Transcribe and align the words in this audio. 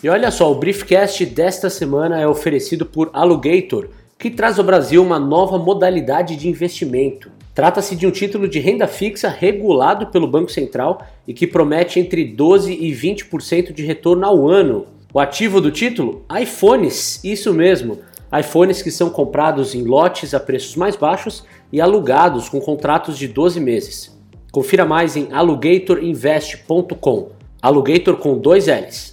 E 0.00 0.08
olha 0.08 0.30
só, 0.30 0.50
o 0.50 0.54
Briefcast 0.54 1.26
desta 1.26 1.68
semana 1.68 2.20
é 2.20 2.26
oferecido 2.26 2.86
por 2.86 3.10
Alugator, 3.12 3.88
que 4.18 4.30
traz 4.30 4.58
ao 4.58 4.64
Brasil 4.64 5.02
uma 5.02 5.18
nova 5.18 5.58
modalidade 5.58 6.34
de 6.36 6.48
investimento. 6.48 7.30
Trata-se 7.58 7.96
de 7.96 8.06
um 8.06 8.12
título 8.12 8.46
de 8.46 8.60
renda 8.60 8.86
fixa 8.86 9.28
regulado 9.28 10.06
pelo 10.12 10.28
Banco 10.28 10.48
Central 10.48 11.04
e 11.26 11.34
que 11.34 11.44
promete 11.44 11.98
entre 11.98 12.24
12 12.24 12.72
e 12.72 12.92
20% 12.92 13.72
de 13.72 13.84
retorno 13.84 14.24
ao 14.24 14.48
ano. 14.48 14.86
O 15.12 15.18
ativo 15.18 15.60
do 15.60 15.72
título? 15.72 16.24
iPhones, 16.40 17.18
isso 17.24 17.52
mesmo. 17.52 17.98
iPhones 18.32 18.80
que 18.80 18.92
são 18.92 19.10
comprados 19.10 19.74
em 19.74 19.82
lotes 19.82 20.34
a 20.34 20.38
preços 20.38 20.76
mais 20.76 20.94
baixos 20.94 21.44
e 21.72 21.80
alugados 21.80 22.48
com 22.48 22.60
contratos 22.60 23.18
de 23.18 23.26
12 23.26 23.58
meses. 23.58 24.16
Confira 24.52 24.84
mais 24.84 25.16
em 25.16 25.26
alugatorinvest.com. 25.32 27.30
Alugator 27.60 28.18
com 28.18 28.38
dois 28.38 28.68
L's. 28.68 29.07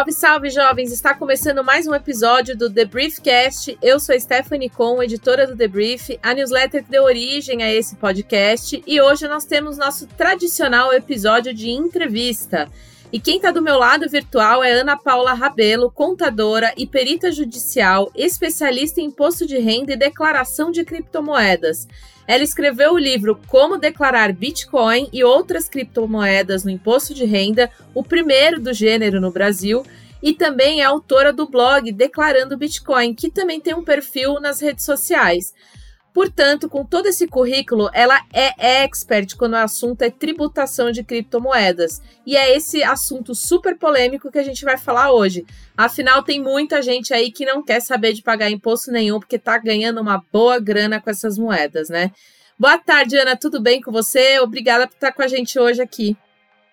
Salve, 0.00 0.12
salve, 0.12 0.50
jovens! 0.50 0.92
Está 0.92 1.12
começando 1.12 1.62
mais 1.62 1.86
um 1.86 1.94
episódio 1.94 2.56
do 2.56 2.72
The 2.72 2.86
Briefcast. 2.86 3.76
Eu 3.82 4.00
sou 4.00 4.18
Stephanie 4.18 4.70
Com, 4.70 5.02
editora 5.02 5.46
do 5.46 5.54
The 5.54 5.68
Brief, 5.68 6.18
a 6.22 6.32
newsletter 6.32 6.82
que 6.82 6.90
deu 6.90 7.04
origem 7.04 7.62
a 7.62 7.70
esse 7.70 7.96
podcast. 7.96 8.82
E 8.86 8.98
hoje 8.98 9.28
nós 9.28 9.44
temos 9.44 9.76
nosso 9.76 10.06
tradicional 10.06 10.90
episódio 10.90 11.52
de 11.52 11.68
entrevista. 11.68 12.66
E 13.12 13.20
quem 13.20 13.36
está 13.36 13.50
do 13.50 13.60
meu 13.60 13.76
lado 13.76 14.08
virtual 14.08 14.64
é 14.64 14.72
Ana 14.72 14.96
Paula 14.96 15.34
Rabelo, 15.34 15.90
contadora 15.90 16.72
e 16.78 16.86
perita 16.86 17.30
judicial, 17.30 18.10
especialista 18.14 19.02
em 19.02 19.06
imposto 19.06 19.46
de 19.46 19.58
renda 19.58 19.92
e 19.92 19.96
declaração 19.96 20.70
de 20.70 20.82
criptomoedas. 20.82 21.86
Ela 22.30 22.44
escreveu 22.44 22.92
o 22.92 22.98
livro 22.98 23.40
Como 23.48 23.76
Declarar 23.76 24.32
Bitcoin 24.32 25.08
e 25.12 25.24
Outras 25.24 25.68
Criptomoedas 25.68 26.62
no 26.62 26.70
Imposto 26.70 27.12
de 27.12 27.24
Renda, 27.24 27.68
o 27.92 28.04
primeiro 28.04 28.60
do 28.60 28.72
gênero 28.72 29.20
no 29.20 29.32
Brasil, 29.32 29.84
e 30.22 30.32
também 30.32 30.80
é 30.80 30.84
autora 30.84 31.32
do 31.32 31.48
blog 31.48 31.90
Declarando 31.90 32.56
Bitcoin, 32.56 33.16
que 33.16 33.28
também 33.28 33.60
tem 33.60 33.74
um 33.74 33.82
perfil 33.82 34.34
nas 34.34 34.60
redes 34.60 34.84
sociais. 34.84 35.52
Portanto, 36.12 36.68
com 36.68 36.84
todo 36.84 37.06
esse 37.06 37.26
currículo, 37.28 37.88
ela 37.92 38.20
é 38.32 38.82
expert 38.82 39.36
quando 39.36 39.52
o 39.52 39.58
assunto 39.58 40.02
é 40.02 40.10
tributação 40.10 40.90
de 40.90 41.04
criptomoedas. 41.04 42.02
E 42.26 42.36
é 42.36 42.56
esse 42.56 42.82
assunto 42.82 43.34
super 43.34 43.78
polêmico 43.78 44.30
que 44.30 44.38
a 44.38 44.42
gente 44.42 44.64
vai 44.64 44.76
falar 44.76 45.12
hoje. 45.12 45.46
Afinal, 45.76 46.22
tem 46.22 46.42
muita 46.42 46.82
gente 46.82 47.14
aí 47.14 47.30
que 47.30 47.46
não 47.46 47.62
quer 47.62 47.80
saber 47.80 48.12
de 48.12 48.22
pagar 48.22 48.50
imposto 48.50 48.90
nenhum 48.90 49.20
porque 49.20 49.36
está 49.36 49.56
ganhando 49.56 50.00
uma 50.00 50.22
boa 50.32 50.58
grana 50.58 51.00
com 51.00 51.10
essas 51.10 51.38
moedas, 51.38 51.88
né? 51.88 52.10
Boa 52.58 52.76
tarde, 52.76 53.16
Ana, 53.16 53.36
tudo 53.36 53.60
bem 53.60 53.80
com 53.80 53.90
você? 53.92 54.38
Obrigada 54.40 54.86
por 54.86 54.94
estar 54.94 55.12
com 55.12 55.22
a 55.22 55.28
gente 55.28 55.58
hoje 55.58 55.80
aqui. 55.80 56.16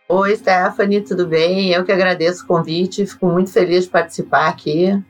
Oi, 0.09 0.35
Stephanie, 0.35 1.01
tudo 1.01 1.27
bem? 1.27 1.71
Eu 1.71 1.85
que 1.85 1.91
agradeço 1.91 2.43
o 2.43 2.47
convite, 2.47 3.05
fico 3.05 3.27
muito 3.27 3.51
feliz 3.51 3.83
de 3.83 3.89
participar 3.89 4.47
aqui. 4.47 5.01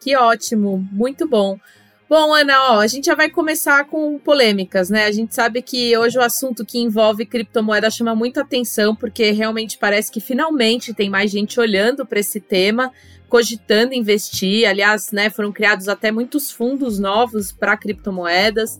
Que 0.00 0.14
ótimo, 0.16 0.86
muito 0.92 1.26
bom. 1.26 1.58
Bom, 2.06 2.34
Ana, 2.34 2.72
ó, 2.72 2.80
a 2.80 2.86
gente 2.86 3.06
já 3.06 3.14
vai 3.14 3.30
começar 3.30 3.86
com 3.86 4.18
polêmicas, 4.18 4.90
né? 4.90 5.06
A 5.06 5.10
gente 5.10 5.34
sabe 5.34 5.62
que 5.62 5.96
hoje 5.96 6.18
o 6.18 6.22
assunto 6.22 6.64
que 6.64 6.78
envolve 6.78 7.24
criptomoeda 7.24 7.90
chama 7.90 8.14
muita 8.14 8.42
atenção, 8.42 8.94
porque 8.94 9.30
realmente 9.30 9.78
parece 9.78 10.12
que 10.12 10.20
finalmente 10.20 10.92
tem 10.92 11.08
mais 11.08 11.30
gente 11.30 11.58
olhando 11.58 12.04
para 12.04 12.20
esse 12.20 12.40
tema, 12.40 12.92
cogitando 13.26 13.94
investir. 13.94 14.68
Aliás, 14.68 15.12
né, 15.12 15.30
foram 15.30 15.50
criados 15.50 15.88
até 15.88 16.12
muitos 16.12 16.50
fundos 16.50 16.98
novos 16.98 17.50
para 17.50 17.74
criptomoedas. 17.74 18.78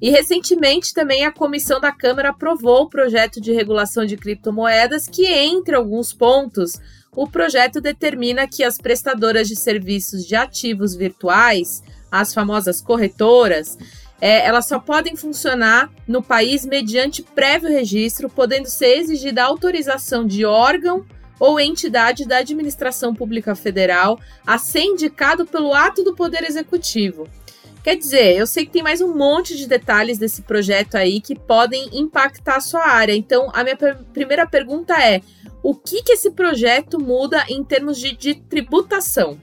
E 0.00 0.10
recentemente 0.10 0.92
também 0.92 1.24
a 1.24 1.32
comissão 1.32 1.80
da 1.80 1.90
Câmara 1.90 2.28
aprovou 2.28 2.82
o 2.82 2.88
projeto 2.88 3.40
de 3.40 3.50
regulação 3.50 4.04
de 4.04 4.16
criptomoedas, 4.16 5.08
que, 5.08 5.26
entre 5.26 5.74
alguns 5.74 6.12
pontos, 6.12 6.74
o 7.16 7.26
projeto 7.26 7.80
determina 7.80 8.46
que 8.46 8.62
as 8.62 8.76
prestadoras 8.76 9.48
de 9.48 9.56
serviços 9.56 10.26
de 10.26 10.36
ativos 10.36 10.94
virtuais 10.94 11.82
as 12.10 12.32
famosas 12.34 12.80
corretoras, 12.80 13.78
é, 14.20 14.44
elas 14.44 14.66
só 14.66 14.78
podem 14.78 15.14
funcionar 15.16 15.90
no 16.06 16.22
país 16.22 16.66
mediante 16.66 17.22
prévio 17.22 17.68
registro, 17.68 18.28
podendo 18.28 18.68
ser 18.68 18.98
exigida 18.98 19.44
autorização 19.44 20.26
de 20.26 20.44
órgão 20.44 21.04
ou 21.38 21.60
entidade 21.60 22.26
da 22.26 22.38
administração 22.38 23.14
pública 23.14 23.54
federal 23.54 24.18
a 24.44 24.58
ser 24.58 24.82
indicado 24.82 25.46
pelo 25.46 25.72
ato 25.72 26.02
do 26.02 26.14
Poder 26.14 26.42
Executivo. 26.42 27.28
Quer 27.82 27.96
dizer, 27.96 28.36
eu 28.36 28.46
sei 28.46 28.66
que 28.66 28.72
tem 28.72 28.82
mais 28.82 29.00
um 29.00 29.14
monte 29.14 29.56
de 29.56 29.68
detalhes 29.68 30.18
desse 30.18 30.42
projeto 30.42 30.96
aí 30.96 31.20
que 31.20 31.38
podem 31.38 31.88
impactar 31.92 32.56
a 32.56 32.60
sua 32.60 32.86
área. 32.86 33.14
Então, 33.14 33.50
a 33.54 33.62
minha 33.62 33.76
primeira 34.12 34.46
pergunta 34.46 35.00
é: 35.00 35.22
o 35.62 35.74
que, 35.74 36.02
que 36.02 36.12
esse 36.12 36.32
projeto 36.32 36.98
muda 36.98 37.44
em 37.48 37.62
termos 37.64 37.98
de, 37.98 38.16
de 38.16 38.34
tributação? 38.34 39.40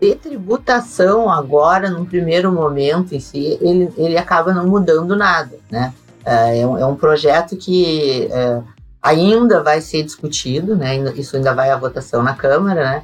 De 0.00 0.14
tributação 0.14 1.30
agora, 1.30 1.90
num 1.90 2.04
primeiro 2.04 2.52
momento 2.52 3.14
em 3.14 3.20
si, 3.20 3.58
ele, 3.60 3.92
ele 3.96 4.18
acaba 4.18 4.52
não 4.52 4.66
mudando 4.66 5.16
nada, 5.16 5.56
né? 5.70 5.92
É, 6.24 6.60
é 6.60 6.66
um, 6.66 6.78
é 6.78 6.84
um 6.86 6.96
projeto 6.96 7.56
que 7.56 8.28
é, 8.30 8.60
ainda 9.00 9.62
vai 9.62 9.80
ser 9.80 10.02
discutido, 10.02 10.76
né? 10.76 10.96
Isso 11.16 11.36
ainda 11.36 11.54
vai 11.54 11.70
à 11.70 11.76
votação 11.76 12.22
na 12.22 12.34
Câmara, 12.34 12.82
né? 12.82 13.02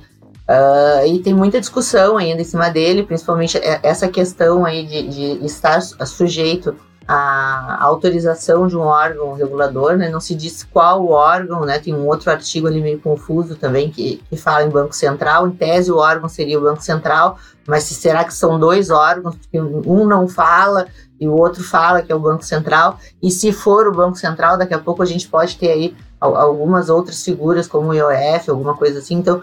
Uh, 0.49 1.07
e 1.07 1.19
tem 1.21 1.33
muita 1.33 1.61
discussão 1.61 2.17
ainda 2.17 2.43
em 2.43 2.45
cima 2.45 2.69
dele, 2.69 3.05
principalmente 3.05 3.57
é, 3.59 3.79
essa 3.83 4.09
questão 4.09 4.65
aí 4.65 4.85
de, 4.85 5.09
de 5.09 5.47
estar 5.47 5.81
sujeito 5.81 6.75
a 7.07 7.79
autorização 7.85 8.67
de 8.67 8.77
um 8.77 8.83
órgão 8.83 9.35
regulador, 9.35 9.97
né? 9.97 10.09
Não 10.09 10.21
se 10.21 10.35
diz 10.35 10.63
qual 10.63 11.07
órgão, 11.09 11.65
né? 11.65 11.79
Tem 11.79 11.95
um 11.95 12.07
outro 12.07 12.31
artigo 12.31 12.67
ali 12.67 12.81
meio 12.81 13.01
confuso 13.01 13.57
também 13.57 13.91
que, 13.91 14.23
que 14.29 14.37
fala 14.37 14.65
em 14.65 14.71
Banco 14.71 14.95
Central. 14.95 15.49
Em 15.49 15.51
tese, 15.51 15.91
o 15.91 15.97
órgão 15.97 16.29
seria 16.29 16.59
o 16.59 16.63
Banco 16.63 16.83
Central, 16.83 17.39
mas 17.67 17.85
se 17.85 17.95
será 17.95 18.25
que 18.25 18.35
são 18.35 18.59
dois 18.59 18.91
órgãos? 18.91 19.37
Porque 19.37 19.61
um 19.61 20.07
não 20.07 20.29
fala 20.29 20.87
e 21.21 21.29
o 21.29 21.37
outro 21.37 21.63
fala 21.63 22.03
que 22.03 22.11
é 22.11 22.15
o 22.15 22.21
Banco 22.21 22.45
Central. 22.45 22.99
E 23.23 23.31
se 23.31 23.53
for 23.53 23.87
o 23.87 23.95
Banco 23.95 24.17
Central, 24.17 24.59
daqui 24.59 24.75
a 24.75 24.79
pouco 24.79 25.03
a 25.03 25.07
gente 25.07 25.29
pode 25.29 25.57
ter 25.57 25.71
aí 25.71 25.97
algumas 26.21 26.89
outras 26.89 27.23
figuras, 27.25 27.67
como 27.67 27.89
o 27.89 27.95
IOF, 27.95 28.49
alguma 28.49 28.77
coisa 28.77 29.01
assim. 29.01 29.17
Então, 29.17 29.43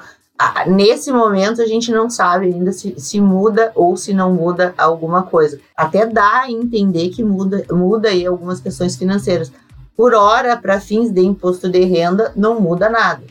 nesse 0.68 1.12
momento 1.12 1.62
a 1.62 1.66
gente 1.66 1.92
não 1.92 2.10
sabe 2.10 2.48
ainda 2.48 2.72
se, 2.72 2.96
se, 2.98 3.20
muda 3.20 3.72
ou 3.76 3.98
se 3.98 4.14
não 4.14 4.34
muda 4.34 4.74
alguma 4.78 5.24
coisa. 5.24 5.60
Até 5.76 6.06
dá 6.06 6.42
a 6.44 6.52
entender 6.52 7.10
que 7.10 7.24
muda, 7.24 7.66
muda 7.72 8.10
aí 8.10 8.26
algumas 8.26 8.60
questões 8.62 8.96
financeiras. 8.96 9.52
Por 9.98 10.14
hora, 10.14 10.56
para 10.56 10.80
fins 10.80 11.12
de 11.12 11.22
imposto 11.22 11.68
de 11.68 11.84
renda, 11.84 12.32
não 12.36 12.60
muda 12.60 12.90
nada. 12.90 13.22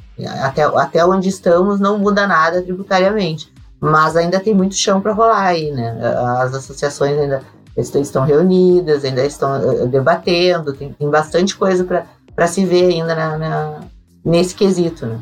Até, 0.42 0.62
até 0.64 1.04
onde 1.04 1.30
estamos, 1.30 1.80
não 1.80 1.98
muda 1.98 2.26
nada 2.26 2.60
tributariamente. 2.60 3.50
Mas 3.80 4.16
ainda 4.16 4.38
tem 4.38 4.54
muito 4.54 4.74
chão 4.74 5.00
para 5.00 5.12
rolar 5.12 5.46
aí, 5.46 5.70
né? 5.70 5.98
As 6.40 6.52
associações 6.52 7.18
ainda 7.18 7.42
estão 7.76 8.24
reunidas, 8.24 9.04
ainda 9.04 9.24
estão 9.24 9.56
eh, 9.56 9.86
debatendo, 9.86 10.74
tem, 10.74 10.92
tem 10.92 11.08
bastante 11.08 11.56
coisa 11.56 11.84
para 11.84 12.46
se 12.46 12.64
ver 12.66 12.92
ainda 12.92 13.14
na, 13.14 13.38
na, 13.38 13.80
nesse 14.24 14.54
quesito, 14.54 15.06
né? 15.06 15.18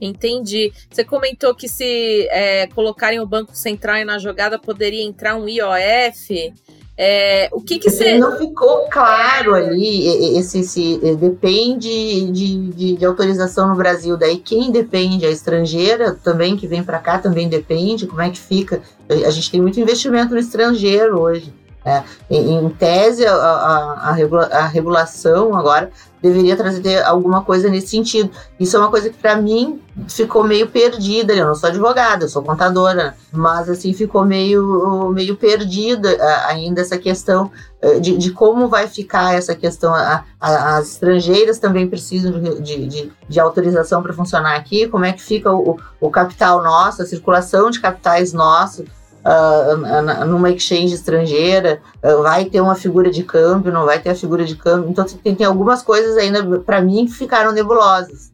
Entendi. 0.00 0.72
Você 0.90 1.04
comentou 1.04 1.54
que 1.54 1.68
se 1.68 2.28
é, 2.30 2.66
colocarem 2.68 3.20
o 3.20 3.26
Banco 3.26 3.56
Central 3.56 4.04
na 4.04 4.18
jogada 4.18 4.58
poderia 4.58 5.02
entrar 5.02 5.36
um 5.36 5.48
IOF. 5.48 6.52
É, 6.96 7.48
o 7.52 7.60
que 7.60 7.78
que 7.78 7.90
você... 7.90 8.16
Não 8.18 8.38
ficou 8.38 8.86
claro 8.88 9.54
ali, 9.54 10.38
esse, 10.38 10.60
esse 10.60 11.16
depende 11.16 12.30
de, 12.30 12.70
de, 12.70 12.96
de, 12.96 13.04
autorização 13.04 13.68
no 13.68 13.74
Brasil, 13.74 14.16
daí 14.16 14.36
quem 14.36 14.70
depende, 14.70 15.26
a 15.26 15.30
estrangeira 15.30 16.14
também 16.14 16.56
que 16.56 16.68
vem 16.68 16.84
para 16.84 17.00
cá 17.00 17.18
também 17.18 17.48
depende, 17.48 18.06
como 18.06 18.22
é 18.22 18.30
que 18.30 18.38
fica? 18.38 18.80
A 19.08 19.30
gente 19.30 19.50
tem 19.50 19.60
muito 19.60 19.80
investimento 19.80 20.32
no 20.34 20.38
estrangeiro 20.38 21.20
hoje. 21.20 21.52
É, 21.84 22.02
em, 22.30 22.56
em, 22.56 22.70
tese, 22.70 23.26
a, 23.26 23.34
a, 23.34 24.08
a, 24.08 24.12
regula, 24.12 24.46
a, 24.46 24.66
regulação 24.66 25.54
agora 25.54 25.90
deveria 26.22 26.56
trazer 26.56 27.02
alguma 27.04 27.42
coisa 27.42 27.68
nesse 27.68 27.88
sentido. 27.88 28.30
Isso 28.58 28.74
é 28.74 28.80
uma 28.80 28.88
coisa 28.88 29.10
que 29.10 29.18
para 29.18 29.36
mim 29.36 29.82
ficou 30.08 30.42
meio 30.42 30.66
perdida. 30.68 31.34
Eu 31.34 31.46
não 31.46 31.54
sou 31.54 31.68
advogada, 31.68 32.24
eu 32.24 32.28
sou 32.30 32.42
contadora, 32.42 33.14
mas 33.30 33.68
assim 33.68 33.92
ficou 33.92 34.24
meio, 34.24 35.10
meio 35.10 35.36
perdida 35.36 36.08
ainda 36.46 36.80
essa 36.80 36.96
questão 36.96 37.50
eh, 37.82 38.00
de, 38.00 38.16
de 38.16 38.30
como 38.30 38.66
vai 38.66 38.88
ficar 38.88 39.34
essa 39.34 39.54
questão. 39.54 39.92
as 40.40 40.92
estrangeiras 40.92 41.58
também 41.58 41.86
precisam 41.86 42.40
de, 42.62 42.86
de, 42.86 43.12
de 43.28 43.40
autorização 43.40 44.02
para 44.02 44.14
funcionar 44.14 44.56
aqui. 44.56 44.88
Como 44.88 45.04
é 45.04 45.12
que 45.12 45.20
fica 45.20 45.52
o, 45.52 45.78
o 46.00 46.10
capital 46.10 46.62
nosso, 46.62 47.02
a 47.02 47.06
circulação 47.06 47.68
de 47.68 47.78
capitais 47.78 48.32
nossos 48.32 48.86
uh, 49.24 50.26
numa 50.26 50.50
exchange 50.50 50.94
estrangeira, 50.94 51.80
uh, 52.02 52.22
vai 52.22 52.44
ter 52.44 52.60
uma 52.60 52.74
figura 52.74 53.10
de 53.10 53.24
câmbio, 53.24 53.72
não 53.72 53.84
vai 53.84 54.00
ter 54.00 54.10
a 54.10 54.14
figura 54.14 54.44
de 54.44 54.56
câmbio. 54.56 54.90
Então 54.90 55.04
tem, 55.04 55.34
tem 55.34 55.46
algumas 55.46 55.82
coisas 55.82 56.16
ainda 56.16 56.60
para 56.60 56.80
mim 56.80 57.06
que 57.06 57.12
ficaram 57.12 57.52
nebulosas. 57.52 58.32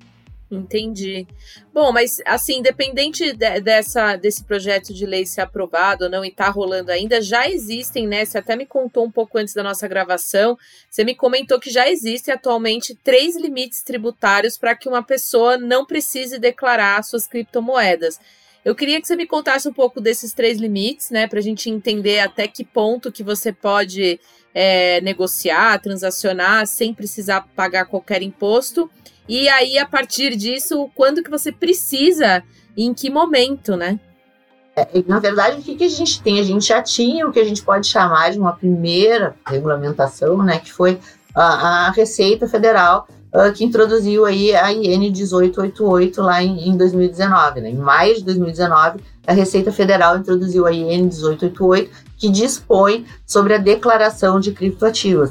Entendi. 0.51 1.29
Bom, 1.73 1.93
mas 1.93 2.21
assim, 2.27 2.59
independente 2.59 3.33
de, 3.33 3.61
dessa, 3.61 4.17
desse 4.17 4.43
projeto 4.43 4.93
de 4.93 5.07
lei 5.07 5.25
ser 5.25 5.43
aprovado 5.43 6.05
ou 6.05 6.11
não 6.11 6.25
e 6.25 6.31
tá 6.33 6.49
rolando 6.49 6.91
ainda, 6.91 7.23
já 7.23 7.49
existem, 7.49 8.09
né? 8.09 8.25
Você 8.25 8.39
até 8.39 8.57
me 8.57 8.67
contou 8.67 9.05
um 9.05 9.11
pouco 9.11 9.39
antes 9.39 9.55
da 9.55 9.63
nossa 9.63 9.87
gravação, 9.87 10.59
você 10.91 11.05
me 11.05 11.15
comentou 11.15 11.61
que 11.61 11.71
já 11.71 11.89
existem 11.89 12.35
atualmente 12.35 12.97
três 12.97 13.37
limites 13.37 13.85
tributários 13.85 14.59
para 14.59 14.75
que 14.75 14.89
uma 14.89 15.05
pessoa 15.05 15.57
não 15.57 15.87
precise 15.87 16.37
declarar 16.37 17.01
suas 17.05 17.29
criptomoedas. 17.29 18.19
Eu 18.65 18.75
queria 18.75 19.01
que 19.01 19.07
você 19.07 19.17
me 19.17 19.27
contasse 19.27 19.69
um 19.69 19.73
pouco 19.73 20.01
desses 20.01 20.35
três 20.35 20.59
limites, 20.59 21.11
né, 21.11 21.27
para 21.27 21.39
a 21.39 21.43
gente 21.43 21.71
entender 21.71 22.21
até 22.21 22.47
que 22.47 22.65
ponto 22.65 23.11
que 23.11 23.23
você 23.23 23.53
pode 23.53 24.21
é, 24.55 25.01
negociar, 25.01 25.81
transacionar 25.81 26.67
sem 26.67 26.93
precisar 26.93 27.47
pagar 27.57 27.87
qualquer 27.87 28.23
imposto. 28.23 28.91
E 29.29 29.49
aí, 29.49 29.79
a 29.79 29.87
partir 29.87 30.37
disso, 30.37 30.91
quando 30.95 31.23
que 31.23 31.31
você 31.31 31.51
precisa 31.51 32.43
e 32.77 32.85
em 32.85 32.93
que 32.93 33.09
momento, 33.09 33.77
né? 33.77 33.99
É, 34.77 34.87
na 35.07 35.19
verdade, 35.19 35.61
o 35.61 35.63
que, 35.63 35.77
que 35.77 35.85
a 35.85 35.89
gente 35.89 36.23
tem? 36.23 36.39
A 36.39 36.43
gente 36.43 36.67
já 36.67 36.83
tinha 36.83 37.27
o 37.27 37.33
que 37.33 37.41
a 37.41 37.45
gente 37.45 37.63
pode 37.63 37.87
chamar 37.87 38.31
de 38.31 38.39
uma 38.39 38.53
primeira 38.53 39.35
regulamentação, 39.47 40.43
né, 40.43 40.59
que 40.59 40.73
foi 40.73 40.99
a, 41.35 41.87
a 41.87 41.91
Receita 41.91 42.47
Federal 42.47 43.09
uh, 43.33 43.53
que 43.53 43.65
introduziu 43.65 44.25
aí 44.25 44.55
a 44.55 44.73
IN 44.73 44.99
1888 44.99 46.23
lá 46.23 46.43
em, 46.43 46.69
em 46.69 46.77
2019. 46.77 47.61
Né? 47.61 47.71
Em 47.71 47.77
maio 47.77 48.15
de 48.15 48.25
2019, 48.25 49.01
a 49.27 49.33
Receita 49.33 49.73
Federal 49.73 50.17
introduziu 50.17 50.67
a 50.67 50.73
IN 50.73 51.03
1888, 51.03 51.91
que 52.17 52.29
dispõe 52.29 53.07
sobre 53.27 53.55
a 53.55 53.59
declaração 53.59 54.41
de 54.41 54.53
criptoativos. 54.53 55.31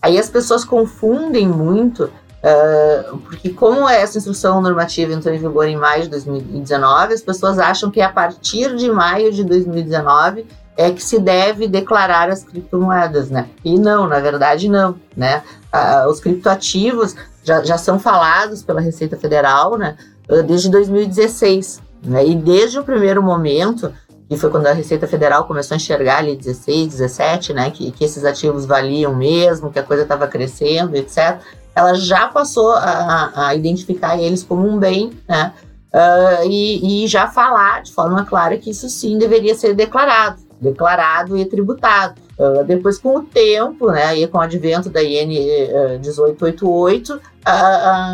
Aí 0.00 0.18
as 0.18 0.28
pessoas 0.28 0.64
confundem 0.64 1.48
muito, 1.48 2.04
uh, 2.04 3.18
porque 3.18 3.50
como 3.50 3.88
essa 3.88 4.18
instrução 4.18 4.60
normativa 4.60 5.12
entrou 5.12 5.34
em 5.34 5.38
vigor 5.38 5.66
em 5.66 5.76
maio 5.76 6.02
de 6.04 6.08
2019, 6.10 7.14
as 7.14 7.22
pessoas 7.22 7.58
acham 7.58 7.90
que 7.90 8.00
é 8.00 8.04
a 8.04 8.12
partir 8.12 8.76
de 8.76 8.90
maio 8.90 9.32
de 9.32 9.42
2019 9.42 10.46
é 10.78 10.92
que 10.92 11.02
se 11.02 11.18
deve 11.18 11.66
declarar 11.66 12.30
as 12.30 12.44
criptomoedas, 12.44 13.28
né? 13.28 13.48
E 13.64 13.76
não, 13.76 14.06
na 14.06 14.20
verdade 14.20 14.68
não, 14.68 14.94
né? 15.16 15.42
Ah, 15.72 16.06
os 16.08 16.20
criptoativos 16.20 17.16
já, 17.42 17.64
já 17.64 17.76
são 17.76 17.98
falados 17.98 18.62
pela 18.62 18.80
Receita 18.80 19.16
Federal, 19.16 19.76
né? 19.76 19.96
Ah, 20.30 20.40
desde 20.40 20.70
2016, 20.70 21.82
né? 22.04 22.24
E 22.24 22.36
desde 22.36 22.78
o 22.78 22.84
primeiro 22.84 23.20
momento, 23.20 23.92
que 24.28 24.36
foi 24.36 24.50
quando 24.50 24.68
a 24.68 24.72
Receita 24.72 25.08
Federal 25.08 25.48
começou 25.48 25.74
a 25.74 25.78
enxergar 25.78 26.18
ali 26.18 26.36
16, 26.36 26.92
17, 26.92 27.52
né? 27.52 27.72
Que, 27.72 27.90
que 27.90 28.04
esses 28.04 28.24
ativos 28.24 28.64
valiam 28.64 29.16
mesmo, 29.16 29.72
que 29.72 29.80
a 29.80 29.82
coisa 29.82 30.04
estava 30.04 30.28
crescendo, 30.28 30.94
etc. 30.94 31.40
Ela 31.74 31.94
já 31.94 32.28
passou 32.28 32.70
a, 32.70 33.48
a 33.48 33.54
identificar 33.56 34.16
eles 34.16 34.44
como 34.44 34.64
um 34.64 34.78
bem, 34.78 35.10
né? 35.28 35.52
Uh, 35.92 36.46
e, 36.48 37.04
e 37.04 37.08
já 37.08 37.26
falar 37.26 37.82
de 37.82 37.92
forma 37.92 38.24
clara 38.24 38.56
que 38.58 38.70
isso 38.70 38.88
sim 38.88 39.18
deveria 39.18 39.56
ser 39.56 39.74
declarado 39.74 40.47
declarado 40.60 41.36
e 41.36 41.44
tributado. 41.44 42.20
Uh, 42.38 42.62
depois, 42.64 42.98
com 42.98 43.16
o 43.16 43.22
tempo, 43.22 43.90
né, 43.90 44.16
e 44.16 44.26
com 44.26 44.38
o 44.38 44.40
advento 44.40 44.88
da 44.88 45.02
IN 45.02 45.38
uh, 45.38 46.00
1888, 46.00 47.14
uh, 47.14 47.20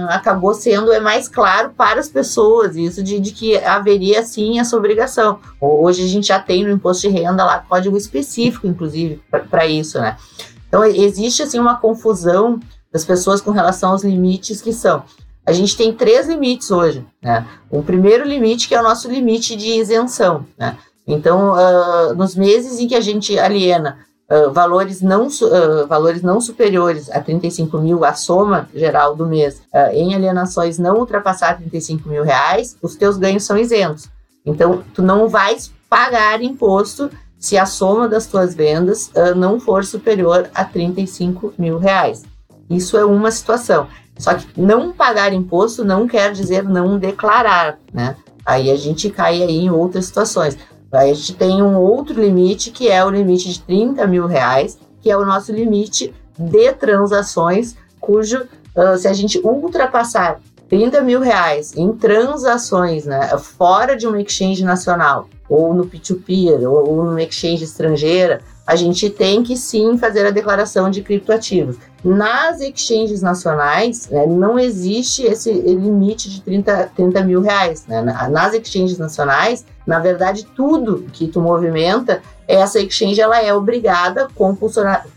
acabou 0.09 0.55
sendo 0.55 0.93
é 0.93 1.01
mais 1.01 1.29
claro 1.29 1.73
para 1.77 2.01
as 2.01 2.09
pessoas 2.09 2.75
isso 2.77 3.03
de, 3.03 3.21
de, 3.21 3.33
que 3.33 3.57
haveria 3.59 4.23
sim 4.23 4.59
essa 4.59 4.77
obrigação. 4.77 5.39
Hoje 5.61 6.05
a 6.05 6.09
gente 6.09 6.29
já 6.29 6.39
tem 6.39 6.65
no 6.65 6.71
imposto 6.71 7.09
de 7.09 7.15
renda 7.15 7.45
lá 7.45 7.59
código 7.59 7.97
específico, 7.97 8.67
inclusive, 8.67 9.23
para 9.51 9.67
isso, 9.67 9.99
né? 9.99 10.17
Então 10.69 10.85
existe 10.85 11.43
assim 11.43 11.59
uma 11.59 11.77
confusão 11.77 12.59
das 12.91 13.05
pessoas 13.05 13.41
com 13.41 13.51
relação 13.51 13.91
aos 13.91 14.05
limites 14.05 14.63
que 14.63 14.73
são. 14.73 15.03
A 15.47 15.53
gente 15.53 15.77
tem 15.77 15.93
três 15.93 16.27
limites 16.27 16.71
hoje, 16.71 17.05
né? 17.23 17.47
O 17.71 17.83
primeiro 17.83 18.27
limite 18.27 18.67
que 18.67 18.75
é 18.75 18.81
o 18.81 18.83
nosso 18.83 19.11
limite 19.11 19.55
de 19.55 19.79
isenção, 19.79 20.47
né? 20.57 20.79
Então, 21.07 21.53
uh, 21.53 22.15
nos 22.15 22.35
meses 22.35 22.79
em 22.79 22.89
que 22.89 22.95
a 22.95 23.01
gente 23.01 23.39
aliena 23.39 23.99
uh, 24.31 24.51
valores, 24.51 25.03
não, 25.03 25.27
uh, 25.27 25.87
valores 25.87 26.23
não 26.23 26.41
superiores 26.41 27.11
a 27.11 27.21
35 27.21 27.79
mil, 27.79 28.05
a 28.05 28.15
soma 28.15 28.69
geral 28.75 29.15
do 29.15 29.27
mês, 29.27 29.63
em 29.93 30.15
alienações 30.15 30.79
não 30.79 30.99
ultrapassar 30.99 31.59
35 31.59 32.09
mil 32.09 32.23
reais, 32.23 32.77
os 32.83 32.97
teus 32.97 33.17
ganhos 33.17 33.45
são 33.45 33.59
isentos. 33.59 34.09
Então, 34.47 34.83
tu 34.95 35.03
não 35.03 35.29
vais 35.29 35.73
pagar 35.89 36.43
imposto 36.43 37.11
se 37.39 37.59
a 37.59 37.67
soma 37.67 38.09
das 38.09 38.27
tuas 38.27 38.55
vendas 38.55 39.11
não 39.37 39.61
for 39.61 39.85
superior 39.85 40.49
a 40.55 40.65
35 40.65 41.55
mil 41.59 41.79
reais. 41.79 42.25
Isso 42.69 42.97
é 42.97 43.05
uma 43.05 43.31
situação. 43.31 43.89
Só 44.17 44.35
que 44.35 44.61
não 44.61 44.93
pagar 44.93 45.33
imposto 45.33 45.85
não 45.85 46.07
quer 46.07 46.33
dizer 46.33 46.63
não 46.65 46.99
declarar, 46.99 47.79
né? 47.93 48.17
Aí 48.47 48.71
a 48.71 48.77
gente 48.77 49.09
cai 49.11 49.43
aí 49.43 49.61
em 49.61 49.71
outras 49.71 50.07
situações. 50.07 50.57
Aí 50.97 51.11
a 51.11 51.15
gente 51.15 51.35
tem 51.35 51.63
um 51.63 51.77
outro 51.77 52.21
limite, 52.21 52.71
que 52.71 52.89
é 52.89 53.05
o 53.05 53.11
limite 53.11 53.49
de 53.49 53.61
30 53.61 54.07
mil 54.07 54.27
reais, 54.27 54.79
que 55.01 55.11
é 55.11 55.17
o 55.17 55.25
nosso 55.25 55.53
limite 55.53 56.15
de 56.39 56.73
transações, 56.73 57.77
cujo, 58.01 58.43
uh, 58.77 58.97
se 58.97 59.09
a 59.09 59.13
gente 59.13 59.39
ultrapassar 59.45 60.41
30 60.69 61.01
mil 61.03 61.21
reais 61.21 61.77
em 61.77 61.93
transações 61.93 63.05
né, 63.05 63.37
fora 63.39 63.97
de 63.97 64.07
uma 64.07 64.21
exchange 64.21 64.65
nacional, 64.65 65.29
ou 65.49 65.75
no 65.75 65.87
P2P, 65.87 66.67
ou, 66.67 66.89
ou 66.89 67.05
numa 67.05 67.23
exchange 67.23 67.65
estrangeira, 67.65 68.41
a 68.67 68.77
gente 68.77 69.11
tem 69.11 69.43
que 69.43 69.57
sim 69.57 69.99
fazer 69.99 70.27
a 70.27 70.31
declaração 70.31 70.91
de 70.91 71.03
criptoativos. 71.03 71.77
Nas 72.03 72.61
exchanges 72.61 73.23
nacionais, 73.23 74.09
né, 74.09 74.27
não 74.27 74.59
existe 74.59 75.23
esse 75.23 75.53
limite 75.53 76.31
de 76.31 76.41
30, 76.43 76.93
30 76.95 77.23
mil 77.23 77.41
reais. 77.41 77.87
Né? 77.87 78.03
Nas 78.03 78.55
exchanges 78.55 78.99
nacionais, 78.99 79.65
na 79.87 79.99
verdade, 79.99 80.45
tudo 80.55 81.07
que 81.13 81.29
tu 81.29 81.41
movimenta, 81.41 82.23
essa 82.49 82.81
exchange 82.81 83.21
ela 83.21 83.41
é 83.43 83.53
obrigada 83.53 84.29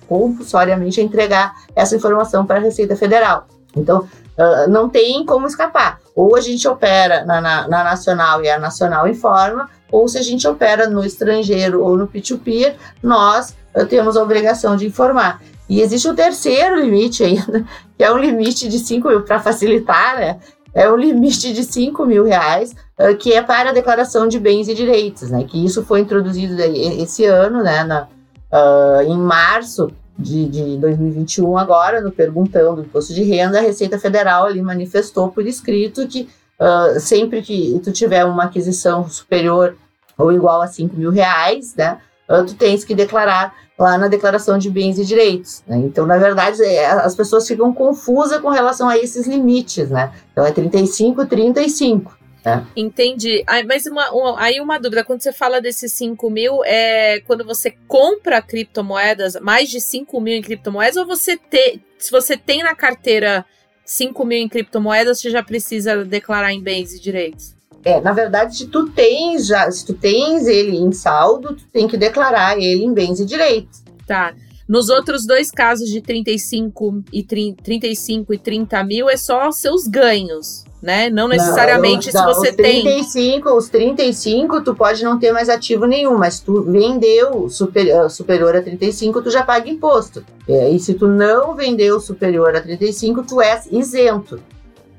compulsoriamente 0.08 1.00
a 1.00 1.04
entregar 1.04 1.54
essa 1.76 1.96
informação 1.96 2.46
para 2.46 2.58
a 2.58 2.62
Receita 2.62 2.96
Federal. 2.96 3.48
Então, 3.76 4.08
uh, 4.38 4.70
não 4.70 4.90
tem 4.90 5.26
como 5.26 5.48
escapar. 5.48 6.00
Ou 6.16 6.36
a 6.36 6.42
gente 6.42 6.68
opera 6.68 7.24
na, 7.26 7.40
na, 7.40 7.68
na, 7.68 7.84
nacional 7.84 8.44
e 8.44 8.50
a 8.50 8.58
nacional 8.58 9.08
informa, 9.08 9.70
ou 9.92 10.08
se 10.08 10.18
a 10.18 10.22
gente 10.22 10.48
opera 10.48 10.90
no 10.90 11.04
estrangeiro 11.04 11.84
ou 11.84 11.98
no 11.98 12.08
P2P, 12.08 12.74
nós 13.02 13.56
uh, 13.76 13.86
temos 13.86 14.18
a 14.18 14.24
obrigação 14.24 14.76
de 14.76 14.86
informar. 14.86 15.42
E 15.70 15.82
existe 15.82 16.08
o 16.08 16.14
terceiro 16.14 16.80
limite 16.80 17.24
ainda, 17.24 17.66
que 17.98 18.04
é 18.04 18.12
um 18.12 18.18
limite 18.18 18.68
de 18.68 18.80
5 18.80 19.08
mil, 19.08 19.22
para 19.24 19.40
facilitar, 19.40 20.18
né? 20.18 20.40
É 20.74 20.92
um 20.92 20.96
limite 20.96 21.54
de 21.54 21.64
5 21.64 22.06
mil 22.06 22.24
reais 22.24 22.76
uh, 23.00 23.16
que 23.18 23.34
é 23.34 23.42
para 23.42 23.70
a 23.70 23.74
declaração 23.74 24.28
de 24.28 24.40
bens 24.40 24.68
e 24.68 24.74
direitos, 24.74 25.30
né? 25.30 25.44
Que 25.44 25.64
isso 25.64 25.84
foi 25.84 26.02
introduzido 26.02 26.62
esse 26.62 27.26
ano, 27.26 27.64
né? 27.64 27.84
Na, 27.84 28.08
uh, 28.52 29.02
em 29.02 29.18
março 29.18 29.92
de, 30.18 30.48
de 30.48 30.78
2021, 30.78 31.58
agora, 31.58 32.02
no 32.02 32.12
Perguntão 32.12 32.76
do 32.76 32.82
Imposto 32.82 33.14
de 33.14 33.24
Renda, 33.24 33.60
a 33.60 33.62
Receita 33.62 34.00
Federal 34.00 34.46
ali 34.46 34.62
manifestou 34.62 35.30
por 35.30 35.46
escrito 35.46 36.08
que 36.08 36.28
uh, 36.60 37.00
sempre 37.00 37.42
que 37.42 37.80
tu 37.84 37.92
tiver 37.92 38.26
uma 38.26 38.46
aquisição 38.46 39.10
superior 39.10 39.78
ou 40.18 40.32
igual 40.32 40.62
a 40.62 40.68
5 40.68 40.96
mil 40.96 41.12
reais, 41.12 41.76
né? 41.76 42.00
tu 42.28 42.56
tens 42.56 42.84
que 42.84 42.94
declarar 42.94 43.56
lá 43.78 43.98
na 43.98 44.08
declaração 44.08 44.58
de 44.58 44.70
bens 44.70 44.98
e 44.98 45.06
direitos. 45.06 45.64
Né? 45.68 45.78
Então, 45.78 46.06
na 46.06 46.18
verdade, 46.18 46.62
é, 46.64 46.86
as 46.86 47.16
pessoas 47.16 47.48
ficam 47.48 47.74
confusas 47.74 48.42
com 48.42 48.50
relação 48.50 48.90
a 48.90 48.98
esses 48.98 49.28
limites, 49.28 49.90
né? 49.90 50.12
Então 50.32 50.46
é 50.46 50.52
35, 50.52 51.26
35. 51.26 52.18
É. 52.46 52.62
Entendi. 52.76 53.44
Aí, 53.46 53.64
mas 53.66 53.86
uma, 53.86 54.10
uma, 54.12 54.42
aí 54.42 54.60
uma 54.62 54.80
dúvida, 54.80 55.04
quando 55.04 55.22
você 55.22 55.34
fala 55.34 55.62
desses 55.62 55.92
5 55.92 56.30
mil, 56.30 56.64
é 56.64 57.20
quando 57.28 57.44
você 57.44 57.72
compra 57.88 58.42
criptomoedas, 58.42 59.36
mais 59.42 59.70
de 59.70 59.82
5 59.82 60.20
mil 60.22 60.36
em 60.36 60.42
criptomoedas, 60.42 60.98
ou 60.98 61.06
você 61.06 61.38
te, 61.38 61.82
se 62.00 62.10
você 62.10 62.38
tem 62.38 62.64
na 62.64 62.74
carteira 62.74 63.46
5 63.88 64.26
mil 64.26 64.38
em 64.38 64.50
criptomoedas, 64.50 65.22
você 65.22 65.32
já 65.32 65.42
precisa 65.42 66.04
declarar 66.04 66.54
em 66.54 66.62
bens 66.62 66.94
e 66.94 67.00
direitos? 67.00 67.56
É, 67.86 68.02
na 68.02 68.12
verdade, 68.12 68.58
se 68.58 68.68
tu 68.68 68.90
tens 68.90 69.48
já, 69.48 69.72
se 69.72 69.86
tu 69.86 69.94
tens 69.94 70.46
ele 70.46 70.76
em 70.76 70.92
saldo, 70.92 71.56
tu 71.56 71.64
tem 71.72 71.88
que 71.88 71.96
declarar 71.96 72.60
ele 72.60 72.84
em 72.84 72.94
bens 72.94 73.22
e 73.22 73.26
direitos. 73.26 73.82
Tá. 74.06 74.36
Nos 74.68 74.90
outros 74.90 75.26
dois 75.26 75.50
casos 75.50 75.90
de 75.90 76.02
35 76.02 77.06
e 77.14 77.24
30, 77.24 77.64
35 77.64 78.34
e 78.34 78.38
30 78.38 78.84
mil, 78.84 79.10
é 79.10 79.16
só 79.16 79.50
seus 79.52 79.88
ganhos 79.88 80.67
né? 80.82 81.10
Não 81.10 81.28
necessariamente 81.28 82.14
não, 82.14 82.22
não, 82.22 82.34
se 82.34 82.40
você 82.40 82.50
os 82.50 82.56
35, 82.56 83.50
tem. 83.50 83.58
Os 83.58 83.70
35, 83.70 84.62
tu 84.62 84.76
pode 84.76 85.04
não 85.04 85.18
ter 85.18 85.32
mais 85.32 85.50
ativo 85.50 85.86
nenhum, 85.86 86.18
mas 86.18 86.40
tu 86.40 86.64
vendeu 86.64 87.50
super, 87.50 88.10
superior 88.10 88.56
a 88.56 88.62
35, 88.62 89.22
tu 89.22 89.30
já 89.32 89.44
paga 89.44 89.70
imposto. 89.70 90.24
É, 90.48 90.70
e 90.70 90.80
se 90.80 90.94
tu 90.94 91.08
não 91.08 91.56
vendeu 91.56 92.00
superior 92.00 92.56
a 92.56 92.62
35, 92.62 93.24
tu 93.24 93.42
é 93.42 93.62
isento. 93.72 94.40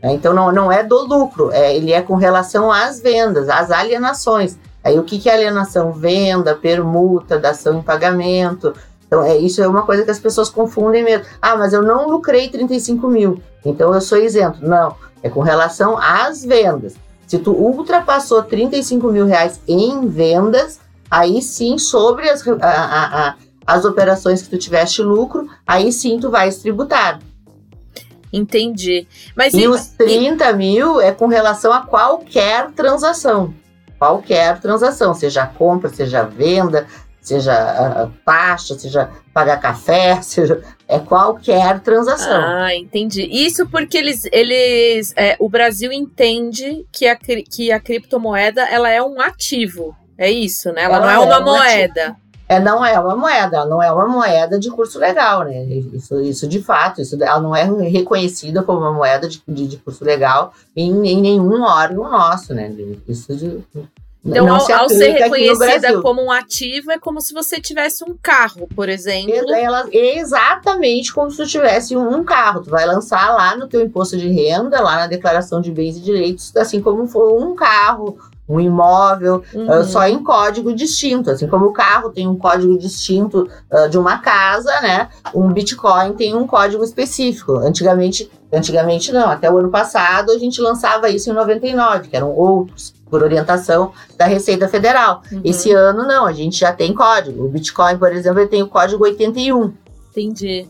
É, 0.03 0.13
então 0.13 0.33
não, 0.33 0.53
não 0.53 0.71
é 0.71 0.83
do 0.83 0.99
lucro, 1.05 1.51
é, 1.51 1.75
ele 1.75 1.93
é 1.93 2.01
com 2.03 2.15
relação 2.15 2.71
às 2.71 3.01
vendas, 3.01 3.49
às 3.49 3.71
alienações. 3.71 4.57
Aí 4.83 4.99
o 4.99 5.05
que, 5.05 5.19
que 5.19 5.29
é 5.29 5.35
alienação? 5.35 5.93
Venda, 5.93 6.55
permuta, 6.55 7.39
dação 7.39 7.79
em 7.79 7.83
pagamento. 7.83 8.73
Então, 9.07 9.25
é, 9.25 9.37
isso 9.37 9.63
é 9.63 9.67
uma 9.67 9.83
coisa 9.83 10.05
que 10.05 10.11
as 10.11 10.19
pessoas 10.19 10.51
confundem 10.51 11.03
mesmo. 11.03 11.25
Ah, 11.41 11.57
mas 11.57 11.73
eu 11.73 11.83
não 11.83 12.09
lucrei 12.09 12.49
35 12.49 13.09
mil, 13.09 13.43
então 13.65 13.93
eu 13.93 14.01
sou 14.01 14.19
isento. 14.19 14.65
Não, 14.65 14.95
é 15.23 15.29
com 15.29 15.41
relação 15.41 15.97
às 15.99 16.45
vendas. 16.45 16.95
Se 17.27 17.39
tu 17.39 17.53
ultrapassou 17.53 18.43
35 18.43 19.13
mil 19.13 19.27
reais 19.27 19.61
em 19.69 20.07
vendas, 20.09 20.81
aí 21.11 21.43
sim, 21.43 21.77
sobre 21.79 22.29
as, 22.29 22.47
a, 22.47 22.55
a, 22.63 23.29
a, 23.29 23.35
as 23.67 23.85
operações 23.85 24.43
que 24.43 24.49
tu 24.49 24.59
tiveste 24.59 25.03
lucro, 25.03 25.47
aí 25.67 25.93
sim 25.93 26.19
tu 26.19 26.31
vais 26.31 26.59
tributar. 26.59 27.21
Entendi. 28.33 29.07
Mas 29.37 29.55
e, 29.55 29.61
e 29.61 29.69
os 29.69 29.89
30 29.89 30.51
e... 30.51 30.57
mil 30.57 31.01
é 31.01 31.13
com 31.13 31.27
relação 31.27 31.73
a 31.73 31.81
qualquer 31.83 32.71
transação. 32.73 33.55
Qualquer 33.99 34.61
transação, 34.61 35.13
seja 35.13 35.47
compra, 35.47 35.91
seja 35.91 36.23
venda, 36.23 36.87
seja 37.29 38.11
taxa, 38.25 38.79
seja 38.79 39.11
pagar 39.33 39.59
café, 39.59 40.21
seja 40.23 40.63
é 40.87 40.99
qualquer 40.99 41.81
transação. 41.81 42.41
Ah, 42.43 42.75
entendi. 42.75 43.29
Isso 43.31 43.69
porque 43.69 43.99
eles, 43.99 44.25
eles 44.33 45.13
é, 45.17 45.37
o 45.39 45.49
Brasil 45.49 45.93
entende 45.93 46.87
que 46.93 47.07
a, 47.07 47.17
que 47.17 47.71
a 47.71 47.79
criptomoeda 47.79 48.63
ela 48.63 48.89
é 48.89 49.03
um 49.03 49.21
ativo. 49.21 49.95
É 50.17 50.31
isso, 50.31 50.73
né? 50.73 50.83
Ela, 50.83 50.97
ela 50.97 51.07
não 51.07 51.11
é 51.11 51.19
uma 51.19 51.37
é 51.37 51.45
moeda. 51.45 52.03
Ativo. 52.03 52.29
É, 52.49 52.59
não 52.59 52.85
é 52.85 52.99
uma 52.99 53.15
moeda, 53.15 53.59
ela 53.59 53.67
não 53.67 53.83
é 53.83 53.93
uma 53.93 54.09
moeda 54.09 54.59
de 54.59 54.71
curso 54.71 54.99
legal, 54.99 55.45
né? 55.45 55.65
Isso, 55.67 56.19
isso 56.23 56.49
de 56.49 56.63
fato, 56.63 57.03
isso, 57.03 57.23
ela 57.23 57.41
não 57.41 57.55
é 57.55 57.65
reconhecida 57.91 58.63
como 58.63 58.79
uma 58.79 58.93
moeda 58.93 59.29
de, 59.29 59.43
de, 59.47 59.67
de 59.67 59.77
curso 59.77 60.03
legal 60.03 60.55
em, 60.75 60.91
em, 61.07 61.21
nenhum 61.21 61.63
órgão 61.63 62.11
nosso, 62.11 62.55
né? 62.55 62.75
Isso 63.07 63.37
de, 63.37 63.63
então, 64.25 64.47
não 64.47 64.55
ao, 64.57 64.61
se 64.61 64.73
ao 64.73 64.89
ser 64.89 65.11
reconhecida 65.13 66.01
como 66.03 66.23
um 66.23 66.31
ativo, 66.31 66.91
é 66.91 66.99
como 66.99 67.21
se 67.21 67.33
você 67.33 67.61
tivesse 67.61 68.05
um 68.05 68.17
carro, 68.21 68.69
por 68.75 68.89
exemplo. 68.89 69.53
Ela, 69.55 69.87
exatamente 69.93 71.13
como 71.13 71.31
se 71.31 71.37
você 71.39 71.47
tivesse 71.47 71.97
um 71.97 72.25
carro. 72.25 72.63
Tu 72.63 72.71
vai 72.71 72.85
lançar 72.85 73.33
lá 73.35 73.57
no 73.57 73.69
teu 73.69 73.81
imposto 73.81 74.17
de 74.17 74.29
renda, 74.29 74.81
lá 74.81 74.97
na 74.97 75.07
declaração 75.07 75.61
de 75.61 75.71
bens 75.71 75.97
e 75.97 76.01
direitos, 76.01 76.55
assim 76.57 76.81
como 76.81 77.07
for 77.07 77.41
um 77.41 77.55
carro, 77.55 78.19
um 78.49 78.59
imóvel, 78.59 79.43
uhum. 79.55 79.81
uh, 79.81 79.85
só 79.85 80.07
em 80.09 80.23
código 80.23 80.75
distinto. 80.75 81.31
Assim 81.31 81.47
como 81.47 81.67
o 81.67 81.73
carro 81.73 82.11
tem 82.11 82.27
um 82.27 82.37
código 82.37 82.77
distinto 82.79 83.49
uh, 83.71 83.89
de 83.89 83.99
uma 83.99 84.19
casa, 84.19 84.81
né? 84.81 85.09
Um 85.35 85.53
Bitcoin 85.53 86.15
tem 86.15 86.35
um 86.35 86.47
código 86.47 86.83
específico. 86.83 87.53
Antigamente, 87.59 88.31
antigamente 88.53 89.13
não, 89.13 89.29
até 89.29 89.51
o 89.51 89.59
ano 89.59 89.71
passado 89.71 90.33
a 90.33 90.39
gente 90.39 90.61
lançava 90.61 91.11
isso 91.11 91.31
em 91.31 91.35
99, 91.35 92.09
que 92.09 92.17
eram 92.17 92.31
outros, 92.31 92.95
por 93.09 93.23
orientação 93.23 93.93
da 94.17 94.27
Receita 94.27 94.69
Federal. 94.69 95.23
Uhum. 95.31 95.43
Esse 95.45 95.73
ano 95.73 96.07
não, 96.07 96.27
a 96.27 96.33
gente 96.33 96.59
já 96.59 96.73
tem 96.73 96.95
código. 96.95 97.45
O 97.45 97.49
Bitcoin, 97.49 97.99
por 97.99 98.13
exemplo, 98.13 98.41
ele 98.41 98.49
tem 98.49 98.63
o 98.63 98.69
código 98.69 99.05
81. 99.05 99.73
Entendi. 100.11 100.69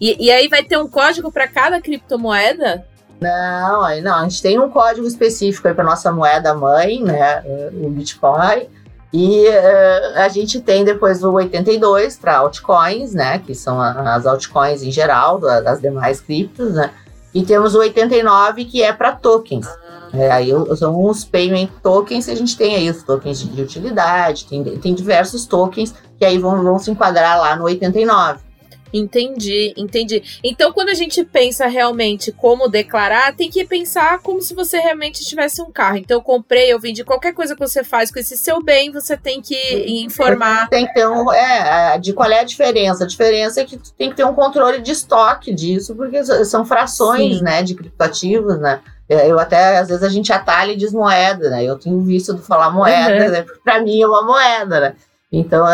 E, 0.00 0.26
e 0.26 0.30
aí 0.30 0.48
vai 0.48 0.62
ter 0.62 0.78
um 0.78 0.88
código 0.88 1.30
para 1.30 1.48
cada 1.48 1.80
criptomoeda? 1.80 2.84
Não, 3.20 3.82
aí 3.82 4.00
não, 4.00 4.16
a 4.16 4.22
gente 4.24 4.42
tem 4.42 4.58
um 4.58 4.68
código 4.68 5.06
específico 5.06 5.68
aí 5.68 5.74
para 5.74 5.84
nossa 5.84 6.10
moeda 6.10 6.52
mãe, 6.54 7.00
né, 7.00 7.42
o 7.72 7.88
Bitcoin, 7.88 8.66
e 9.12 9.46
uh, 9.46 10.18
a 10.18 10.28
gente 10.28 10.60
tem 10.60 10.84
depois 10.84 11.22
o 11.22 11.30
82 11.30 12.16
para 12.16 12.38
altcoins, 12.38 13.14
né, 13.14 13.38
que 13.38 13.54
são 13.54 13.80
as 13.80 14.26
altcoins 14.26 14.82
em 14.82 14.90
geral, 14.90 15.38
das 15.38 15.80
demais 15.80 16.20
criptos, 16.20 16.74
né, 16.74 16.90
e 17.32 17.44
temos 17.44 17.76
o 17.76 17.78
89 17.78 18.64
que 18.64 18.82
é 18.82 18.92
para 18.92 19.12
tokens. 19.12 19.68
É, 20.14 20.30
aí 20.30 20.50
são 20.76 21.04
os 21.04 21.24
payment 21.24 21.68
tokens, 21.82 22.28
a 22.28 22.34
gente 22.34 22.56
tem 22.56 22.76
aí 22.76 22.90
os 22.90 23.02
tokens 23.02 23.42
de 23.42 23.62
utilidade, 23.62 24.44
tem, 24.44 24.62
tem 24.62 24.94
diversos 24.94 25.46
tokens 25.46 25.94
que 26.18 26.24
aí 26.24 26.38
vão, 26.38 26.62
vão 26.62 26.78
se 26.78 26.90
enquadrar 26.90 27.38
lá 27.38 27.56
no 27.56 27.64
89. 27.64 28.52
Entendi, 28.92 29.72
entendi. 29.76 30.22
Então, 30.44 30.72
quando 30.72 30.90
a 30.90 30.94
gente 30.94 31.24
pensa 31.24 31.66
realmente 31.66 32.30
como 32.30 32.68
declarar, 32.68 33.34
tem 33.34 33.50
que 33.50 33.64
pensar 33.64 34.18
como 34.18 34.42
se 34.42 34.54
você 34.54 34.78
realmente 34.78 35.24
tivesse 35.24 35.62
um 35.62 35.72
carro. 35.72 35.96
Então, 35.96 36.18
eu 36.18 36.22
comprei, 36.22 36.70
eu 36.70 36.78
vendi 36.78 37.02
qualquer 37.02 37.32
coisa 37.32 37.54
que 37.54 37.60
você 37.60 37.82
faz 37.82 38.12
com 38.12 38.18
esse 38.18 38.36
seu 38.36 38.62
bem, 38.62 38.92
você 38.92 39.16
tem 39.16 39.40
que 39.40 39.56
informar. 40.02 40.68
Tem 40.68 40.86
que 40.86 40.92
ter 40.92 41.08
um. 41.08 41.32
É, 41.32 41.98
de 41.98 42.12
qual 42.12 42.30
é 42.30 42.40
a 42.40 42.44
diferença? 42.44 43.04
A 43.04 43.06
diferença 43.06 43.62
é 43.62 43.64
que 43.64 43.78
tem 43.96 44.10
que 44.10 44.16
ter 44.16 44.26
um 44.26 44.34
controle 44.34 44.80
de 44.82 44.92
estoque 44.92 45.54
disso, 45.54 45.94
porque 45.94 46.22
são 46.44 46.64
frações, 46.64 47.38
Sim. 47.38 47.44
né, 47.44 47.62
de 47.62 47.74
criptativos, 47.74 48.58
né? 48.58 48.80
É, 49.08 49.30
eu 49.30 49.38
até, 49.38 49.78
às 49.78 49.88
vezes, 49.88 50.02
a 50.02 50.08
gente 50.08 50.32
atalha 50.32 50.72
e 50.72 50.76
diz 50.76 50.92
moeda, 50.92 51.50
né? 51.50 51.64
Eu 51.64 51.78
tenho 51.78 52.00
visto 52.00 52.34
de 52.34 52.42
falar 52.42 52.70
moeda, 52.70 53.24
uhum. 53.24 53.30
né? 53.30 53.46
Pra 53.64 53.80
mim 53.82 54.00
é 54.00 54.06
uma 54.06 54.22
moeda, 54.24 54.80
né? 54.80 54.94
Então, 55.32 55.64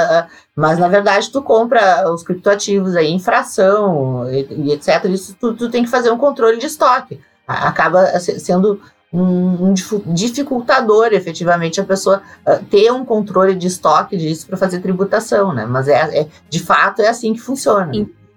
mas 0.54 0.78
na 0.78 0.86
verdade 0.86 1.32
tu 1.32 1.42
compra 1.42 2.08
os 2.12 2.22
criptoativos 2.22 2.94
aí 2.94 3.10
em 3.10 3.18
fração 3.18 4.24
e, 4.30 4.72
etc. 4.72 5.04
Isso 5.06 5.36
tu, 5.38 5.52
tu, 5.52 5.68
tem 5.68 5.82
que 5.82 5.90
fazer 5.90 6.12
um 6.12 6.16
controle 6.16 6.58
de 6.58 6.66
estoque. 6.66 7.20
Acaba 7.44 8.06
sendo 8.20 8.80
um, 9.12 9.70
um 9.70 9.74
dificultador, 9.74 11.08
efetivamente, 11.12 11.80
a 11.80 11.84
pessoa 11.84 12.22
uh, 12.46 12.64
ter 12.66 12.92
um 12.92 13.04
controle 13.04 13.54
de 13.54 13.66
estoque 13.66 14.16
disso 14.16 14.46
para 14.46 14.56
fazer 14.56 14.80
tributação, 14.80 15.52
né? 15.52 15.66
Mas 15.66 15.88
é, 15.88 16.20
é, 16.20 16.28
de 16.48 16.62
fato 16.62 17.02
é 17.02 17.08
assim 17.08 17.32
que 17.32 17.40
funciona. 17.40 17.90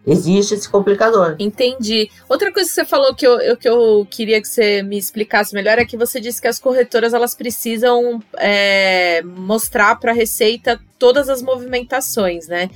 Existe 0.05 0.55
esse 0.55 0.67
complicador. 0.67 1.35
Entendi. 1.37 2.09
Outra 2.27 2.51
coisa 2.51 2.67
que 2.67 2.73
você 2.73 2.85
falou 2.85 3.13
que 3.13 3.25
eu, 3.25 3.39
eu, 3.39 3.55
que 3.55 3.69
eu 3.69 4.07
queria 4.09 4.41
que 4.41 4.47
você 4.47 4.81
me 4.81 4.97
explicasse 4.97 5.53
melhor 5.53 5.77
é 5.77 5.85
que 5.85 5.95
você 5.95 6.19
disse 6.19 6.41
que 6.41 6.47
as 6.47 6.59
corretoras 6.59 7.13
elas 7.13 7.35
precisam 7.35 8.19
é, 8.37 9.21
mostrar 9.23 9.95
para 9.99 10.11
a 10.11 10.15
Receita 10.15 10.79
todas 10.97 11.29
as 11.29 11.41
movimentações, 11.41 12.47
né? 12.47 12.69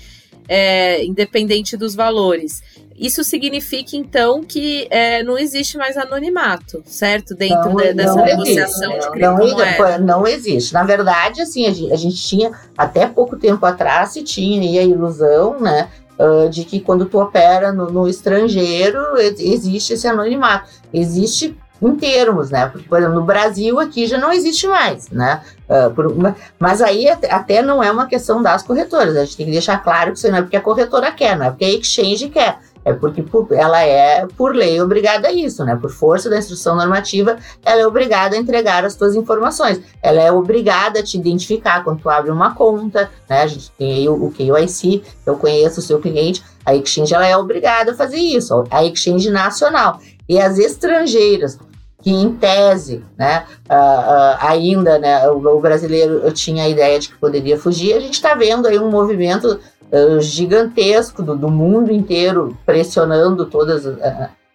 É, 0.48 1.04
independente 1.04 1.76
dos 1.76 1.96
valores. 1.96 2.62
Isso 2.98 3.26
significa, 3.26 3.98
então, 3.98 4.42
que 4.42 4.88
é, 4.90 5.22
não 5.22 5.38
existe 5.38 5.78
mais 5.78 5.98
anonimato, 5.98 6.82
certo? 6.86 7.36
Dentro 7.36 7.70
não, 7.70 7.76
de, 7.76 7.94
dessa 7.94 8.16
não 8.16 8.24
negociação 8.24 8.92
existe, 8.92 9.12
de 9.12 9.12
criptomoeda. 9.12 9.98
Não, 9.98 10.20
não 10.20 10.28
existe. 10.28 10.74
Na 10.74 10.84
verdade, 10.84 11.42
assim, 11.42 11.66
a 11.66 11.74
gente, 11.74 11.92
a 11.92 11.96
gente 11.98 12.16
tinha, 12.16 12.52
até 12.78 13.06
pouco 13.06 13.36
tempo 13.36 13.66
atrás, 13.66 14.12
se 14.12 14.24
tinha 14.24 14.80
a 14.80 14.84
ilusão, 14.84 15.60
né? 15.60 15.90
Uh, 16.20 16.50
de 16.50 16.64
que 16.66 16.80
quando 16.80 17.06
tu 17.06 17.20
opera 17.20 17.72
no, 17.72 17.92
no, 17.92 18.08
estrangeiro, 18.08 19.00
existe 19.18 19.94
esse 19.94 20.08
anonimato. 20.08 20.70
Existe 20.94 21.58
em 21.82 21.96
termos, 21.96 22.50
né? 22.50 22.72
Por 22.88 22.98
exemplo, 22.98 23.16
no 23.16 23.26
Brasil 23.26 23.80
aqui 23.80 24.08
já 24.08 24.18
não 24.18 24.32
existe 24.32 24.68
mais, 24.68 25.10
né? 25.10 25.42
Uh, 25.70 25.94
por, 25.94 26.36
mas 26.58 26.82
aí 26.82 27.08
até 27.08 27.62
não 27.62 27.84
é 27.84 27.92
uma 27.92 28.08
questão 28.08 28.42
das 28.42 28.64
corretoras. 28.64 29.16
A 29.16 29.26
gente 29.26 29.38
tem 29.38 29.46
que 29.46 29.52
deixar 29.52 29.84
claro 29.84 30.12
que 30.12 30.18
isso 30.18 30.30
não 30.30 30.38
é 30.38 30.42
porque 30.42 30.58
a 30.58 30.62
corretora 30.62 31.12
quer, 31.12 31.38
não 31.38 31.48
é 31.48 31.50
porque 31.50 31.66
a 31.66 31.70
exchange 31.70 32.30
quer. 32.30 32.60
É 32.86 32.94
porque 32.94 33.24
por, 33.24 33.48
ela 33.52 33.82
é, 33.82 34.28
por 34.38 34.56
lei, 34.56 34.80
obrigada 34.80 35.28
a 35.28 35.32
isso, 35.32 35.66
né? 35.66 35.76
Por 35.76 35.90
força 35.90 36.30
da 36.30 36.38
instrução 36.38 36.76
normativa, 36.76 37.38
ela 37.66 37.82
é 37.82 37.88
obrigada 37.88 38.36
a 38.36 38.40
entregar 38.40 38.86
as 38.86 38.94
suas 38.94 39.16
informações. 39.16 39.82
Ela 40.04 40.22
é 40.22 40.32
obrigada 40.32 41.00
a 41.00 41.04
te 41.04 41.18
identificar 41.18 41.84
quando 41.84 42.02
tu 42.02 42.10
abre 42.10 42.30
uma 42.30 42.54
conta, 42.54 43.10
né? 43.28 43.42
A 43.42 43.48
gente 43.48 43.72
tem 43.72 43.92
aí 43.92 44.08
o, 44.08 44.14
o 44.26 44.32
KYC, 44.32 45.04
eu 45.26 45.36
conheço 45.36 45.80
o 45.80 45.84
seu 45.84 46.00
cliente, 46.00 46.44
a 46.64 46.76
exchange 46.76 47.14
ela 47.14 47.26
é 47.26 47.36
obrigada 47.36 47.92
a 47.92 47.96
fazer 47.96 48.18
isso, 48.18 48.64
a 48.70 48.86
exchange 48.86 49.32
nacional. 49.32 50.00
E 50.30 50.40
as 50.40 50.60
estrangeiras, 50.60 51.58
que 52.06 52.12
em 52.12 52.36
tese, 52.36 53.04
né, 53.18 53.46
uh, 53.68 53.74
uh, 53.74 54.38
ainda, 54.40 55.00
né, 55.00 55.28
o, 55.28 55.38
o 55.38 55.60
brasileiro 55.60 56.32
tinha 56.34 56.66
a 56.66 56.70
ideia 56.70 57.00
de 57.00 57.10
que 57.10 57.18
poderia 57.18 57.58
fugir, 57.58 57.96
a 57.96 58.00
gente 58.00 58.14
está 58.14 58.36
vendo 58.36 58.68
aí 58.68 58.78
um 58.78 58.92
movimento 58.92 59.60
uh, 59.92 60.22
gigantesco 60.22 61.22
do, 61.22 61.36
do, 61.36 61.50
mundo 61.50 61.92
inteiro 61.92 62.58
pressionando 62.66 63.46
todas 63.46 63.86
uh, 63.86 63.98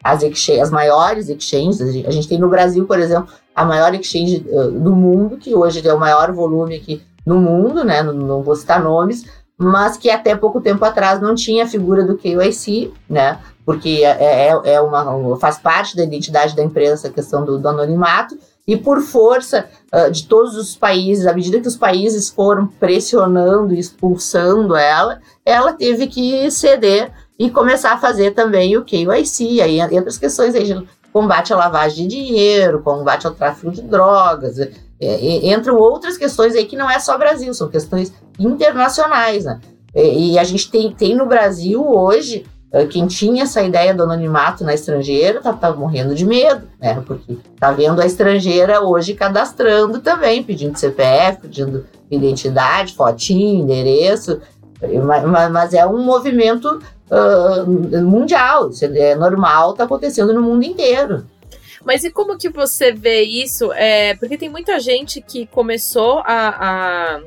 as 0.02 0.22
exchanges, 0.22 0.62
as 0.62 0.70
maiores 0.70 1.28
exchanges. 1.28 1.80
A 2.06 2.10
gente 2.10 2.28
tem 2.28 2.38
no 2.38 2.48
Brasil, 2.48 2.86
por 2.86 2.98
exemplo, 2.98 3.32
a 3.54 3.64
maior 3.64 3.94
exchange 3.94 4.44
uh, 4.48 4.70
do 4.70 4.94
mundo, 4.94 5.36
que 5.36 5.54
hoje 5.54 5.86
é 5.86 5.92
o 5.92 5.98
maior 5.98 6.32
volume 6.32 6.76
aqui 6.76 7.02
no 7.24 7.40
mundo, 7.40 7.84
né? 7.84 8.02
Não, 8.02 8.12
não, 8.12 8.42
vou 8.42 8.56
citar 8.56 8.82
nomes, 8.82 9.24
mas 9.56 9.96
que 9.96 10.10
até 10.10 10.34
pouco 10.34 10.60
tempo 10.60 10.84
atrás 10.84 11.20
não 11.20 11.34
tinha 11.34 11.64
a 11.64 11.68
figura 11.68 12.04
do 12.04 12.16
KYC, 12.16 12.92
né? 13.08 13.38
Porque 13.64 14.02
é, 14.02 14.48
é, 14.48 14.74
é 14.74 14.80
uma, 14.80 15.36
faz 15.38 15.58
parte 15.58 15.96
da 15.96 16.02
identidade 16.02 16.56
da 16.56 16.62
empresa 16.62 16.94
essa 16.94 17.10
questão 17.10 17.44
do, 17.44 17.58
do 17.58 17.68
anonimato 17.68 18.36
e 18.70 18.76
por 18.76 19.00
força 19.00 19.68
uh, 19.92 20.08
de 20.12 20.28
todos 20.28 20.54
os 20.54 20.76
países, 20.76 21.26
à 21.26 21.34
medida 21.34 21.60
que 21.60 21.66
os 21.66 21.76
países 21.76 22.28
foram 22.28 22.68
pressionando 22.68 23.74
e 23.74 23.80
expulsando 23.80 24.76
ela, 24.76 25.20
ela 25.44 25.72
teve 25.72 26.06
que 26.06 26.48
ceder 26.52 27.10
e 27.36 27.50
começar 27.50 27.94
a 27.94 27.98
fazer 27.98 28.30
também 28.32 28.76
o 28.76 28.84
KYC, 28.84 29.60
aí 29.60 29.80
entre 29.80 30.08
as 30.08 30.16
questões 30.16 30.54
aí 30.54 30.62
de 30.62 30.86
combate 31.12 31.52
à 31.52 31.56
lavagem 31.56 32.06
de 32.06 32.16
dinheiro, 32.16 32.80
combate 32.80 33.26
ao 33.26 33.34
tráfico 33.34 33.72
de 33.72 33.82
drogas, 33.82 34.60
é, 34.60 34.70
é, 35.00 35.52
entram 35.52 35.76
outras 35.76 36.16
questões 36.16 36.54
aí 36.54 36.64
que 36.64 36.76
não 36.76 36.88
é 36.88 37.00
só 37.00 37.18
Brasil, 37.18 37.52
são 37.52 37.68
questões 37.68 38.12
internacionais, 38.38 39.46
né? 39.46 39.58
E, 39.92 40.34
e 40.34 40.38
a 40.38 40.44
gente 40.44 40.70
tem, 40.70 40.92
tem 40.92 41.16
no 41.16 41.26
Brasil 41.26 41.84
hoje 41.84 42.46
quem 42.88 43.06
tinha 43.08 43.42
essa 43.42 43.62
ideia 43.62 43.92
do 43.92 44.04
anonimato 44.04 44.62
na 44.62 44.72
estrangeira 44.72 45.40
tá, 45.40 45.52
tá 45.52 45.72
morrendo 45.72 46.14
de 46.14 46.24
medo, 46.24 46.68
né? 46.80 47.02
Porque 47.04 47.36
tá 47.58 47.72
vendo 47.72 48.00
a 48.00 48.06
estrangeira 48.06 48.80
hoje 48.80 49.14
cadastrando 49.14 50.00
também, 50.00 50.42
pedindo 50.42 50.78
CPF, 50.78 51.40
pedindo 51.42 51.84
identidade, 52.08 52.94
fotinho, 52.94 53.62
endereço. 53.62 54.40
Mas, 55.04 55.50
mas 55.50 55.74
é 55.74 55.84
um 55.84 56.02
movimento 56.02 56.80
uh, 57.10 58.02
mundial, 58.02 58.70
isso 58.70 58.84
é 58.84 59.14
normal, 59.14 59.74
tá 59.74 59.84
acontecendo 59.84 60.32
no 60.32 60.40
mundo 60.40 60.64
inteiro. 60.64 61.26
Mas 61.84 62.04
e 62.04 62.10
como 62.10 62.38
que 62.38 62.48
você 62.48 62.92
vê 62.92 63.22
isso? 63.22 63.72
É, 63.72 64.14
porque 64.14 64.38
tem 64.38 64.48
muita 64.48 64.78
gente 64.78 65.20
que 65.20 65.46
começou 65.46 66.20
a, 66.24 67.16
a 67.16 67.20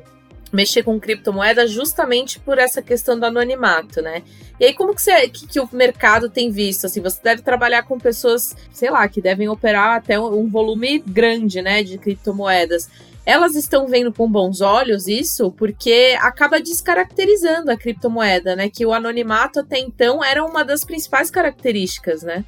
mexer 0.52 0.84
com 0.84 1.00
criptomoeda 1.00 1.68
justamente 1.68 2.40
por 2.40 2.58
essa 2.58 2.82
questão 2.82 3.20
do 3.20 3.26
anonimato, 3.26 4.02
né? 4.02 4.22
E 4.60 4.66
aí, 4.66 4.74
como 4.74 4.94
que, 4.94 5.02
você, 5.02 5.28
que, 5.28 5.48
que, 5.48 5.60
o 5.60 5.68
mercado 5.72 6.30
tem 6.30 6.52
visto? 6.52 6.86
Assim, 6.86 7.02
você 7.02 7.20
deve 7.24 7.42
trabalhar 7.42 7.84
com 7.84 7.98
pessoas, 7.98 8.56
sei 8.72 8.90
lá, 8.90 9.08
que 9.08 9.22
devem 9.22 9.50
operar 9.50 9.98
até 9.98 10.20
um, 10.20 10.42
um 10.42 10.50
volume 10.50 11.00
grande, 11.00 11.62
né, 11.62 11.84
de 11.84 11.98
criptomoedas. 11.98 12.88
Elas 13.26 13.56
estão 13.56 13.88
vendo 13.88 14.12
com 14.12 14.30
bons 14.30 14.60
olhos 14.62 15.08
isso, 15.08 15.50
porque 15.52 16.16
acaba 16.20 16.60
descaracterizando 16.60 17.72
a 17.72 17.78
criptomoeda, 17.78 18.54
né? 18.54 18.70
Que 18.70 18.86
o 18.86 18.94
anonimato 18.94 19.62
até 19.62 19.80
então 19.80 20.22
era 20.22 20.44
uma 20.44 20.64
das 20.64 20.84
principais 20.84 21.32
características, 21.32 22.22
né? 22.22 22.44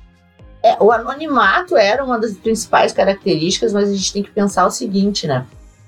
É, 0.61 0.75
o 0.81 0.91
anonimato 0.91 1.77
era 1.77 2.03
uma 2.03 2.19
das 2.19 2.33
principais 2.33 2.91
características, 2.91 3.71
mas 3.71 3.89
a 3.89 3.93
gente 3.93 4.11
tem 4.11 4.23
que 4.23 4.31
pensar 4.31 4.65
o 4.65 4.71
seguinte, 4.71 5.27
né? 5.27 5.45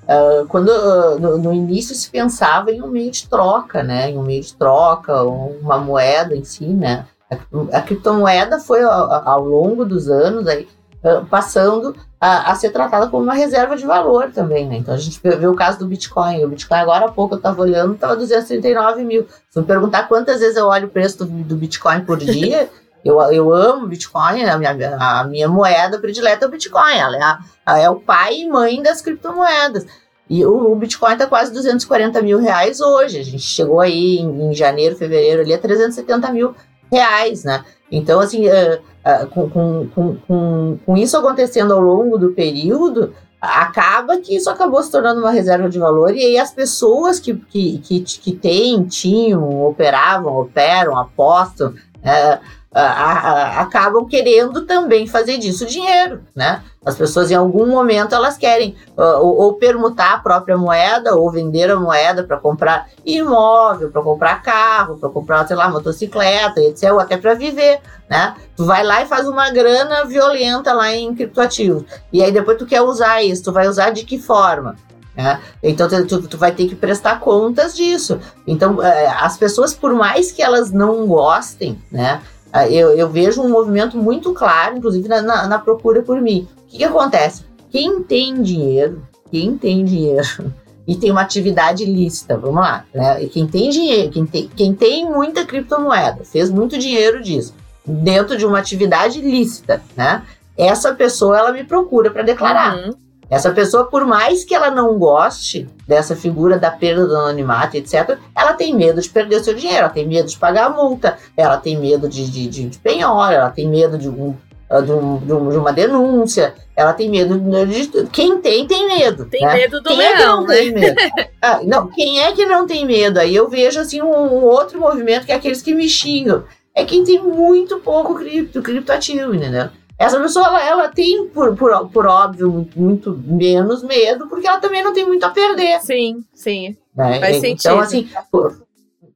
Uh, 0.08 0.48
quando 0.48 0.70
uh, 0.70 1.20
no, 1.20 1.38
no, 1.38 1.54
início 1.54 1.94
se 1.94 2.10
pensava 2.10 2.72
em 2.72 2.82
um 2.82 2.88
meio 2.88 3.12
de 3.12 3.28
troca, 3.28 3.84
né? 3.84 4.10
Em 4.10 4.18
um 4.18 4.24
meio 4.24 4.42
de 4.42 4.56
troca, 4.56 5.22
uma 5.24 5.78
moeda 5.78 6.34
em 6.34 6.46
si, 6.46 6.66
né? 6.66 7.06
A, 7.30 7.78
a 7.78 7.82
criptomoeda 7.82 8.58
foi 8.58 8.82
ao, 8.84 9.28
ao, 9.28 9.44
longo 9.44 9.84
dos 9.84 10.10
anos 10.10 10.48
aí 10.48 10.66
uh, 11.04 11.26
passando 11.26 11.94
a, 12.22 12.52
a, 12.52 12.56
ser 12.56 12.70
tratada 12.70 13.08
como 13.08 13.24
uma 13.24 13.34
reserva 13.34 13.76
de 13.76 13.86
valor 13.86 14.32
também, 14.32 14.66
né? 14.66 14.78
Então 14.78 14.94
a 14.94 14.98
gente 14.98 15.20
vê 15.22 15.46
o 15.46 15.56
caso 15.56 15.80
do 15.80 15.88
Bitcoin. 15.88 16.46
O 16.46 16.50
Bitcoin 16.50 16.80
agora 16.80 17.08
há 17.08 17.12
pouco 17.12 17.36
eu 17.36 17.38
estava 17.38 17.62
olhando, 17.62 17.96
estava 17.96 18.16
239 18.16 19.04
mil. 19.04 19.28
Se 19.50 19.60
me 19.60 19.66
perguntar 19.66 20.08
quantas 20.08 20.40
vezes 20.40 20.56
eu 20.56 20.68
olho 20.68 20.88
o 20.88 20.92
preço 20.92 21.26
do, 21.26 21.26
do 21.26 21.58
Bitcoin 21.58 22.06
por 22.06 22.18
dia 22.18 22.70
Eu, 23.08 23.22
eu 23.32 23.54
amo 23.54 23.88
Bitcoin, 23.88 24.44
a 24.44 24.58
minha, 24.58 24.98
a 25.00 25.24
minha 25.24 25.48
moeda 25.48 25.98
predileta 25.98 26.44
é 26.44 26.48
o 26.48 26.52
Bitcoin, 26.52 26.98
ela 26.98 27.16
é, 27.16 27.38
a, 27.66 27.80
é 27.80 27.90
o 27.90 27.96
pai 27.96 28.42
e 28.42 28.50
mãe 28.50 28.84
das 28.84 29.02
criptomoedas. 29.02 29.86
E 30.30 30.46
o, 30.46 30.74
o 30.74 30.76
Bitcoin 30.76 31.14
está 31.14 31.26
quase 31.26 31.54
240 31.54 32.22
mil 32.22 32.38
reais 32.38 32.82
hoje. 32.82 33.18
A 33.18 33.24
gente 33.24 33.40
chegou 33.40 33.80
aí 33.80 34.18
em, 34.18 34.50
em, 34.50 34.54
janeiro, 34.54 34.98
fevereiro, 34.98 35.42
ali 35.42 35.54
a 35.54 35.58
370 35.58 36.30
mil 36.34 36.54
reais, 36.92 37.46
né? 37.46 37.64
Então, 37.90 38.20
assim, 38.20 38.46
uh, 38.50 38.82
uh, 39.24 39.28
com, 39.28 39.50
com, 39.50 40.18
com, 40.28 40.78
com, 40.86 40.98
isso 40.98 41.16
acontecendo 41.16 41.74
ao 41.74 41.80
longo 41.80 42.18
do 42.18 42.34
período, 42.34 43.14
acaba 43.40 44.18
que 44.18 44.36
isso 44.36 44.50
acabou 44.50 44.84
se 44.84 44.92
tornando 44.92 45.22
uma 45.22 45.32
reserva 45.32 45.70
de 45.70 45.80
valor 45.80 46.14
e 46.14 46.26
aí 46.26 46.38
as 46.38 46.52
pessoas 46.52 47.22
que, 47.22 47.34
que, 47.36 47.78
que, 47.78 48.02
que 48.02 48.32
têm, 48.34 48.84
tinham, 48.84 49.64
operavam, 49.66 50.38
operam, 50.38 50.98
apostam, 50.98 51.70
uh, 51.70 52.57
acabam 52.80 54.06
querendo 54.06 54.66
também 54.66 55.08
fazer 55.08 55.38
disso 55.38 55.66
dinheiro, 55.66 56.22
né? 56.36 56.62
As 56.86 56.96
pessoas 56.96 57.32
em 57.32 57.36
algum 57.36 57.66
momento 57.66 58.14
elas 58.14 58.38
querem 58.38 58.76
uh, 58.98 59.20
ou, 59.20 59.38
ou, 59.42 59.54
permutar 59.56 60.14
a 60.14 60.20
própria 60.20 60.58
moeda 60.58 61.16
ou 61.16 61.30
vender 61.32 61.70
a 61.72 61.76
moeda 61.76 62.24
para 62.24 62.38
comprar 62.38 62.88
imóvel, 63.06 63.90
para 63.90 64.02
comprar 64.02 64.42
carro, 64.42 64.98
para 64.98 65.10
comprar, 65.10 65.48
sei 65.48 65.56
lá, 65.56 65.70
motocicleta, 65.70 66.62
etc, 66.62 66.92
ou 66.94 67.00
até 67.00 67.18
para 67.18 67.34
viver, 67.34 67.82
né? 68.10 68.36
Tu 68.56 68.64
vai 68.64 68.84
lá 68.84 69.02
e 69.02 69.06
faz 69.06 69.28
uma 69.28 69.50
grana 69.50 70.06
violenta 70.06 70.72
lá 70.72 70.94
em 70.94 71.14
criptoativos. 71.16 71.84
E 72.14 72.24
aí 72.24 72.32
depois 72.32 72.58
tu 72.58 72.66
quer 72.66 72.82
usar 72.82 73.24
isso, 73.24 73.44
tu 73.44 73.52
vai 73.52 73.68
usar 73.68 73.90
de 73.90 74.06
que 74.06 74.20
forma? 74.20 74.76
É, 75.18 75.40
então 75.64 75.90
tu, 76.08 76.28
tu, 76.28 76.38
vai 76.38 76.52
ter 76.52 76.68
que 76.68 76.76
prestar 76.76 77.20
contas 77.20 77.76
disso. 77.76 78.20
Então 78.46 78.82
é, 78.84 79.08
as 79.08 79.36
pessoas, 79.36 79.74
por 79.74 79.92
mais 79.94 80.32
que 80.32 80.44
elas 80.44 80.72
não 80.72 81.08
gostem, 81.08 81.82
né? 81.92 82.22
Ah, 82.58 82.68
eu, 82.68 82.90
eu 82.98 83.08
vejo 83.08 83.40
um 83.44 83.50
movimento 83.50 83.96
muito 83.96 84.34
claro, 84.34 84.78
inclusive 84.78 85.08
na, 85.08 85.22
na, 85.22 85.48
na 85.48 85.60
procura 85.60 86.02
por 86.02 86.20
mim. 86.20 86.48
O 86.64 86.66
que, 86.68 86.78
que 86.78 86.84
acontece? 86.84 87.46
Quem 87.70 88.02
tem 88.02 88.42
dinheiro, 88.42 89.04
quem 89.30 89.56
tem 89.56 89.86
dinheiro 89.86 90.52
e 90.88 90.96
tem 90.96 91.12
uma 91.12 91.22
atividade 91.22 91.86
lícita, 91.86 92.36
vamos 92.36 92.62
lá, 92.62 92.84
né? 92.92 93.24
E 93.24 93.28
quem 93.28 93.46
tem 93.46 93.70
dinheiro, 93.70 94.10
quem 94.10 94.26
tem, 94.26 94.50
quem 94.56 94.74
tem 94.74 95.06
muita 95.06 95.46
criptomoeda, 95.46 96.26
fez 96.26 96.50
muito 96.50 96.80
dinheiro 96.80 97.22
disso, 97.22 97.54
dentro 97.86 98.36
de 98.36 98.44
uma 98.44 98.58
atividade 98.58 99.22
lícita, 99.22 99.84
né? 99.96 100.24
Essa 100.58 100.96
pessoa 100.96 101.38
ela 101.38 101.52
me 101.52 101.64
procura 101.64 102.10
para 102.10 102.24
declarar. 102.24 102.76
Uhum. 102.76 102.92
Essa 103.30 103.52
pessoa, 103.52 103.86
por 103.86 104.06
mais 104.06 104.46
que 104.46 104.56
ela 104.56 104.72
não 104.72 104.98
goste 104.98 105.68
dessa 105.86 106.16
figura 106.16 106.58
da 106.58 106.72
perda 106.72 107.06
do 107.06 107.16
anonimato, 107.16 107.76
etc., 107.76 108.18
ela 108.36 108.54
tem 108.54 108.74
medo 108.74 109.02
de 109.02 109.10
perder 109.10 109.38
o 109.38 109.44
seu 109.44 109.54
dinheiro, 109.54 109.80
ela 109.80 109.90
tem 109.90 110.08
medo 110.08 110.30
de 110.30 110.38
pagar 110.38 110.68
a 110.68 110.70
multa, 110.70 111.18
ela 111.36 111.58
tem 111.58 111.78
medo 111.78 112.08
de, 112.08 112.30
de, 112.30 112.48
de, 112.48 112.70
de 112.70 112.78
penhora, 112.80 113.36
ela 113.36 113.50
tem 113.50 113.68
medo 113.68 113.98
de, 113.98 114.08
um, 114.08 114.34
ah, 114.70 114.80
de, 114.80 114.92
um, 114.92 115.18
de, 115.18 115.58
uma 115.58 115.74
denúncia, 115.74 116.54
ela 116.76 116.94
tem 116.94 117.10
medo 117.10 117.38
de. 117.66 118.08
Quem 118.08 118.40
tem, 118.40 118.66
tem 118.66 118.88
medo. 118.88 119.26
Tem 119.26 119.42
né? 119.42 119.54
medo 119.56 119.82
do 119.82 119.90
quem 119.90 119.98
leão, 119.98 120.12
é 120.12 120.16
que 120.16 120.26
não 120.26 120.44
né? 120.46 120.56
tem 120.56 120.74
medo? 120.74 120.96
ah, 121.42 121.60
não, 121.64 121.88
quem 121.88 122.20
é 122.22 122.32
que 122.32 122.46
não 122.46 122.66
tem 122.66 122.86
medo? 122.86 123.20
Aí 123.20 123.36
eu 123.36 123.50
vejo 123.50 123.80
assim 123.80 124.02
um, 124.02 124.10
um, 124.10 124.46
outro 124.46 124.80
movimento 124.80 125.26
que 125.26 125.32
é 125.34 125.36
aqueles 125.36 125.62
que 125.62 125.76
me 125.76 125.90
xingam. 125.90 126.44
É 126.74 126.86
quem 126.86 127.04
tem 127.04 127.22
muito 127.22 127.80
pouco 127.80 128.16
cripto, 128.16 128.62
criptoativo, 128.62 129.34
entendeu? 129.34 129.70
Essa 129.98 130.20
pessoa, 130.20 130.46
ela, 130.46 130.64
ela 130.64 130.88
tem, 130.90 131.28
por, 131.28 131.56
por, 131.56 131.90
por 131.90 132.06
óbvio, 132.06 132.68
muito, 132.76 133.20
menos 133.26 133.82
medo, 133.84 134.28
porque 134.28 134.48
ela 134.48 134.60
também 134.60 134.84
não 134.84 134.94
tem 134.94 135.06
muito 135.06 135.24
a 135.24 135.30
perder. 135.30 135.80
Sim, 135.82 136.24
sim. 136.34 136.78
Né? 136.96 137.20
Faz 137.20 137.38
então, 137.38 137.42
sentido. 137.42 137.80
assim, 137.80 138.10
por, 138.32 138.62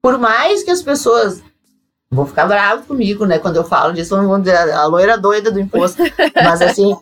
por 0.02 0.17
mais 0.17 0.63
que 0.63 0.72
as 0.72 0.82
pessoas 0.82 1.44
vão 2.12 2.26
ficar 2.26 2.46
bravos 2.46 2.86
comigo, 2.86 3.26
né? 3.26 3.39
Quando 3.39 3.56
eu 3.56 3.63
falo 3.63 3.94
disso, 3.94 4.15
vão 4.15 4.41
dizer 4.41 4.58
a 4.58 4.86
loira 4.86 5.17
doida 5.17 5.50
do 5.50 5.60
imposto. 5.60 6.04
Mas 6.36 6.62
assim, 6.62 6.94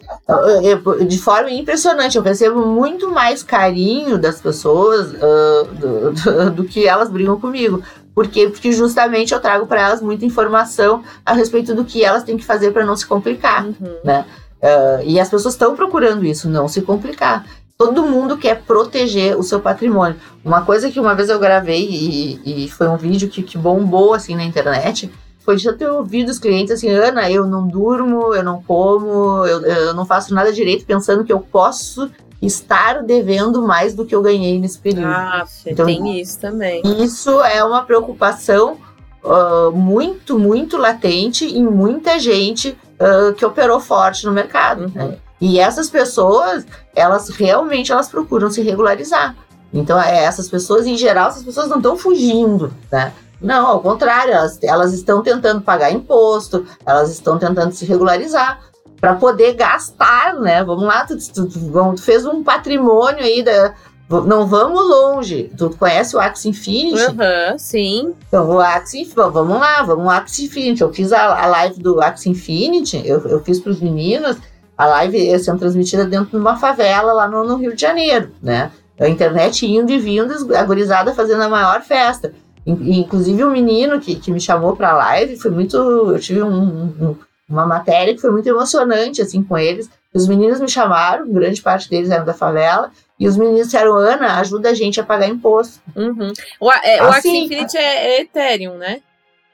de 1.08 1.18
forma 1.18 1.50
impressionante, 1.50 2.16
eu 2.16 2.22
recebo 2.22 2.66
muito 2.68 3.10
mais 3.10 3.42
carinho 3.42 4.20
das 4.20 4.40
pessoas 4.40 5.12
uh, 5.14 5.66
do, 5.74 6.12
do, 6.12 6.52
do, 6.52 6.64
que 6.66 6.88
elas 6.88 7.10
brigam 7.10 7.40
comigo. 7.40 7.82
Por 8.20 8.28
quê? 8.28 8.50
Porque 8.50 8.74
justamente 8.74 9.34
eu 9.34 9.40
trago 9.40 9.66
para 9.66 9.80
elas 9.80 10.02
muita 10.02 10.26
informação 10.26 11.02
a 11.26 11.32
respeito 11.32 11.74
do 11.74 11.86
que 11.86 12.04
elas 12.04 12.22
têm 12.22 12.36
que 12.36 12.44
fazer 12.44 12.72
para 12.72 12.86
não 12.86 12.94
se 12.94 13.08
complicar, 13.08 13.66
uhum. 13.66 13.96
né? 14.04 14.26
Uh, 14.62 15.02
e 15.06 15.18
as 15.22 15.30
pessoas 15.30 15.54
estão 15.54 15.74
procurando 15.74 16.26
isso, 16.26 16.50
não 16.50 16.68
se 16.68 16.82
complicar. 16.82 17.46
Todo 17.78 18.04
mundo 18.04 18.36
quer 18.36 18.62
proteger 18.64 19.38
o 19.38 19.42
seu 19.42 19.62
patrimônio. 19.62 20.18
Uma 20.44 20.64
coisa 20.64 20.92
que 20.92 21.00
uma 21.00 21.16
vez 21.16 21.30
eu 21.30 21.40
gravei 21.40 21.88
e, 21.90 22.66
e 22.66 22.70
foi 22.70 22.90
um 22.90 22.98
vídeo 22.98 23.30
que, 23.30 23.42
que 23.42 23.58
bombou 23.58 24.14
assim 24.14 24.36
na 24.36 24.44
internet 24.44 25.10
foi 25.50 25.56
de 25.56 25.68
eu 25.68 25.76
ter 25.76 25.90
ouvido 25.90 26.30
os 26.30 26.38
clientes 26.38 26.72
assim, 26.72 26.90
Ana, 26.90 27.32
eu 27.32 27.48
não 27.48 27.68
durmo, 27.68 28.36
eu 28.36 28.44
não 28.44 28.62
como, 28.62 29.44
eu, 29.48 29.62
eu 29.62 29.94
não 29.96 30.06
faço 30.06 30.32
nada 30.32 30.54
direito 30.54 30.86
pensando 30.86 31.24
que 31.24 31.34
eu 31.34 31.40
posso 31.40 32.08
estar 32.40 33.02
devendo 33.02 33.60
mais 33.64 33.96
do 33.96 34.06
que 34.06 34.14
eu 34.14 34.22
ganhei 34.22 34.60
nesse 34.60 34.78
período. 34.78 35.08
Ah, 35.08 35.44
então, 35.66 35.88
tem 35.88 36.22
isso 36.22 36.40
também. 36.40 36.84
Isso 37.00 37.42
é 37.42 37.64
uma 37.64 37.82
preocupação 37.82 38.78
uh, 39.24 39.72
muito, 39.72 40.38
muito 40.38 40.78
latente 40.78 41.46
em 41.46 41.64
muita 41.64 42.20
gente 42.20 42.78
uh, 43.00 43.34
que 43.34 43.44
operou 43.44 43.80
forte 43.80 44.28
no 44.28 44.32
mercado. 44.32 44.84
Uhum. 44.84 44.92
Né? 44.94 45.18
E 45.42 45.60
essas 45.60 45.90
pessoas, 45.90 46.64
elas 46.96 47.30
realmente 47.30 47.92
elas 47.92 48.08
procuram 48.08 48.52
se 48.52 48.62
regularizar. 48.62 49.36
Então, 49.74 50.00
é, 50.00 50.26
essas 50.26 50.48
pessoas, 50.48 50.86
em 50.86 50.96
geral, 50.96 51.30
essas 51.30 51.44
pessoas 51.44 51.70
não 51.70 51.78
estão 51.78 51.98
fugindo, 51.98 52.72
né? 52.92 53.12
Não, 53.42 53.68
ao 53.68 53.80
contrário, 53.80 54.34
elas, 54.34 54.60
elas 54.62 54.94
estão 54.94 55.24
tentando 55.24 55.62
pagar 55.62 55.92
imposto, 55.92 56.66
elas 56.86 57.10
estão 57.10 57.38
tentando 57.38 57.72
se 57.72 57.86
regularizar 57.86 58.60
para 59.00 59.16
poder 59.16 59.54
gastar, 59.54 60.36
né? 60.36 60.64
Vamos 60.64 60.84
lá, 60.84 61.06
tu, 61.06 61.18
tu, 61.18 61.48
tu, 61.48 61.96
tu, 61.96 62.02
fez 62.02 62.26
um 62.26 62.44
patrimônio 62.44 63.24
aí 63.24 63.42
da. 63.42 63.74
Não 64.10 64.48
vamos 64.48 64.82
longe. 64.90 65.52
Tu 65.56 65.70
conhece 65.78 66.16
o 66.16 66.20
Axie 66.20 66.50
Infinity? 66.50 67.00
Aham, 67.00 67.52
uhum, 67.52 67.58
sim. 67.60 68.16
Então, 68.28 68.50
o 68.50 68.60
Axie 68.60 69.06
vamos 69.14 69.60
lá, 69.60 69.84
vamos 69.84 70.06
lá, 70.06 70.18
Axie 70.18 70.46
Infinity. 70.46 70.82
Eu 70.82 70.92
fiz 70.92 71.14
a, 71.14 71.44
a 71.44 71.46
live 71.46 71.82
do 71.82 72.02
Axie 72.02 72.32
Infinity, 72.32 73.02
eu, 73.06 73.20
eu 73.28 73.44
fiz 73.44 73.60
para 73.60 73.72
os 73.72 73.80
meninos. 73.80 74.38
A 74.76 74.86
live 74.86 75.38
sendo 75.40 75.60
transmitida 75.60 76.06
dentro 76.06 76.32
de 76.32 76.38
uma 76.38 76.56
favela 76.56 77.12
lá 77.12 77.28
no, 77.28 77.44
no, 77.44 77.58
Rio 77.58 77.76
de 77.76 77.82
Janeiro, 77.82 78.32
né? 78.42 78.72
A 78.98 79.08
internet 79.08 79.66
indo 79.66 79.92
e 79.92 80.00
vindo, 80.00 80.56
a 80.56 80.64
gurizada 80.64 81.14
fazendo 81.14 81.44
a 81.44 81.50
maior 81.50 81.82
festa. 81.82 82.34
Inclusive 82.70 83.44
o 83.44 83.52
menino 83.52 84.00
que, 84.00 84.16
que 84.16 84.32
me 84.32 84.40
chamou 84.40 84.76
para 84.76 84.92
a 84.92 84.98
live 84.98 85.38
foi 85.38 85.52
muito. 85.52 85.78
Eu 85.78 86.20
tive 86.20 86.44
um, 86.44 86.86
um 87.02 87.16
uma 87.50 87.66
matéria 87.66 88.14
que 88.14 88.22
foi 88.22 88.30
muito 88.30 88.48
emocionante, 88.48 89.22
assim, 89.22 89.42
com 89.42 89.58
eles. 89.58 89.90
Os 90.14 90.28
meninos 90.28 90.60
me 90.60 90.70
chamaram, 90.70 91.32
grande 91.32 91.62
parte 91.62 91.90
deles 91.90 92.12
eram 92.12 92.26
da 92.26 92.34
favela, 92.34 92.92
e 93.20 93.28
os 93.28 93.36
meninos 93.36 93.66
disseram, 93.66 93.96
Ana, 93.96 94.40
ajuda 94.40 94.70
a 94.70 94.74
gente 94.74 95.00
a 95.00 95.04
pagar 95.04 95.28
imposto. 95.28 95.82
Uhum. 95.96 96.32
O, 96.60 96.72
é, 96.72 97.04
o 97.04 97.08
assim, 97.08 97.46
Infinity 97.46 97.78
é, 97.78 98.18
é 98.18 98.22
Ethereum, 98.22 98.78
né? 98.78 99.02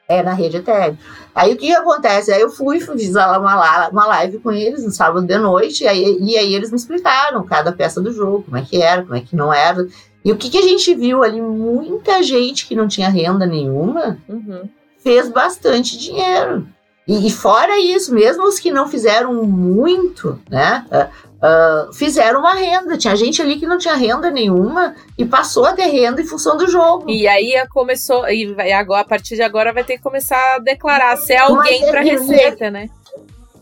É, 0.08 0.22
na 0.22 0.34
rede 0.34 0.58
Ethereum. 0.58 0.98
Aí 1.34 1.54
o 1.54 1.58
que, 1.58 1.68
que 1.68 1.74
acontece? 1.74 2.32
Aí 2.32 2.42
eu 2.42 2.50
fui, 2.50 2.80
fiz 2.80 3.16
uma, 3.16 3.90
uma 3.90 4.06
live 4.06 4.40
com 4.40 4.52
eles 4.52 4.84
no 4.84 4.92
sábado 4.92 5.26
de 5.26 5.38
noite, 5.38 5.84
e 5.84 5.88
aí, 5.88 6.18
e 6.22 6.38
aí 6.38 6.54
eles 6.54 6.70
me 6.70 6.78
explicaram 6.78 7.44
cada 7.46 7.72
peça 7.72 8.02
do 8.02 8.12
jogo, 8.12 8.44
como 8.44 8.58
é 8.58 8.62
que 8.62 8.82
era, 8.82 9.04
como 9.04 9.16
é 9.16 9.22
que 9.22 9.36
não 9.36 9.54
era. 9.54 9.88
E 10.26 10.32
o 10.32 10.38
que, 10.38 10.50
que 10.50 10.58
a 10.58 10.62
gente 10.64 10.96
viu 10.96 11.24
ali? 11.24 11.40
Muita 11.40 12.24
gente 12.24 12.66
que 12.66 12.76
não 12.76 12.88
tinha 12.88 13.08
renda 13.08 13.46
nenhuma 13.46 14.18
uhum. 14.28 14.68
fez 14.98 15.30
bastante 15.30 15.96
dinheiro. 16.00 16.68
E, 17.08 17.28
e, 17.28 17.32
fora 17.32 17.80
isso, 17.80 18.12
mesmo 18.12 18.44
os 18.48 18.60
que 18.60 18.72
não 18.72 18.88
fizeram 18.88 19.32
muito, 19.44 20.42
né? 20.50 20.84
Uh, 20.92 21.94
fizeram 21.94 22.40
uma 22.40 22.56
renda. 22.56 22.98
Tinha 22.98 23.16
gente 23.16 23.40
ali 23.40 23.58
que 23.58 23.68
não 23.68 23.78
tinha 23.78 23.94
renda 23.94 24.32
nenhuma 24.32 24.96
e 25.16 25.24
passou 25.24 25.66
a 25.66 25.74
ter 25.74 25.86
renda 25.86 26.20
em 26.20 26.26
função 26.26 26.58
do 26.58 26.68
jogo. 26.68 27.08
E 27.08 27.28
aí 27.28 27.54
começou, 27.70 28.28
e 28.28 28.56
agora, 28.74 29.02
a 29.02 29.08
partir 29.08 29.36
de 29.36 29.44
agora 29.44 29.72
vai 29.72 29.84
ter 29.84 29.98
que 29.98 30.04
começar 30.04 30.56
a 30.56 30.60
declarar 30.60 31.16
ser 31.18 31.36
alguém 31.36 31.86
para 31.86 32.02
receita, 32.02 32.72
né? 32.72 32.90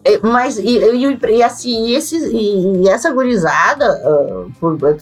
É, 0.06 0.20
mas 0.22 0.58
e, 0.58 0.80
e, 0.80 1.20
e 1.38 1.44
assim, 1.44 1.88
e, 1.88 1.96
esse, 1.96 2.18
e, 2.18 2.90
essa 2.90 3.10
gurizada 3.10 4.02
uh, 4.06 4.52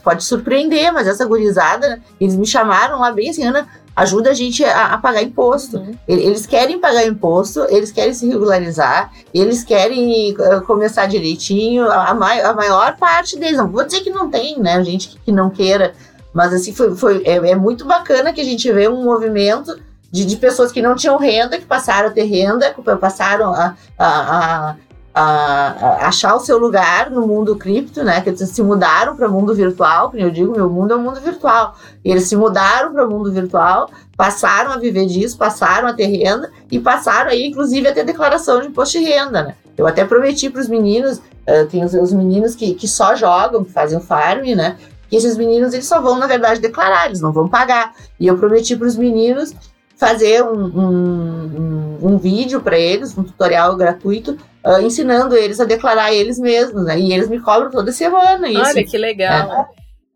pode 0.03 0.23
surpreender, 0.23 0.93
mas 0.93 1.07
essa 1.07 1.25
gurizada, 1.25 1.99
eles 2.19 2.35
me 2.35 2.45
chamaram 2.45 2.99
lá 2.99 3.11
bem 3.11 3.31
assim, 3.31 3.43
Ana, 3.43 3.67
ajuda 3.95 4.29
a 4.29 4.33
gente 4.33 4.63
a, 4.63 4.93
a 4.93 4.97
pagar 4.99 5.23
imposto. 5.23 5.77
Uhum. 5.77 5.95
Eles 6.07 6.45
querem 6.45 6.79
pagar 6.79 7.05
imposto, 7.05 7.65
eles 7.69 7.91
querem 7.91 8.13
se 8.13 8.27
regularizar, 8.27 9.11
eles 9.33 9.63
querem 9.63 10.33
uh, 10.33 10.61
começar 10.61 11.07
direitinho. 11.07 11.89
A, 11.89 12.11
a, 12.11 12.11
a, 12.11 12.53
maior 12.53 12.95
parte 12.97 13.37
deles, 13.39 13.57
não 13.57 13.71
vou 13.71 13.83
dizer 13.83 14.01
que 14.01 14.11
não 14.11 14.29
tem, 14.29 14.59
né, 14.59 14.83
gente 14.83 15.09
que, 15.09 15.19
que 15.19 15.31
não 15.31 15.49
queira, 15.49 15.93
mas 16.33 16.53
assim, 16.53 16.73
foi, 16.73 16.95
foi, 16.95 17.23
é, 17.25 17.37
é, 17.51 17.55
muito 17.55 17.85
bacana 17.85 18.31
que 18.31 18.41
a 18.41 18.45
gente 18.45 18.71
vê 18.71 18.87
um 18.87 19.03
movimento 19.03 19.79
de, 20.11 20.25
de 20.25 20.35
pessoas 20.37 20.71
que 20.71 20.81
não 20.81 20.95
tinham 20.95 21.17
renda, 21.17 21.57
que 21.57 21.65
passaram 21.65 22.09
a 22.09 22.11
ter 22.11 22.23
renda, 22.23 22.73
passaram 22.99 23.53
a, 23.53 23.75
a, 23.97 24.69
a 24.69 24.75
achar 25.13 26.35
o 26.35 26.39
seu 26.39 26.57
lugar 26.57 27.09
no 27.11 27.27
mundo 27.27 27.55
cripto, 27.57 28.03
né? 28.03 28.21
Que 28.21 28.29
eles 28.29 28.39
se 28.49 28.63
mudaram 28.63 29.15
para 29.15 29.27
o 29.27 29.31
mundo 29.31 29.53
virtual, 29.53 30.09
como 30.09 30.23
eu 30.23 30.31
digo, 30.31 30.53
meu 30.53 30.69
mundo 30.69 30.93
é 30.93 30.95
um 30.95 31.01
mundo 31.01 31.19
virtual. 31.19 31.75
E 32.03 32.11
eles 32.11 32.27
se 32.27 32.35
mudaram 32.35 32.93
para 32.93 33.05
o 33.05 33.09
mundo 33.09 33.31
virtual, 33.31 33.89
passaram 34.15 34.71
a 34.71 34.77
viver 34.77 35.05
disso, 35.07 35.37
passaram 35.37 35.89
a 35.89 35.93
ter 35.93 36.05
renda 36.05 36.49
e 36.71 36.79
passaram 36.79 37.31
aí, 37.31 37.47
inclusive, 37.47 37.87
a 37.87 37.93
ter 37.93 38.05
declaração 38.05 38.61
de 38.61 38.67
imposto 38.67 38.99
de 38.99 39.05
renda, 39.05 39.43
né? 39.43 39.55
Eu 39.77 39.85
até 39.85 40.05
prometi 40.05 40.49
para 40.49 40.61
os 40.61 40.67
meninos, 40.67 41.17
uh, 41.17 41.65
tem 41.69 41.83
os, 41.83 41.93
os, 41.93 42.13
meninos 42.13 42.55
que, 42.55 42.73
que 42.73 42.87
só 42.87 43.15
jogam, 43.15 43.63
que 43.63 43.71
fazem 43.71 43.99
farm, 43.99 44.45
né? 44.55 44.77
Que 45.09 45.17
esses 45.17 45.35
meninos 45.35 45.73
eles 45.73 45.87
só 45.87 45.99
vão, 45.99 46.17
na 46.17 46.27
verdade, 46.27 46.61
declarar, 46.61 47.07
eles 47.07 47.19
não 47.19 47.33
vão 47.33 47.49
pagar. 47.49 47.93
E 48.17 48.27
eu 48.27 48.37
prometi 48.37 48.77
para 48.77 48.87
os 48.87 48.95
meninos 48.95 49.53
fazer 50.01 50.43
um, 50.43 50.65
um, 50.65 51.99
um, 52.01 52.13
um 52.13 52.17
vídeo 52.17 52.59
para 52.59 52.75
eles, 52.75 53.15
um 53.15 53.23
tutorial 53.23 53.75
gratuito, 53.77 54.35
uh, 54.65 54.81
ensinando 54.81 55.37
eles 55.37 55.59
a 55.59 55.63
declarar 55.63 56.11
eles 56.11 56.39
mesmos, 56.39 56.83
né? 56.85 56.99
E 56.99 57.13
eles 57.13 57.29
me 57.29 57.39
cobram 57.39 57.69
toda 57.69 57.91
semana. 57.91 58.49
Isso. 58.49 58.59
Olha 58.59 58.83
que 58.83 58.97
legal. 58.97 59.69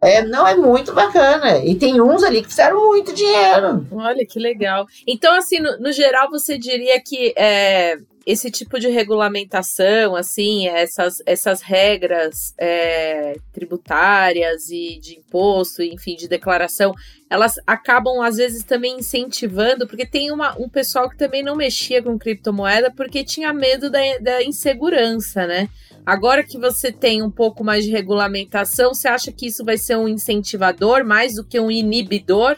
É, 0.03 0.15
é, 0.15 0.25
não, 0.25 0.47
é 0.47 0.55
muito 0.55 0.91
bacana. 0.91 1.63
E 1.63 1.75
tem 1.75 2.01
uns 2.01 2.23
ali 2.23 2.41
que 2.41 2.49
fizeram 2.49 2.83
muito 2.87 3.13
dinheiro. 3.13 3.85
Olha 3.91 4.25
que 4.25 4.39
legal. 4.39 4.87
Então, 5.05 5.35
assim, 5.35 5.59
no, 5.59 5.77
no 5.77 5.91
geral, 5.91 6.31
você 6.31 6.57
diria 6.57 6.99
que 6.99 7.31
é, 7.37 7.99
esse 8.25 8.49
tipo 8.49 8.79
de 8.79 8.87
regulamentação, 8.87 10.15
assim, 10.15 10.67
essas, 10.67 11.21
essas 11.27 11.61
regras 11.61 12.55
é, 12.57 13.35
tributárias 13.53 14.71
e 14.71 14.99
de 14.99 15.19
imposto, 15.19 15.83
enfim, 15.83 16.15
de 16.15 16.27
declaração, 16.27 16.91
elas 17.29 17.55
acabam 17.65 18.21
às 18.21 18.37
vezes 18.37 18.63
também 18.63 18.99
incentivando, 18.99 19.87
porque 19.87 20.05
tem 20.05 20.31
uma, 20.31 20.55
um 20.59 20.69
pessoal 20.69 21.09
que 21.09 21.17
também 21.17 21.43
não 21.43 21.55
mexia 21.55 22.01
com 22.01 22.19
criptomoeda 22.19 22.91
porque 22.95 23.23
tinha 23.23 23.53
medo 23.53 23.89
da, 23.89 23.99
da 24.21 24.43
insegurança, 24.43 25.47
né? 25.47 25.67
Agora 26.05 26.43
que 26.43 26.59
você 26.59 26.91
tem 26.91 27.23
um 27.23 27.31
pouco 27.31 27.63
mais 27.63 27.83
de 27.83 27.91
regulamentação, 27.91 28.93
você 28.93 29.07
acha 29.07 29.31
que 29.31 29.47
isso 29.47 29.65
vai 29.65 29.77
ser 29.77 29.97
um 29.97 30.07
incentivador 30.07 31.03
mais 31.03 31.35
do 31.35 31.43
que 31.43 31.59
um 31.59 31.71
inibidor? 31.71 32.57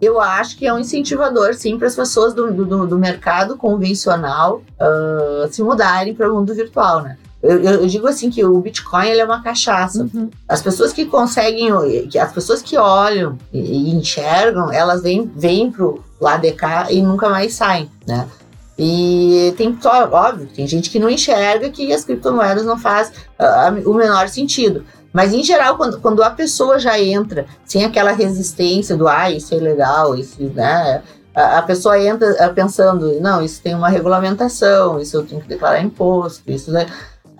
eu 0.00 0.20
acho 0.20 0.58
que 0.58 0.66
é 0.66 0.72
um 0.72 0.78
incentivador, 0.78 1.54
sim, 1.54 1.78
para 1.78 1.88
as 1.88 1.96
pessoas 1.96 2.34
do, 2.34 2.52
do, 2.52 2.86
do, 2.86 2.98
mercado 2.98 3.56
convencional 3.56 4.62
uh, 4.78 5.50
se 5.50 5.62
mudarem 5.62 6.14
para 6.14 6.30
o 6.30 6.34
mundo 6.34 6.54
virtual, 6.54 7.02
né? 7.02 7.16
Eu, 7.46 7.62
eu, 7.62 7.86
digo 7.86 8.06
assim 8.06 8.30
que 8.30 8.44
o 8.44 8.60
Bitcoin 8.60 9.08
ele 9.08 9.20
é 9.20 9.24
uma 9.24 9.42
cachaça. 9.42 10.02
Uhum. 10.02 10.30
As 10.48 10.62
pessoas 10.62 10.92
que 10.92 11.06
conseguem, 11.06 11.68
as 12.20 12.32
pessoas 12.32 12.62
que 12.62 12.76
olham 12.76 13.38
e, 13.52 13.58
e 13.58 13.94
enxergam, 13.94 14.72
elas 14.72 15.02
vêm, 15.02 15.30
vêm 15.34 15.70
pro 15.70 16.02
lado 16.20 16.42
de 16.42 16.52
cá 16.52 16.86
e 16.90 17.00
nunca 17.00 17.28
mais 17.28 17.54
saem, 17.54 17.90
né? 18.06 18.26
E 18.78 19.54
tem, 19.56 19.76
óbvio, 20.12 20.48
tem 20.54 20.66
gente 20.66 20.90
que 20.90 20.98
não 20.98 21.08
enxerga 21.08 21.70
que 21.70 21.92
as 21.92 22.04
criptomoedas 22.04 22.64
não 22.64 22.78
faz 22.78 23.10
uh, 23.38 23.90
o 23.90 23.94
menor 23.94 24.28
sentido. 24.28 24.84
Mas, 25.12 25.32
em 25.32 25.42
geral, 25.42 25.78
quando, 25.78 25.98
quando 25.98 26.22
a 26.22 26.28
pessoa 26.28 26.78
já 26.78 27.00
entra 27.00 27.46
sem 27.64 27.86
aquela 27.86 28.12
resistência 28.12 28.94
do, 28.94 29.08
ah, 29.08 29.30
isso 29.30 29.54
é 29.54 29.58
legal, 29.58 30.14
isso, 30.14 30.42
né? 30.54 31.02
A, 31.34 31.58
a 31.58 31.62
pessoa 31.62 31.98
entra 31.98 32.36
eh, 32.38 32.48
pensando, 32.50 33.18
não, 33.18 33.42
isso 33.42 33.62
tem 33.62 33.74
uma 33.74 33.88
regulamentação, 33.88 35.00
isso 35.00 35.16
eu 35.16 35.26
tenho 35.26 35.40
que 35.40 35.48
declarar 35.48 35.80
imposto, 35.80 36.42
isso, 36.50 36.70
né? 36.70 36.86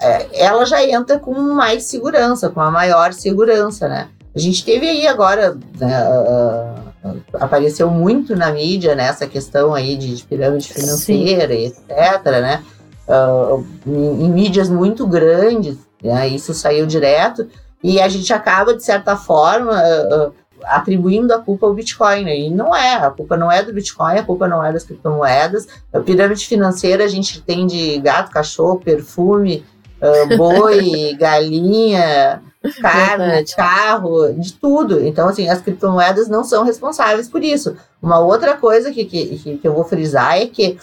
É, 0.01 0.45
ela 0.45 0.65
já 0.67 0.85
entra 0.85 1.19
com 1.19 1.33
mais 1.33 1.85
segurança, 1.85 2.51
com 2.51 2.61
uma 2.61 2.71
maior 2.71 3.13
segurança, 3.13 3.89
né? 3.89 4.09
A 4.35 4.39
gente 4.39 4.65
teve 4.65 4.87
aí 4.87 5.07
agora, 5.07 5.57
uh, 5.57 7.09
uh, 7.09 7.23
apareceu 7.41 7.91
muito 7.91 8.37
na 8.37 8.53
mídia 8.53 8.95
nessa 8.95 9.25
né, 9.25 9.31
questão 9.31 9.73
aí 9.73 9.97
de, 9.97 10.15
de 10.15 10.23
pirâmide 10.25 10.69
financeira, 10.69 11.55
Sim. 11.55 11.65
etc, 11.65 12.25
né? 12.25 12.63
Uh, 13.09 13.65
em, 13.87 14.27
em, 14.27 14.31
mídias 14.31 14.69
muito 14.69 15.07
grandes, 15.07 15.79
né, 16.03 16.29
isso 16.29 16.53
saiu 16.53 16.85
direto, 16.87 17.49
e 17.83 18.01
a 18.01 18.09
gente 18.09 18.31
acaba, 18.33 18.75
de 18.75 18.85
certa 18.85 19.17
forma, 19.17 19.73
uh, 19.73 20.35
atribuindo 20.65 21.33
a 21.33 21.39
culpa 21.39 21.67
ao 21.67 21.75
Bitcoin, 21.75 22.25
né? 22.25 22.39
E 22.39 22.51
não 22.51 22.75
é, 22.75 22.95
a 22.95 23.11
culpa 23.11 23.37
não 23.37 23.51
é 23.51 23.63
do 23.63 23.73
Bitcoin, 23.73 24.19
a 24.19 24.23
culpa 24.23 24.49
não 24.49 24.65
é 24.65 24.73
das 24.73 24.85
criptomoedas. 24.85 25.67
A 25.93 26.01
pirâmide 26.01 26.47
financeira 26.47 27.05
a 27.05 27.09
gente 27.09 27.41
tem 27.41 27.67
de 27.67 27.99
gato, 28.01 28.31
cachorro, 28.31 28.81
perfume, 28.81 29.65
uh, 30.01 30.37
boi, 30.37 31.15
galinha, 31.19 32.43
carne, 32.81 33.25
Verdade. 33.25 33.57
carro, 33.57 34.33
de 34.33 34.53
tudo. 34.55 35.05
Então, 35.05 35.29
assim, 35.29 35.49
as 35.49 35.61
criptomoedas 35.61 36.29
não 36.29 36.45
são 36.45 36.65
responsáveis 36.65 37.29
por 37.29 37.43
isso. 37.43 37.77
Uma 38.03 38.19
outra 38.19 38.57
coisa 38.57 38.91
que, 38.91 39.05
que, 39.05 39.59
que 39.59 39.69
eu 39.69 39.75
vou 39.75 39.85
frisar 39.85 40.39
é 40.39 40.47
que 40.47 40.79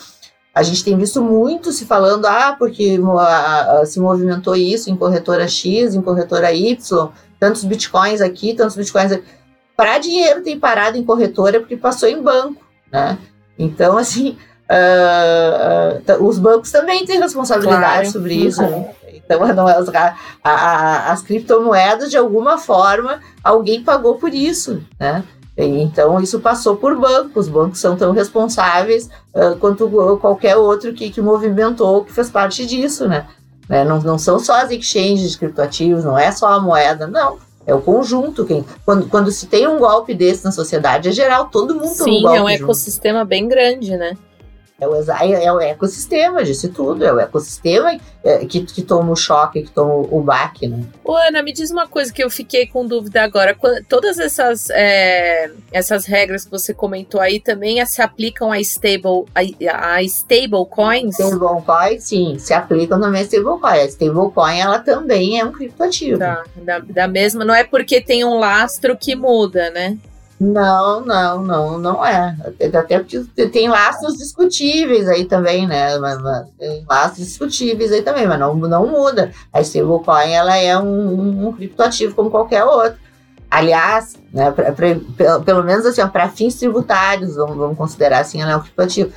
a 0.54 0.62
gente 0.62 0.84
tem 0.84 0.96
visto 0.96 1.22
muito 1.22 1.72
se 1.72 1.86
falando, 1.86 2.26
ah, 2.26 2.56
porque 2.58 3.00
se 3.86 4.00
movimentou 4.00 4.56
isso 4.56 4.90
em 4.90 4.96
corretora 4.96 5.48
X, 5.48 5.96
em 5.96 6.02
corretora 6.02 6.54
Y, 6.54 7.10
tantos 7.40 7.64
bitcoins 7.64 8.22
aqui, 8.22 8.54
tantos 8.54 8.76
bitcoins 8.76 9.12
aqui. 9.12 9.24
Para 9.76 9.98
dinheiro 9.98 10.44
tem 10.44 10.60
parado 10.60 10.96
em 10.96 11.04
corretora 11.04 11.60
porque 11.60 11.76
passou 11.76 12.08
em 12.08 12.22
banco, 12.22 12.64
né? 12.92 13.18
Então, 13.58 13.98
assim, 13.98 14.38
uh, 14.70 16.14
uh, 16.14 16.24
os 16.24 16.38
bancos 16.38 16.72
também 16.72 17.06
têm 17.06 17.20
responsabilidade 17.20 17.80
claro. 17.82 18.12
sobre 18.12 18.36
isso. 18.36 18.62
Né? 18.62 18.90
Então, 19.26 19.44
as, 19.68 19.90
a, 19.90 20.16
a, 20.44 21.12
as 21.12 21.22
criptomoedas, 21.22 22.10
de 22.10 22.18
alguma 22.18 22.58
forma, 22.58 23.20
alguém 23.44 23.84
pagou 23.84 24.16
por 24.16 24.34
isso, 24.34 24.82
né? 25.00 25.24
Então, 25.56 26.20
isso 26.20 26.40
passou 26.40 26.76
por 26.76 27.00
bancos. 27.00 27.46
Os 27.46 27.52
bancos 27.52 27.80
são 27.80 27.96
tão 27.96 28.12
responsáveis 28.12 29.10
uh, 29.36 29.56
quanto 29.60 29.88
qualquer 30.20 30.58
outro 30.58 30.94
que, 30.94 31.12
que 31.12 31.22
movimentou, 31.22 32.04
que 32.04 32.12
fez 32.12 32.30
parte 32.30 32.66
disso, 32.66 33.08
né? 33.08 33.28
né? 33.70 33.84
Não, 33.84 34.00
não 34.02 34.18
são 34.18 34.40
só 34.40 34.62
as 34.62 34.72
exchanges 34.72 35.32
de 35.32 35.38
criptoativos, 35.38 36.04
não 36.04 36.18
é 36.18 36.32
só 36.32 36.48
a 36.48 36.60
moeda, 36.60 37.06
não. 37.08 37.38
É 37.66 37.74
o 37.74 37.82
conjunto. 37.82 38.46
Quem, 38.46 38.66
quando, 38.84 39.08
quando 39.08 39.32
se 39.32 39.48
tem 39.48 39.68
um 39.68 39.78
golpe 39.78 40.14
desse 40.14 40.44
na 40.44 40.52
sociedade, 40.52 41.10
é 41.10 41.12
geral, 41.12 41.50
todo 41.50 41.76
mundo 41.76 41.88
Sim, 41.88 41.98
toma 41.98 42.10
um 42.10 42.22
golpe. 42.22 42.36
Sim, 42.36 42.38
é 42.38 42.42
um 42.42 42.50
ecossistema 42.50 43.20
junto. 43.20 43.30
bem 43.30 43.48
grande, 43.48 43.96
né? 43.96 44.18
É 44.84 44.88
o, 44.88 44.96
é, 44.96 45.46
é 45.46 45.54
o 45.54 45.62
ecossistema 45.62 46.44
disse 46.44 46.70
tudo, 46.70 47.06
é 47.06 47.14
o 47.14 47.20
ecossistema 47.20 47.98
é, 48.24 48.46
que, 48.46 48.62
que 48.66 48.82
toma 48.82 49.12
o 49.12 49.16
choque, 49.16 49.64
que 49.64 49.72
toma 49.72 49.94
o 49.94 50.22
baque, 50.22 50.68
né? 50.68 50.84
Ô, 51.04 51.16
Ana, 51.16 51.42
me 51.42 51.54
diz 51.54 51.72
uma 51.72 51.88
coisa 51.88 52.12
que 52.12 52.24
eu 52.24 52.30
fiquei 52.30 52.68
com 52.68 52.86
dúvida 52.86 53.22
agora. 53.22 53.56
Todas 53.88 54.20
essas, 54.20 54.70
é, 54.70 55.52
essas 55.72 56.06
regras 56.06 56.46
que 56.46 56.52
você 56.52 56.74
comentou 56.74 57.20
aí 57.20 57.40
também 57.40 57.84
se 57.86 58.02
aplicam 58.02 58.52
a 58.52 58.60
stable, 58.60 59.26
a, 59.34 59.96
a 59.96 60.04
stable 60.04 60.66
coins? 60.70 61.16
Stable 61.16 61.62
coin, 61.66 62.00
sim, 62.00 62.38
se 62.40 62.54
aplicam 62.54 63.00
também 63.00 63.22
a 63.22 63.26
stable 63.26 63.60
coin. 63.60 63.80
A 63.80 63.86
stable 63.86 64.32
coin, 64.34 64.60
ela 64.60 64.80
também 64.80 65.40
é 65.40 65.46
um 65.46 65.52
criptoativo. 65.52 66.20
Tá, 66.20 66.44
da, 66.56 66.80
da 66.80 67.08
mesma, 67.08 67.46
não 67.46 67.54
é 67.54 67.64
porque 67.64 68.02
tem 68.02 68.24
um 68.24 68.38
lastro 68.38 68.98
que 68.98 69.16
muda, 69.16 69.70
né? 69.70 69.98
Não, 70.44 71.00
não, 71.06 71.42
não, 71.42 71.78
não 71.80 72.06
é. 72.06 72.36
Até 72.78 73.00
tem 73.48 73.70
laços 73.70 74.18
discutíveis 74.18 75.08
aí 75.08 75.24
também, 75.24 75.66
né? 75.66 75.98
Mas, 75.98 76.22
mas, 76.22 76.48
tem 76.60 76.86
laços 76.88 77.18
discutíveis 77.20 77.94
aí 77.94 78.02
também, 78.02 78.28
mas 78.28 78.38
não, 78.38 78.54
não 78.54 78.86
muda. 78.86 79.32
A 79.54 79.62
stablecoin 79.62 80.32
ela 80.32 80.58
é 80.58 80.78
um, 80.78 81.48
um 81.48 81.54
criptoativo 81.54 82.14
como 82.14 82.30
qualquer 82.30 82.66
outro. 82.66 83.00
aliás, 83.50 84.18
né, 84.34 84.52
pra, 84.52 84.74
pra, 84.74 85.40
pelo 85.40 85.64
menos 85.64 85.86
assim, 85.86 86.06
para 86.08 86.28
fins 86.28 86.56
tributários, 86.56 87.36
vamos, 87.36 87.56
vamos, 87.56 87.78
considerar 87.78 88.20
assim, 88.20 88.42
ela 88.42 88.52
é 88.52 88.58
um 88.58 88.62
criptoativo. 88.62 89.14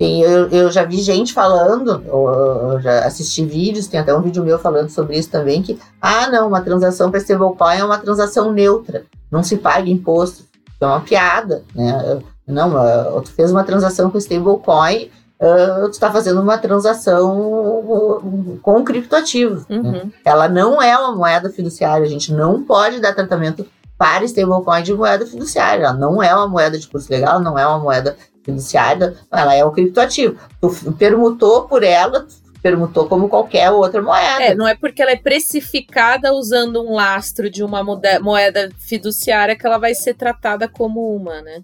eu, 0.00 0.48
eu, 0.48 0.70
já 0.70 0.84
vi 0.84 1.02
gente 1.02 1.34
falando, 1.34 2.02
eu 2.06 2.80
já 2.80 3.04
assisti 3.04 3.44
vídeos, 3.44 3.86
tem 3.86 4.00
até 4.00 4.14
um 4.14 4.22
vídeo 4.22 4.42
meu 4.42 4.58
falando 4.58 4.88
sobre 4.88 5.18
isso 5.18 5.28
também, 5.28 5.62
que, 5.62 5.78
ah, 6.00 6.28
não, 6.28 6.48
uma 6.48 6.62
transação 6.62 7.10
para 7.10 7.20
stablecoin 7.20 7.76
é 7.80 7.84
uma 7.84 7.98
transação 7.98 8.50
neutra, 8.50 9.04
não 9.30 9.42
se 9.42 9.58
paga 9.58 9.90
imposto. 9.90 10.49
É 10.80 10.86
uma 10.86 11.00
piada, 11.00 11.64
né? 11.74 12.20
Não, 12.46 13.20
tu 13.22 13.32
fez 13.32 13.50
uma 13.50 13.64
transação 13.64 14.10
com 14.10 14.18
stablecoin, 14.18 15.10
uh, 15.40 15.84
tu 15.84 15.92
está 15.92 16.10
fazendo 16.10 16.40
uma 16.40 16.58
transação 16.58 18.58
com 18.62 18.84
criptoativos. 18.84 19.66
Né? 19.68 19.76
Uhum. 19.76 19.92
Né? 19.92 20.02
Ela 20.24 20.48
não 20.48 20.82
é 20.82 20.98
uma 20.98 21.14
moeda 21.14 21.50
fiduciária, 21.50 22.04
a 22.04 22.08
gente 22.08 22.32
não 22.32 22.62
pode 22.62 23.00
dar 23.00 23.14
tratamento 23.14 23.66
para 23.96 24.24
stablecoin 24.24 24.82
de 24.82 24.94
moeda 24.94 25.26
fiduciária. 25.26 25.84
Ela 25.84 25.92
não 25.92 26.22
é 26.22 26.34
uma 26.34 26.48
moeda 26.48 26.78
de 26.78 26.88
curso 26.88 27.10
legal, 27.10 27.38
não 27.38 27.58
é 27.58 27.66
uma 27.66 27.78
moeda 27.78 28.16
fiduciária, 28.42 29.14
ela 29.30 29.54
é 29.54 29.64
um 29.64 29.70
criptoativo. 29.70 30.36
Tu 30.60 30.92
permutou 30.94 31.68
por 31.68 31.82
ela, 31.82 32.26
permutou 32.62 33.06
como 33.08 33.28
qualquer 33.28 33.70
outra 33.70 34.02
moeda. 34.02 34.42
É, 34.42 34.54
não 34.54 34.66
é 34.66 34.74
porque 34.74 35.02
ela 35.02 35.12
é 35.12 35.16
precificada 35.16 36.32
usando 36.32 36.82
um 36.82 36.94
lastro 36.94 37.50
de 37.50 37.64
uma 37.64 37.82
moeda 37.82 38.70
fiduciária 38.78 39.56
que 39.56 39.66
ela 39.66 39.78
vai 39.78 39.94
ser 39.94 40.14
tratada 40.14 40.68
como 40.68 41.14
uma, 41.14 41.40
né? 41.40 41.62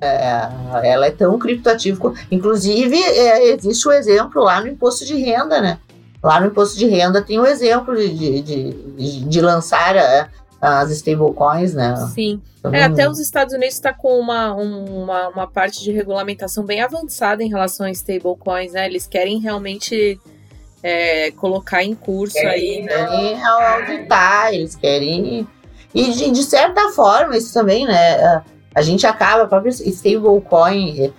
É, 0.00 0.48
ela 0.82 1.06
é 1.06 1.10
tão 1.10 1.38
criptoativa. 1.38 2.14
Inclusive, 2.30 2.96
é, 2.96 3.50
existe 3.52 3.86
o 3.86 3.90
um 3.90 3.94
exemplo 3.94 4.42
lá 4.42 4.60
no 4.60 4.68
imposto 4.68 5.04
de 5.04 5.14
renda, 5.14 5.60
né? 5.60 5.78
Lá 6.22 6.40
no 6.40 6.46
imposto 6.46 6.78
de 6.78 6.86
renda 6.86 7.22
tem 7.22 7.38
o 7.38 7.42
um 7.42 7.46
exemplo 7.46 7.96
de, 7.96 8.40
de, 8.40 8.72
de, 8.72 9.24
de 9.24 9.40
lançar 9.40 9.96
é, 9.96 10.28
as 10.60 10.90
stablecoins, 10.90 11.74
né? 11.74 11.96
Sim. 12.14 12.40
Então, 12.58 12.74
é, 12.74 12.82
até 12.82 13.08
os 13.08 13.18
Estados 13.18 13.54
Unidos 13.54 13.74
está 13.74 13.92
com 13.92 14.18
uma, 14.18 14.52
uma, 14.54 15.28
uma 15.28 15.46
parte 15.46 15.82
de 15.82 15.90
regulamentação 15.90 16.64
bem 16.64 16.82
avançada 16.82 17.42
em 17.42 17.48
relação 17.48 17.86
a 17.86 17.90
stablecoins, 17.90 18.72
né? 18.72 18.86
Eles 18.86 19.06
querem 19.06 19.40
realmente 19.40 20.20
é, 20.82 21.30
colocar 21.32 21.82
em 21.82 21.94
curso 21.94 22.34
querem, 22.34 22.50
aí, 22.50 22.82
né? 22.82 23.06
Querem 23.06 23.42
auditar, 23.42 24.52
eles 24.52 24.76
querem. 24.76 25.48
E 25.94 26.12
de, 26.12 26.30
de 26.30 26.42
certa 26.42 26.90
forma, 26.90 27.36
isso 27.36 27.52
também, 27.52 27.86
né? 27.86 28.42
a 28.74 28.82
gente 28.82 29.06
acaba, 29.06 29.42
a 29.42 29.46
própria 29.46 29.70
stablecoin, 29.70 31.12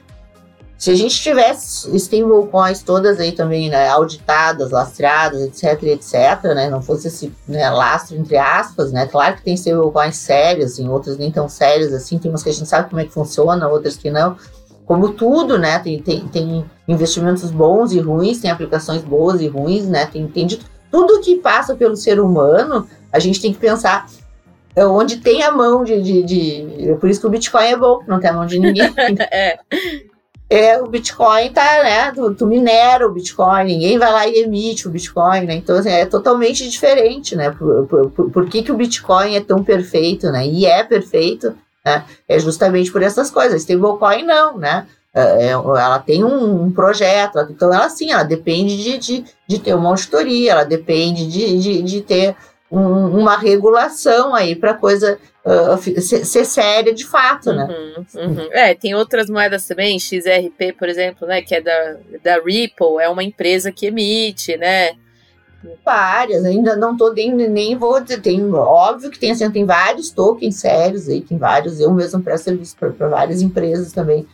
se 0.81 0.89
a 0.89 0.95
gente 0.95 1.21
tivesse 1.21 1.95
stablecoins 1.95 2.81
todas 2.81 3.19
aí 3.19 3.31
também, 3.31 3.69
né, 3.69 3.87
auditadas, 3.89 4.71
lastreadas, 4.71 5.39
etc, 5.43 5.83
etc, 5.83 6.43
né, 6.55 6.71
não 6.71 6.81
fosse 6.81 7.07
esse 7.07 7.31
né, 7.47 7.69
lastro 7.69 8.17
entre 8.17 8.35
aspas, 8.35 8.91
né, 8.91 9.05
claro 9.05 9.35
que 9.35 9.43
tem 9.43 9.53
stablecoins 9.53 10.17
sérias, 10.17 10.79
em 10.79 10.89
outras 10.89 11.19
nem 11.19 11.29
tão 11.29 11.47
sérias 11.47 11.93
assim, 11.93 12.17
tem 12.17 12.31
umas 12.31 12.41
que 12.41 12.49
a 12.49 12.51
gente 12.51 12.67
sabe 12.67 12.89
como 12.89 12.99
é 12.99 13.05
que 13.05 13.13
funciona, 13.13 13.67
outras 13.67 13.95
que 13.95 14.09
não, 14.09 14.35
como 14.83 15.09
tudo, 15.09 15.55
né, 15.59 15.77
tem, 15.77 16.01
tem, 16.01 16.27
tem 16.27 16.65
investimentos 16.87 17.51
bons 17.51 17.91
e 17.91 17.99
ruins, 17.99 18.39
tem 18.39 18.49
aplicações 18.49 19.03
boas 19.03 19.39
e 19.39 19.47
ruins, 19.47 19.85
né, 19.85 20.07
tem, 20.07 20.25
tem 20.25 20.47
de, 20.47 20.61
tudo 20.89 21.21
que 21.21 21.35
passa 21.35 21.75
pelo 21.75 21.95
ser 21.95 22.19
humano, 22.19 22.87
a 23.13 23.19
gente 23.19 23.39
tem 23.39 23.53
que 23.53 23.59
pensar 23.59 24.07
onde 24.75 25.17
tem 25.17 25.43
a 25.43 25.51
mão 25.51 25.83
de, 25.83 26.01
de, 26.01 26.23
de, 26.23 26.95
Por 26.99 27.07
isso 27.07 27.21
que 27.21 27.27
o 27.27 27.29
Bitcoin 27.29 27.65
é 27.65 27.77
bom, 27.77 27.99
não 28.07 28.19
tem 28.19 28.31
a 28.31 28.33
mão 28.33 28.47
de 28.47 28.57
ninguém. 28.57 28.91
é. 29.31 29.59
É, 30.51 30.81
o 30.81 30.85
Bitcoin 30.85 31.49
tá, 31.53 31.81
né? 31.81 32.11
Tu, 32.11 32.35
tu, 32.35 32.45
minera 32.45 33.07
o 33.07 33.13
Bitcoin, 33.13 33.63
ninguém 33.63 33.97
vai 33.97 34.11
lá 34.11 34.27
e 34.27 34.41
emite 34.41 34.85
o 34.85 34.91
Bitcoin, 34.91 35.45
né? 35.45 35.55
Então, 35.55 35.77
assim, 35.77 35.89
é 35.89 36.05
totalmente 36.05 36.69
diferente, 36.69 37.37
né? 37.37 37.51
Por, 37.51 37.87
por, 37.87 38.29
por, 38.29 38.49
que, 38.49 38.61
que 38.61 38.69
o 38.69 38.75
Bitcoin 38.75 39.37
é 39.37 39.39
tão 39.39 39.63
perfeito, 39.63 40.29
né? 40.29 40.45
E 40.45 40.65
é 40.65 40.83
perfeito, 40.83 41.55
né? 41.85 42.03
É 42.27 42.37
justamente 42.37 42.91
por 42.91 43.01
essas 43.01 43.31
coisas. 43.31 43.61
Stablecoin 43.61 44.23
não, 44.23 44.57
né? 44.57 44.87
É, 45.13 45.21
é 45.21 45.51
ela 45.51 45.99
tem 45.99 46.21
um, 46.21 46.63
um, 46.63 46.69
projeto, 46.69 47.39
então 47.49 47.73
ela 47.73 47.87
sim, 47.89 48.11
ela 48.11 48.23
depende 48.23 48.75
de, 48.75 48.97
de, 48.97 49.25
de 49.47 49.57
ter 49.57 49.73
uma 49.73 49.87
auditoria, 49.87 50.51
ela 50.51 50.63
depende 50.65 51.27
de, 51.27 51.59
de, 51.59 51.81
de 51.81 52.01
ter 52.01 52.35
um, 52.69 53.19
uma 53.19 53.37
regulação 53.37 54.35
aí 54.35 54.53
para 54.53 54.73
coisa 54.73 55.17
uh, 55.45 56.01
ser, 56.01 56.25
ser, 56.25 56.45
séria 56.45 56.93
de 56.93 57.05
fato, 57.05 57.53
né? 57.53 57.67
Uhum, 57.67 58.05
uhum. 58.15 58.49
É, 58.51 58.73
tem 58.73 58.95
outras 58.95 59.29
moedas 59.29 59.67
também, 59.67 59.99
XRP, 59.99 60.73
por 60.77 60.87
exemplo, 60.89 61.27
né, 61.27 61.41
que 61.41 61.55
é 61.55 61.61
da, 61.61 61.97
da 62.23 62.35
Ripple, 62.35 62.99
é 62.99 63.09
uma 63.09 63.23
empresa 63.23 63.71
que 63.71 63.87
emite, 63.87 64.57
né? 64.57 64.91
Várias, 65.85 66.43
ainda 66.43 66.75
não 66.75 66.97
tô 66.97 67.13
nem, 67.13 67.31
nem 67.33 67.77
vou 67.77 68.01
dizer, 68.01 68.19
tem, 68.19 68.51
óbvio 68.51 69.11
que 69.11 69.19
tem, 69.19 69.31
assim, 69.31 69.49
tem 69.51 69.63
vários 69.63 70.09
tokens 70.09 70.55
sérios 70.55 71.07
aí, 71.07 71.21
tem 71.21 71.37
vários, 71.37 71.79
eu 71.79 71.91
mesmo 71.91 72.21
presto 72.21 72.45
serviço 72.45 72.75
para 72.75 73.07
várias 73.07 73.43
empresas 73.43 73.91
também 73.91 74.25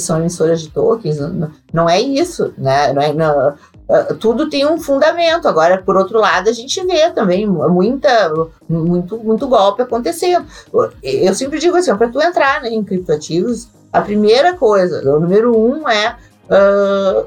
que 0.00 0.06
são 0.06 0.18
emissoras 0.18 0.62
de 0.62 0.70
tokens, 0.70 1.18
não, 1.18 1.50
não 1.72 1.88
é 1.88 2.00
isso, 2.00 2.54
né? 2.56 2.92
Não 2.92 3.02
é, 3.02 3.12
não, 3.12 3.54
ah, 3.88 4.14
tudo 4.18 4.48
tem 4.48 4.66
um 4.66 4.80
fundamento. 4.80 5.46
Agora, 5.46 5.82
por 5.82 5.96
outro 5.96 6.18
lado, 6.18 6.48
a 6.48 6.52
gente 6.52 6.84
vê 6.86 7.10
também 7.10 7.46
muita, 7.46 8.32
muito, 8.68 9.18
muito 9.18 9.46
golpe 9.46 9.82
acontecendo. 9.82 10.46
Eu 11.02 11.34
sempre 11.34 11.58
digo 11.58 11.76
assim, 11.76 11.94
para 11.94 12.08
tu 12.08 12.20
entrar 12.20 12.62
né, 12.62 12.70
em 12.70 12.82
criptoativos, 12.82 13.68
a 13.92 14.00
primeira 14.00 14.54
coisa, 14.54 15.00
o 15.14 15.20
número 15.20 15.56
um 15.56 15.88
é 15.88 16.16
uh, 16.46 17.26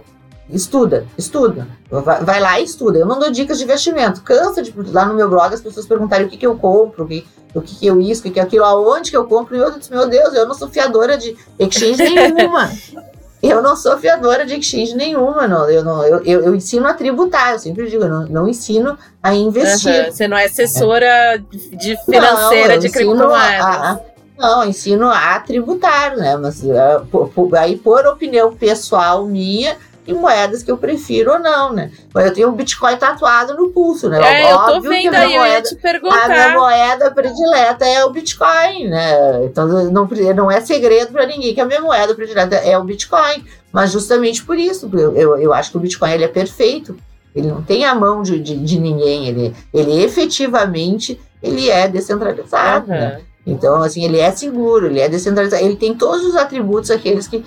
estuda, 0.54 1.06
estuda. 1.18 1.68
Vai, 1.90 2.24
vai, 2.24 2.40
lá 2.40 2.60
e 2.60 2.64
estuda. 2.64 3.00
Eu 3.00 3.06
não 3.06 3.20
dou 3.20 3.32
dicas 3.32 3.58
de 3.58 3.64
investimento. 3.64 4.22
Cansa 4.22 4.62
de 4.62 4.74
lá 4.92 5.06
no 5.06 5.14
meu 5.14 5.30
blog 5.30 5.54
as 5.54 5.62
pessoas 5.62 5.86
perguntarem 5.86 6.28
o 6.28 6.30
que, 6.30 6.38
que 6.38 6.48
eu 6.48 6.56
compro, 6.56 7.04
o 7.04 7.08
que, 7.08 7.26
o 7.54 7.62
que, 7.62 7.76
que 7.76 7.88
eu 7.88 8.00
isso, 8.00 8.22
o 8.22 8.24
que, 8.24 8.32
que 8.32 8.40
é 8.40 8.44
aquilo, 8.44 8.64
aonde 8.64 9.12
que 9.12 9.18
eu 9.18 9.26
compro. 9.26 9.56
E 9.56 9.60
eu 9.60 9.72
disse, 9.72 9.92
meu 9.92 10.08
Deus, 10.08 10.34
eu 10.34 10.48
não 10.48 10.54
sou 10.54 10.70
fiadora 10.70 11.18
de 11.18 11.36
exchange 11.60 12.04
nenhuma. 12.04 12.72
Eu 13.44 13.62
não 13.62 13.76
sou 13.76 13.98
fiadora 13.98 14.46
de 14.46 14.56
exchange 14.56 14.96
nenhuma, 14.96 15.46
não. 15.50 15.70
Eu, 15.70 15.84
não, 15.84 16.02
eu, 16.06 16.24
eu, 16.24 16.46
eu 16.46 16.56
ensino 16.56 16.88
a 16.88 16.94
tributar, 16.94 17.52
eu 17.52 17.60
sempre 17.60 17.90
digo, 17.90 18.06
eu 18.06 18.10
não, 18.10 18.26
não 18.28 18.48
ensino 18.48 18.98
a 19.22 19.36
investir. 19.36 20.06
Uhum. 20.06 20.12
Você 20.14 20.28
não 20.30 20.38
é 20.38 20.46
assessora 20.46 21.06
é. 21.06 21.38
de 21.38 21.98
financeira 22.06 22.76
não, 22.76 22.80
de 22.80 22.90
criptomoedas. 22.90 24.00
Não, 24.38 24.64
ensino 24.64 25.10
a 25.10 25.38
tributar, 25.42 26.16
né? 26.16 26.38
Mas 26.38 26.64
por, 27.12 27.56
aí, 27.58 27.76
por 27.76 28.06
opinião 28.08 28.56
pessoal 28.56 29.26
minha, 29.26 29.76
e 30.06 30.14
moedas 30.14 30.62
que 30.62 30.72
eu 30.72 30.78
prefiro 30.78 31.32
ou 31.32 31.40
não, 31.40 31.72
né? 31.72 31.92
Mas 32.14 32.26
eu 32.26 32.34
tenho 32.34 32.50
o 32.50 32.52
Bitcoin 32.52 32.96
tatuado 32.98 33.56
no 33.56 33.70
pulso, 33.70 34.10
né? 34.10 34.20
É, 34.20 34.54
Óbvio 34.54 34.76
eu 34.76 34.82
tô 34.82 34.90
vendo 34.90 35.16
aí, 35.16 35.34
moeda, 35.34 35.48
eu 35.48 35.54
ia 35.54 35.62
te 35.62 35.76
perguntar. 35.76 36.26
A 36.26 36.30
minha 36.30 36.50
moeda 36.52 37.12
predileta 37.12 37.86
é 37.86 38.04
o 38.04 38.10
Bitcoin, 38.10 38.88
né? 38.90 39.46
Então 39.46 39.68
não, 39.68 40.08
não 40.36 40.52
é 40.52 40.62
segredo 40.62 41.12
para 41.12 41.26
ninguém 41.26 41.54
que 41.54 41.62
a 41.62 41.66
minha 41.66 41.82
moeda 41.82 42.14
predileta 42.14 42.56
é 42.56 42.78
o 42.78 42.84
Bitcoin. 42.84 43.46
Mas 43.72 43.92
justamente 43.92 44.44
por 44.44 44.58
isso, 44.58 44.90
eu, 44.94 45.16
eu, 45.16 45.38
eu 45.38 45.54
acho 45.54 45.72
que 45.72 45.78
o 45.78 45.80
Bitcoin 45.80 46.12
ele 46.12 46.26
é 46.26 46.28
perfeito. 46.28 46.96
Ele 47.36 47.48
não 47.48 47.64
tem 47.64 47.86
a 47.86 47.96
mão 47.96 48.22
de, 48.22 48.40
de, 48.40 48.56
de 48.58 48.80
ninguém, 48.80 49.28
ele, 49.28 49.56
ele 49.74 50.04
efetivamente 50.04 51.20
ele 51.42 51.70
é 51.70 51.88
descentralizado, 51.88 52.92
uhum. 52.92 52.98
né? 52.98 53.22
Então, 53.46 53.82
assim, 53.84 54.06
ele 54.06 54.20
é 54.20 54.32
seguro, 54.32 54.86
ele 54.86 55.02
é 55.02 55.10
descentralizado, 55.10 55.64
ele 55.64 55.76
tem 55.76 55.94
todos 55.94 56.26
os 56.26 56.36
atributos 56.36 56.90
aqueles 56.90 57.28
que 57.28 57.44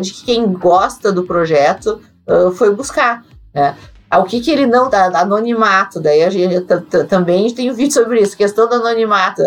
de 0.00 0.12
que 0.12 0.24
quem 0.24 0.52
gosta 0.52 1.12
do 1.12 1.24
projeto 1.24 2.00
uh, 2.28 2.50
foi 2.52 2.74
buscar. 2.74 3.24
Né? 3.54 3.76
O 4.12 4.24
que, 4.24 4.40
que 4.40 4.50
ele 4.50 4.66
não 4.66 4.90
dá? 4.90 5.06
Anonimato, 5.20 6.00
daí 6.00 6.24
a 6.24 6.30
gente 6.30 6.66
também 7.08 7.52
tem 7.54 7.70
um 7.70 7.74
vídeo 7.74 7.92
sobre 7.92 8.20
isso, 8.20 8.36
questão 8.36 8.68
do 8.68 8.74
anonimato. 8.74 9.42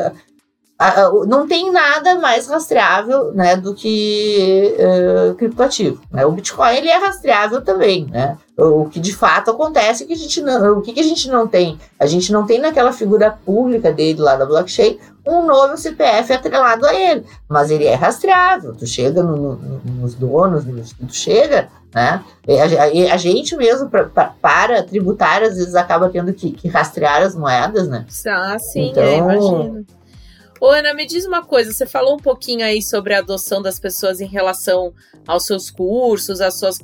Não 1.27 1.47
tem 1.47 1.71
nada 1.71 2.15
mais 2.15 2.47
rastreável 2.47 3.33
né, 3.33 3.55
do 3.55 3.73
que 3.73 4.75
uh, 4.79 5.35
criptoativo. 5.35 6.01
Né? 6.11 6.25
O 6.25 6.31
Bitcoin 6.31 6.75
ele 6.75 6.89
é 6.89 6.97
rastreável 6.97 7.61
também. 7.61 8.05
Né? 8.05 8.37
O 8.57 8.89
que 8.89 8.99
de 8.99 9.15
fato 9.15 9.51
acontece 9.51 10.03
é 10.03 10.07
que 10.07 10.13
a 10.13 10.17
gente 10.17 10.41
não. 10.41 10.79
O 10.79 10.81
que, 10.81 10.93
que 10.93 10.99
a 10.99 11.03
gente 11.03 11.29
não 11.29 11.47
tem? 11.47 11.79
A 11.99 12.05
gente 12.05 12.31
não 12.31 12.45
tem 12.45 12.59
naquela 12.59 12.91
figura 12.91 13.31
pública 13.31 13.91
dele 13.91 14.19
lá 14.19 14.35
da 14.35 14.45
blockchain 14.45 14.97
um 15.25 15.45
novo 15.45 15.77
CPF 15.77 16.33
atrelado 16.33 16.85
a 16.85 16.93
ele. 16.93 17.25
Mas 17.47 17.71
ele 17.71 17.85
é 17.85 17.95
rastreável. 17.95 18.75
Tu 18.75 18.85
chega 18.85 19.23
no, 19.23 19.55
no, 19.55 19.81
nos 19.85 20.15
donos, 20.15 20.65
tu 20.65 21.13
chega, 21.13 21.69
né? 21.93 22.23
A, 22.47 23.13
a, 23.13 23.17
gente 23.17 23.55
mesmo, 23.55 23.89
pra, 23.89 24.05
pra, 24.05 24.33
para 24.41 24.83
tributar, 24.83 25.43
às 25.43 25.55
vezes 25.55 25.75
acaba 25.75 26.09
tendo 26.09 26.33
que, 26.33 26.51
que 26.51 26.67
rastrear 26.67 27.21
as 27.21 27.35
moedas, 27.35 27.87
né? 27.87 28.05
Ah, 28.27 28.57
sim, 28.59 28.89
então, 28.89 29.03
é, 29.03 29.17
imagino. 29.17 29.85
Ô, 30.63 30.69
Ana, 30.69 30.93
me 30.93 31.05
diz 31.05 31.25
uma 31.25 31.43
coisa, 31.43 31.73
você 31.73 31.85
falou 31.85 32.15
um 32.15 32.19
pouquinho 32.19 32.63
aí 32.63 32.81
sobre 32.81 33.13
a 33.13 33.17
adoção 33.17 33.61
das 33.61 33.77
pessoas 33.77 34.21
em 34.21 34.25
relação 34.25 34.93
aos 35.27 35.45
seus 35.45 35.69
cursos, 35.69 36.39
às 36.39 36.57
suas 36.57 36.79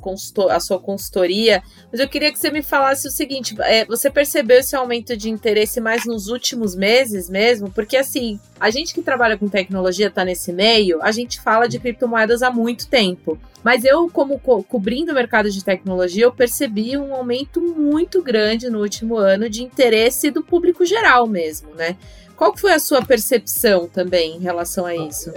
a 0.50 0.60
sua 0.60 0.78
consultoria, 0.78 1.62
mas 1.90 1.98
eu 1.98 2.06
queria 2.06 2.30
que 2.30 2.38
você 2.38 2.50
me 2.50 2.60
falasse 2.60 3.08
o 3.08 3.10
seguinte, 3.10 3.56
é, 3.60 3.86
você 3.86 4.10
percebeu 4.10 4.58
esse 4.58 4.76
aumento 4.76 5.16
de 5.16 5.30
interesse 5.30 5.80
mais 5.80 6.04
nos 6.04 6.28
últimos 6.28 6.76
meses 6.76 7.30
mesmo? 7.30 7.70
Porque 7.70 7.96
assim, 7.96 8.38
a 8.60 8.68
gente 8.68 8.92
que 8.92 9.00
trabalha 9.00 9.38
com 9.38 9.48
tecnologia, 9.48 10.08
está 10.08 10.26
nesse 10.26 10.52
meio, 10.52 11.02
a 11.02 11.10
gente 11.10 11.40
fala 11.40 11.66
de 11.66 11.78
criptomoedas 11.78 12.42
há 12.42 12.50
muito 12.50 12.86
tempo. 12.86 13.38
Mas 13.64 13.84
eu, 13.84 14.10
como 14.10 14.38
co 14.38 14.62
cobrindo 14.62 15.12
o 15.12 15.14
mercado 15.14 15.50
de 15.50 15.64
tecnologia, 15.64 16.24
eu 16.24 16.32
percebi 16.32 16.98
um 16.98 17.14
aumento 17.14 17.62
muito 17.62 18.22
grande 18.22 18.68
no 18.68 18.80
último 18.80 19.16
ano 19.16 19.48
de 19.48 19.62
interesse 19.62 20.30
do 20.30 20.42
público 20.42 20.84
geral 20.84 21.26
mesmo, 21.26 21.74
né? 21.74 21.96
Qual 22.40 22.56
foi 22.56 22.72
a 22.72 22.78
sua 22.78 23.02
percepção 23.02 23.86
também 23.86 24.36
em 24.36 24.38
relação 24.38 24.86
a 24.86 24.96
isso? 24.96 25.30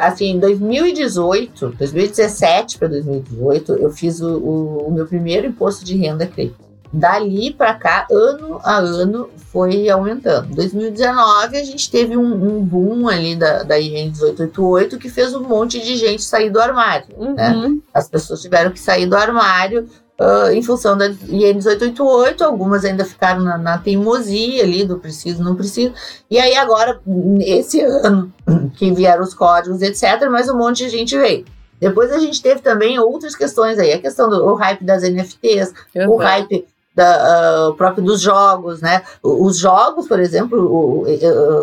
Assim, 0.00 0.26
em 0.26 0.38
2018, 0.38 1.70
2017 1.70 2.78
para 2.78 2.86
2018, 2.86 3.72
eu 3.72 3.90
fiz 3.90 4.20
o, 4.20 4.38
o, 4.38 4.86
o, 4.86 4.92
meu 4.92 5.08
primeiro 5.08 5.48
imposto 5.48 5.84
de 5.84 5.96
renda 5.96 6.24
cripto. 6.24 6.64
Dali 6.92 7.52
para 7.52 7.74
cá, 7.74 8.06
ano 8.08 8.60
a 8.62 8.76
ano, 8.76 9.28
foi 9.50 9.90
aumentando. 9.90 10.52
Em 10.52 10.54
2019, 10.54 11.56
a 11.56 11.64
gente 11.64 11.90
teve 11.90 12.16
um, 12.16 12.32
um 12.32 12.64
boom 12.64 13.08
ali 13.08 13.34
da, 13.34 13.64
da 13.64 13.80
IN 13.80 14.12
1888 14.12 14.98
que 15.00 15.08
fez 15.08 15.34
um 15.34 15.42
monte 15.42 15.80
de 15.80 15.96
gente 15.96 16.22
sair 16.22 16.48
do 16.48 16.60
armário. 16.60 17.08
Né? 17.18 17.50
Uhum. 17.50 17.68
Né? 17.70 17.78
As 17.92 18.08
pessoas 18.08 18.40
tiveram 18.40 18.70
que 18.70 18.78
sair 18.78 19.06
do 19.06 19.16
armário 19.16 19.88
Uh, 20.18 20.50
em 20.50 20.62
função 20.62 20.96
da 20.96 21.08
IN 21.08 21.52
1888, 21.54 22.42
algumas 22.42 22.86
ainda 22.86 23.04
ficaram 23.04 23.42
na, 23.42 23.58
na, 23.58 23.76
teimosia 23.76 24.62
ali 24.62 24.82
do 24.82 24.98
preciso, 24.98 25.44
não 25.44 25.54
preciso. 25.54 25.92
E 26.30 26.38
aí 26.38 26.56
agora, 26.56 26.98
esse 27.40 27.82
ano, 27.82 28.32
que 28.76 28.90
vieram 28.92 29.22
os 29.22 29.34
códigos, 29.34 29.82
etc., 29.82 30.26
mas 30.30 30.48
um 30.48 30.56
monte 30.56 30.84
de 30.84 30.88
gente 30.88 31.18
veio. 31.18 31.44
Depois 31.78 32.10
a 32.10 32.18
gente 32.18 32.40
teve 32.40 32.62
também 32.62 32.98
outras 32.98 33.36
questões 33.36 33.78
aí, 33.78 33.92
a 33.92 34.00
questão 34.00 34.30
do 34.30 34.54
hype 34.54 34.82
das 34.84 35.02
NFTs, 35.02 35.74
uhum. 35.94 36.12
o 36.12 36.16
hype 36.16 36.66
da, 36.94 37.68
uh, 37.68 37.74
próprio 37.74 38.02
dos 38.02 38.22
jogos, 38.22 38.80
né? 38.80 39.02
Os 39.22 39.58
jogos, 39.58 40.08
por 40.08 40.18
exemplo, 40.18 40.58
o, 40.58 41.04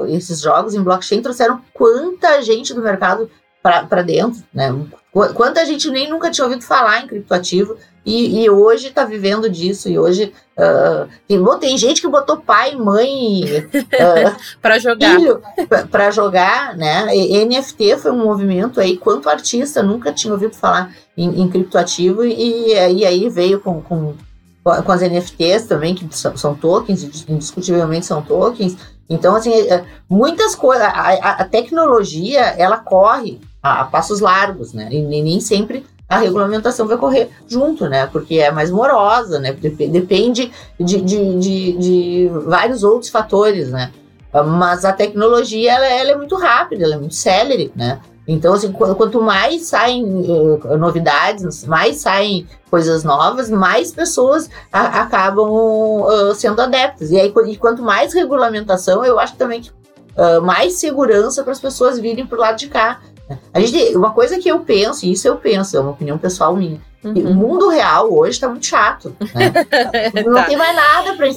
esses 0.09 0.39
jogos 0.39 0.75
em 0.75 0.83
blockchain 0.83 1.23
trouxeram 1.23 1.59
quanta 1.73 2.39
gente 2.43 2.71
do 2.71 2.83
mercado 2.83 3.27
para 3.63 4.03
dentro, 4.03 4.43
né? 4.53 4.71
Quanta 5.13 5.65
gente 5.65 5.89
nem 5.91 6.09
nunca 6.09 6.31
tinha 6.31 6.43
ouvido 6.43 6.63
falar 6.63 7.01
em 7.01 7.07
criptoativo 7.07 7.77
e, 8.03 8.43
e 8.43 8.49
hoje 8.49 8.87
está 8.87 9.05
vivendo 9.05 9.47
disso. 9.47 9.87
E 9.87 9.99
hoje 9.99 10.33
uh, 10.57 11.07
tem, 11.27 11.41
bom, 11.41 11.57
tem 11.59 11.77
gente 11.77 12.01
que 12.01 12.07
botou 12.07 12.37
pai, 12.37 12.75
mãe, 12.75 13.43
uh, 13.69 14.35
para 14.61 14.79
jogar, 14.79 15.17
para 15.91 16.09
jogar, 16.09 16.75
né? 16.75 17.15
E 17.15 17.45
NFT 17.45 17.97
foi 17.97 18.11
um 18.11 18.23
movimento 18.23 18.79
aí. 18.79 18.97
Quanto 18.97 19.29
artista 19.29 19.83
nunca 19.83 20.11
tinha 20.11 20.33
ouvido 20.33 20.55
falar 20.55 20.91
em, 21.15 21.41
em 21.41 21.47
criptoativo 21.47 22.25
e, 22.25 22.73
e 22.73 23.05
aí 23.05 23.29
veio 23.29 23.59
com, 23.59 23.81
com 23.81 24.15
com 24.63 24.91
as 24.93 25.01
NFTs 25.01 25.65
também, 25.65 25.93
que 25.93 26.07
são, 26.15 26.37
são 26.37 26.55
tokens, 26.55 27.03
indiscutivelmente 27.27 28.05
são 28.05 28.21
tokens. 28.21 28.77
Então, 29.09 29.35
assim, 29.35 29.51
é, 29.53 29.83
muitas 30.09 30.55
coisas, 30.55 30.85
a, 30.87 31.31
a, 31.31 31.43
tecnologia, 31.43 32.39
ela 32.57 32.77
corre 32.77 33.41
a, 33.63 33.81
a, 33.81 33.85
passos 33.85 34.19
largos, 34.19 34.73
né? 34.73 34.89
E 34.91 35.01
nem 35.01 35.39
sempre 35.39 35.85
a 36.07 36.17
regulamentação 36.17 36.85
vai 36.85 36.97
correr 36.97 37.29
junto, 37.47 37.87
né? 37.87 38.05
Porque 38.07 38.35
é 38.35 38.51
mais 38.51 38.69
morosa, 38.69 39.39
né? 39.39 39.53
Depende 39.53 40.51
de, 40.79 41.01
de, 41.01 41.39
de, 41.39 41.77
de 41.77 42.31
vários 42.45 42.83
outros 42.83 43.09
fatores, 43.09 43.69
né? 43.69 43.91
Mas 44.45 44.83
a 44.83 44.91
tecnologia, 44.91 45.73
ela, 45.73 45.85
ela, 45.85 46.11
é 46.11 46.17
muito 46.17 46.35
rápida, 46.35 46.83
ela 46.83 46.95
é 46.95 46.97
muito 46.97 47.15
célere, 47.15 47.71
né? 47.75 47.99
Então, 48.27 48.53
assim, 48.53 48.71
quanto 48.71 49.21
mais 49.21 49.63
saem 49.63 50.03
uh, 50.03 50.77
novidades, 50.77 51.65
mais 51.65 51.97
saem 51.97 52.47
coisas 52.69 53.03
novas, 53.03 53.49
mais 53.49 53.91
pessoas 53.91 54.49
acabam 54.71 55.49
uh, 55.49 56.33
sendo 56.33 56.61
adeptas. 56.61 57.11
E 57.11 57.19
aí, 57.19 57.33
e 57.47 57.57
quanto 57.57 57.83
mais 57.83 58.13
regulamentação, 58.13 59.03
eu 59.03 59.19
acho 59.19 59.35
também 59.35 59.61
que 59.61 59.71
uh, 59.71 60.41
mais 60.41 60.75
segurança 60.75 61.43
para 61.43 61.51
as 61.51 61.59
pessoas 61.59 61.99
virem 61.99 62.25
para 62.25 62.37
o 62.37 62.41
lado 62.41 62.57
de 62.57 62.69
cá. 62.69 63.01
A 63.53 63.59
gente, 63.59 63.95
uma 63.95 64.11
coisa 64.11 64.37
que 64.37 64.49
eu 64.49 64.59
penso, 64.59 65.05
e 65.05 65.11
isso 65.11 65.27
eu 65.27 65.37
penso, 65.37 65.77
é 65.77 65.79
uma 65.79 65.91
opinião 65.91 66.17
pessoal 66.17 66.55
minha. 66.55 66.79
Uhum. 67.03 67.31
O 67.31 67.33
mundo 67.33 67.69
real 67.69 68.13
hoje 68.13 68.31
está 68.31 68.47
muito 68.47 68.65
chato. 68.65 69.15
Né? 69.35 69.51
Não 70.25 70.35
tá. 70.35 70.43
tem 70.45 70.55
mais 70.55 70.75
nada 70.75 71.15
para 71.15 71.27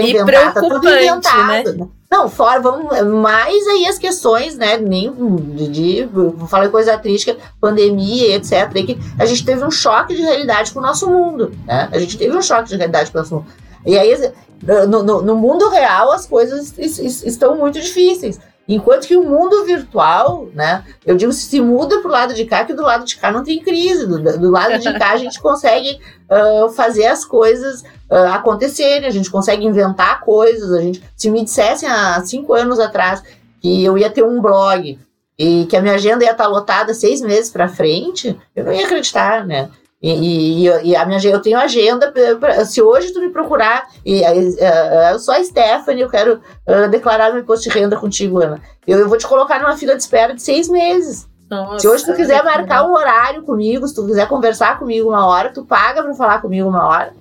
inventar, 0.00 0.54
tá 0.54 0.60
tudo 0.60 0.88
inventado. 0.88 1.72
Né? 1.72 1.78
né? 1.78 1.88
Não, 2.10 2.26
fora, 2.28 2.58
vamos 2.58 2.90
mais 3.20 3.66
aí 3.66 3.86
as 3.86 3.98
questões, 3.98 4.56
né? 4.56 4.78
Nem 4.78 5.12
de, 5.54 5.68
de 5.68 6.04
vou 6.06 6.48
falar 6.48 6.70
coisa 6.70 6.96
triste, 6.96 7.36
pandemia, 7.60 8.36
etc. 8.36 8.72
Que 8.72 8.98
a 9.18 9.26
gente 9.26 9.44
teve 9.44 9.62
um 9.62 9.70
choque 9.70 10.14
de 10.14 10.22
realidade 10.22 10.72
com 10.72 10.78
o 10.78 10.82
nosso 10.82 11.06
mundo, 11.06 11.52
né? 11.66 11.88
A 11.92 11.98
gente 11.98 12.16
teve 12.16 12.34
um 12.34 12.40
choque 12.40 12.70
de 12.70 12.76
realidade 12.76 13.10
com 13.10 13.18
o 13.18 13.20
nosso 13.20 13.34
mundo. 13.34 13.46
E 13.84 13.98
aí, 13.98 14.32
no, 14.88 15.02
no, 15.02 15.22
no 15.22 15.36
mundo 15.36 15.68
real, 15.68 16.10
as 16.10 16.26
coisas 16.26 16.74
estão 16.78 17.56
muito 17.56 17.78
difíceis. 17.78 18.40
Enquanto 18.68 19.08
que 19.08 19.16
o 19.16 19.24
mundo 19.24 19.64
virtual, 19.64 20.48
né? 20.52 20.84
Eu 21.06 21.16
digo, 21.16 21.32
se 21.32 21.58
muda 21.58 22.00
para 22.00 22.08
o 22.08 22.12
lado 22.12 22.34
de 22.34 22.44
cá, 22.44 22.66
que 22.66 22.74
do 22.74 22.82
lado 22.82 23.06
de 23.06 23.16
cá 23.16 23.32
não 23.32 23.42
tem 23.42 23.60
crise. 23.60 24.06
Do, 24.06 24.22
do 24.38 24.50
lado 24.50 24.78
de 24.78 24.92
cá 24.98 25.12
a 25.12 25.16
gente 25.18 25.40
consegue 25.40 25.98
uh, 26.28 26.68
fazer 26.68 27.06
as 27.06 27.24
coisas 27.24 27.80
uh, 28.10 28.34
acontecerem, 28.34 29.08
a 29.08 29.10
gente 29.10 29.30
consegue 29.30 29.64
inventar 29.64 30.20
coisas. 30.20 30.70
A 30.70 30.82
gente, 30.82 31.02
se 31.16 31.30
me 31.30 31.42
dissessem 31.42 31.88
há 31.88 32.20
cinco 32.22 32.52
anos 32.52 32.78
atrás 32.78 33.22
que 33.58 33.82
eu 33.82 33.96
ia 33.96 34.10
ter 34.10 34.22
um 34.22 34.38
blog 34.38 34.98
e 35.38 35.64
que 35.64 35.76
a 35.76 35.80
minha 35.80 35.94
agenda 35.94 36.24
ia 36.24 36.32
estar 36.32 36.46
lotada 36.46 36.92
seis 36.92 37.22
meses 37.22 37.50
para 37.50 37.68
frente, 37.68 38.38
eu 38.54 38.64
não 38.64 38.72
ia 38.72 38.84
acreditar, 38.84 39.46
né? 39.46 39.70
E, 40.00 40.64
e, 40.64 40.90
e, 40.90 40.96
a 40.96 41.04
minha 41.04 41.20
eu 41.24 41.42
tenho 41.42 41.58
agenda. 41.58 42.12
Pra, 42.38 42.64
se 42.64 42.80
hoje 42.80 43.12
tu 43.12 43.20
me 43.20 43.30
procurar, 43.30 43.88
e, 44.04 44.22
eu 45.12 45.18
sou 45.18 45.34
a 45.34 45.42
Stephanie, 45.42 46.02
eu 46.02 46.08
quero 46.08 46.40
uh, 46.66 46.88
declarar 46.88 47.32
meu 47.32 47.42
imposto 47.42 47.68
de 47.68 47.76
renda 47.76 47.96
contigo, 47.96 48.40
Ana. 48.40 48.60
Eu, 48.86 49.00
eu, 49.00 49.08
vou 49.08 49.18
te 49.18 49.26
colocar 49.26 49.58
numa 49.58 49.76
fila 49.76 49.96
de 49.96 50.02
espera 50.02 50.34
de 50.34 50.42
seis 50.42 50.68
meses. 50.68 51.28
Nossa, 51.50 51.80
se 51.80 51.88
hoje 51.88 52.04
tu 52.04 52.14
quiser 52.14 52.44
marcar 52.44 52.86
um 52.86 52.92
horário 52.92 53.42
comigo, 53.42 53.88
se 53.88 53.94
tu 53.94 54.06
quiser 54.06 54.28
conversar 54.28 54.78
comigo 54.78 55.08
uma 55.08 55.26
hora, 55.26 55.50
tu 55.52 55.64
paga 55.64 56.02
para 56.02 56.14
falar 56.14 56.40
comigo 56.40 56.68
uma 56.68 56.86
hora. 56.86 57.12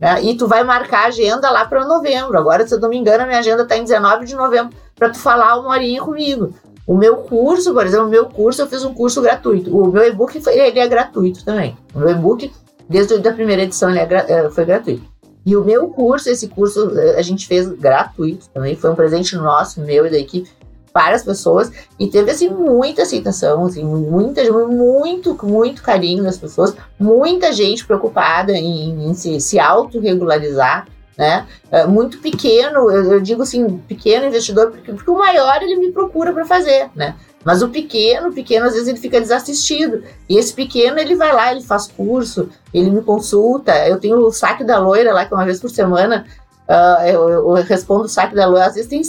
Né? 0.00 0.22
E 0.24 0.36
tu 0.36 0.46
vai 0.46 0.62
marcar 0.64 1.04
a 1.04 1.08
agenda 1.08 1.50
lá 1.50 1.64
para 1.64 1.86
novembro. 1.86 2.36
Agora, 2.36 2.66
se 2.66 2.74
eu 2.74 2.80
não 2.80 2.88
me 2.88 2.98
engano, 2.98 3.22
a 3.22 3.26
minha 3.26 3.38
agenda 3.38 3.62
está 3.62 3.76
em 3.76 3.84
19 3.84 4.26
de 4.26 4.34
novembro 4.34 4.76
para 4.94 5.10
tu 5.10 5.18
falar 5.18 5.58
uma 5.58 5.70
horinha 5.70 6.02
comigo. 6.02 6.52
O 6.88 6.96
meu 6.96 7.18
curso, 7.18 7.74
por 7.74 7.84
exemplo, 7.84 8.06
o 8.06 8.10
meu 8.10 8.24
curso, 8.24 8.62
eu 8.62 8.66
fiz 8.66 8.82
um 8.82 8.94
curso 8.94 9.20
gratuito. 9.20 9.76
O 9.78 9.92
meu 9.92 10.08
e-book 10.08 10.40
ele 10.48 10.80
é 10.80 10.88
gratuito 10.88 11.44
também. 11.44 11.76
O 11.94 11.98
meu 11.98 12.08
e-book, 12.08 12.50
desde 12.88 13.28
a 13.28 13.32
primeira 13.34 13.64
edição, 13.64 13.90
ele 13.90 13.98
é, 13.98 14.06
é, 14.26 14.48
foi 14.48 14.64
gratuito. 14.64 15.02
E 15.44 15.54
o 15.54 15.62
meu 15.62 15.88
curso, 15.88 16.30
esse 16.30 16.48
curso 16.48 16.90
a 17.14 17.20
gente 17.20 17.46
fez 17.46 17.68
gratuito 17.68 18.48
também, 18.54 18.74
foi 18.74 18.88
um 18.90 18.94
presente 18.94 19.36
nosso, 19.36 19.82
meu 19.82 20.06
e 20.06 20.10
da 20.10 20.16
equipe, 20.16 20.48
para 20.90 21.14
as 21.14 21.22
pessoas. 21.22 21.70
E 21.98 22.06
teve, 22.06 22.30
assim, 22.30 22.48
muita 22.48 23.02
aceitação, 23.02 23.66
assim, 23.66 23.84
muita, 23.84 24.42
muito, 24.50 25.36
muito 25.46 25.82
carinho 25.82 26.24
das 26.24 26.38
pessoas, 26.38 26.74
muita 26.98 27.52
gente 27.52 27.84
preocupada 27.84 28.52
em, 28.52 29.10
em 29.10 29.12
se, 29.12 29.38
se 29.42 29.58
autorregularizar 29.58 30.86
né? 31.18 31.48
É 31.70 31.84
muito 31.84 32.18
pequeno, 32.18 32.90
eu, 32.90 33.14
eu, 33.14 33.20
digo 33.20 33.42
assim, 33.42 33.78
pequeno 33.88 34.26
investidor, 34.26 34.70
porque, 34.70 34.92
porque 34.92 35.10
o 35.10 35.18
maior 35.18 35.60
ele 35.60 35.74
me 35.74 35.90
procura 35.90 36.32
para 36.32 36.46
fazer, 36.46 36.88
né? 36.94 37.16
Mas 37.44 37.60
o 37.60 37.68
pequeno, 37.68 38.32
pequeno, 38.32 38.66
às 38.66 38.72
vezes 38.72 38.88
ele 38.88 38.98
fica 38.98 39.20
desassistido. 39.20 40.02
E 40.28 40.36
esse 40.36 40.52
pequeno, 40.52 40.98
ele 40.98 41.16
vai 41.16 41.32
lá, 41.32 41.50
ele 41.50 41.62
faz 41.62 41.86
curso, 41.88 42.48
ele 42.72 42.90
me 42.90 43.02
consulta. 43.02 43.72
Eu 43.86 43.98
tenho 43.98 44.18
o 44.18 44.30
saque 44.30 44.62
da 44.62 44.78
loira 44.78 45.12
lá, 45.12 45.24
que 45.24 45.34
uma 45.34 45.44
vez 45.44 45.60
por 45.60 45.70
semana 45.70 46.26
uh, 46.68 47.06
eu, 47.06 47.28
eu, 47.28 47.52
respondo 47.62 48.04
o 48.04 48.08
saque 48.08 48.34
da 48.34 48.46
loira. 48.46 48.66
Às 48.66 48.74
vezes 48.74 48.90
tem 48.90 49.02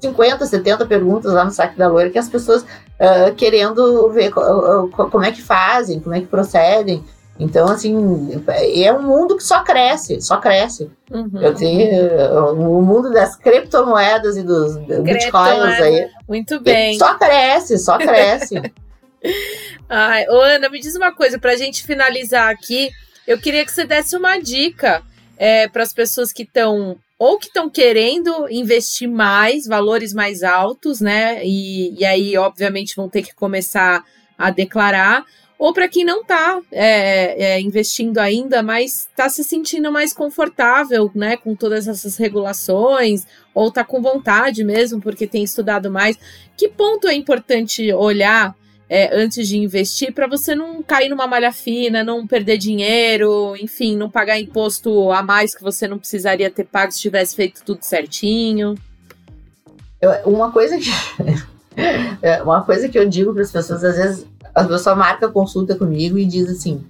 50, 0.00 0.44
70 0.44 0.86
perguntas 0.86 1.32
lá 1.32 1.44
no 1.44 1.50
saque 1.50 1.78
da 1.78 1.88
loira 1.88 2.10
que 2.10 2.18
as 2.18 2.28
pessoas 2.28 2.62
uh, 2.62 3.34
querendo 3.36 4.10
ver 4.10 4.32
como 4.32 5.24
é 5.24 5.30
que 5.30 5.42
fazem, 5.42 6.00
como 6.00 6.14
é 6.14 6.20
que 6.20 6.26
procedem. 6.26 7.04
Então, 7.38 7.66
assim, 7.66 8.42
é 8.74 8.92
um 8.92 9.02
mundo 9.02 9.36
que 9.36 9.42
só 9.42 9.64
cresce, 9.64 10.20
só 10.20 10.36
cresce. 10.36 10.90
Uhum. 11.10 11.40
Eu 11.40 11.54
tenho 11.54 12.52
o 12.52 12.82
mundo 12.82 13.10
das 13.10 13.34
criptomoedas 13.36 14.36
e 14.36 14.42
dos 14.42 14.76
bitcoins 14.76 15.80
aí. 15.80 16.08
Muito 16.28 16.60
bem. 16.60 16.96
Só 16.96 17.14
cresce, 17.14 17.78
só 17.78 17.98
cresce. 17.98 18.62
Ai, 19.88 20.26
ô 20.28 20.40
Ana, 20.40 20.68
me 20.68 20.80
diz 20.80 20.94
uma 20.94 21.12
coisa, 21.12 21.38
para 21.38 21.52
a 21.52 21.56
gente 21.56 21.84
finalizar 21.84 22.50
aqui, 22.50 22.90
eu 23.26 23.38
queria 23.38 23.64
que 23.64 23.72
você 23.72 23.84
desse 23.84 24.16
uma 24.16 24.38
dica 24.38 25.02
é, 25.36 25.68
para 25.68 25.82
as 25.82 25.92
pessoas 25.92 26.32
que 26.32 26.42
estão 26.42 26.98
ou 27.18 27.38
que 27.38 27.46
estão 27.46 27.70
querendo 27.70 28.48
investir 28.50 29.08
mais, 29.08 29.66
valores 29.66 30.12
mais 30.12 30.42
altos, 30.42 31.00
né? 31.00 31.40
E, 31.44 31.98
e 31.98 32.04
aí, 32.04 32.36
obviamente, 32.36 32.96
vão 32.96 33.08
ter 33.08 33.22
que 33.22 33.34
começar 33.34 34.04
a 34.36 34.50
declarar 34.50 35.24
ou 35.58 35.72
para 35.72 35.88
quem 35.88 36.04
não 36.04 36.22
está 36.22 36.60
é, 36.72 37.52
é, 37.52 37.60
investindo 37.60 38.18
ainda, 38.18 38.62
mas 38.62 39.08
está 39.08 39.28
se 39.28 39.44
sentindo 39.44 39.90
mais 39.90 40.12
confortável 40.12 41.10
né, 41.14 41.36
com 41.36 41.54
todas 41.54 41.86
essas 41.86 42.16
regulações, 42.16 43.26
ou 43.54 43.68
está 43.68 43.84
com 43.84 44.02
vontade 44.02 44.64
mesmo, 44.64 45.00
porque 45.00 45.26
tem 45.26 45.44
estudado 45.44 45.90
mais. 45.90 46.18
Que 46.56 46.68
ponto 46.68 47.06
é 47.06 47.14
importante 47.14 47.92
olhar 47.92 48.54
é, 48.88 49.16
antes 49.16 49.48
de 49.48 49.56
investir 49.56 50.12
para 50.12 50.26
você 50.26 50.54
não 50.54 50.82
cair 50.82 51.08
numa 51.08 51.26
malha 51.26 51.52
fina, 51.52 52.04
não 52.04 52.26
perder 52.26 52.58
dinheiro, 52.58 53.56
enfim, 53.56 53.96
não 53.96 54.10
pagar 54.10 54.38
imposto 54.38 55.12
a 55.12 55.22
mais 55.22 55.54
que 55.54 55.62
você 55.62 55.86
não 55.86 55.98
precisaria 55.98 56.50
ter 56.50 56.64
pago 56.64 56.92
se 56.92 57.00
tivesse 57.00 57.36
feito 57.36 57.62
tudo 57.64 57.82
certinho? 57.82 58.74
Eu, 60.00 60.10
uma 60.26 60.50
coisa 60.52 60.76
que. 60.76 60.90
uma 62.44 62.62
coisa 62.62 62.88
que 62.88 62.98
eu 62.98 63.08
digo 63.08 63.32
para 63.32 63.42
as 63.42 63.52
pessoas, 63.52 63.82
às 63.82 63.96
vezes 63.96 64.26
a 64.54 64.64
pessoa 64.64 64.94
marca 64.94 65.28
consulta 65.28 65.74
comigo 65.74 66.16
e 66.18 66.24
diz 66.24 66.48
assim: 66.48 66.84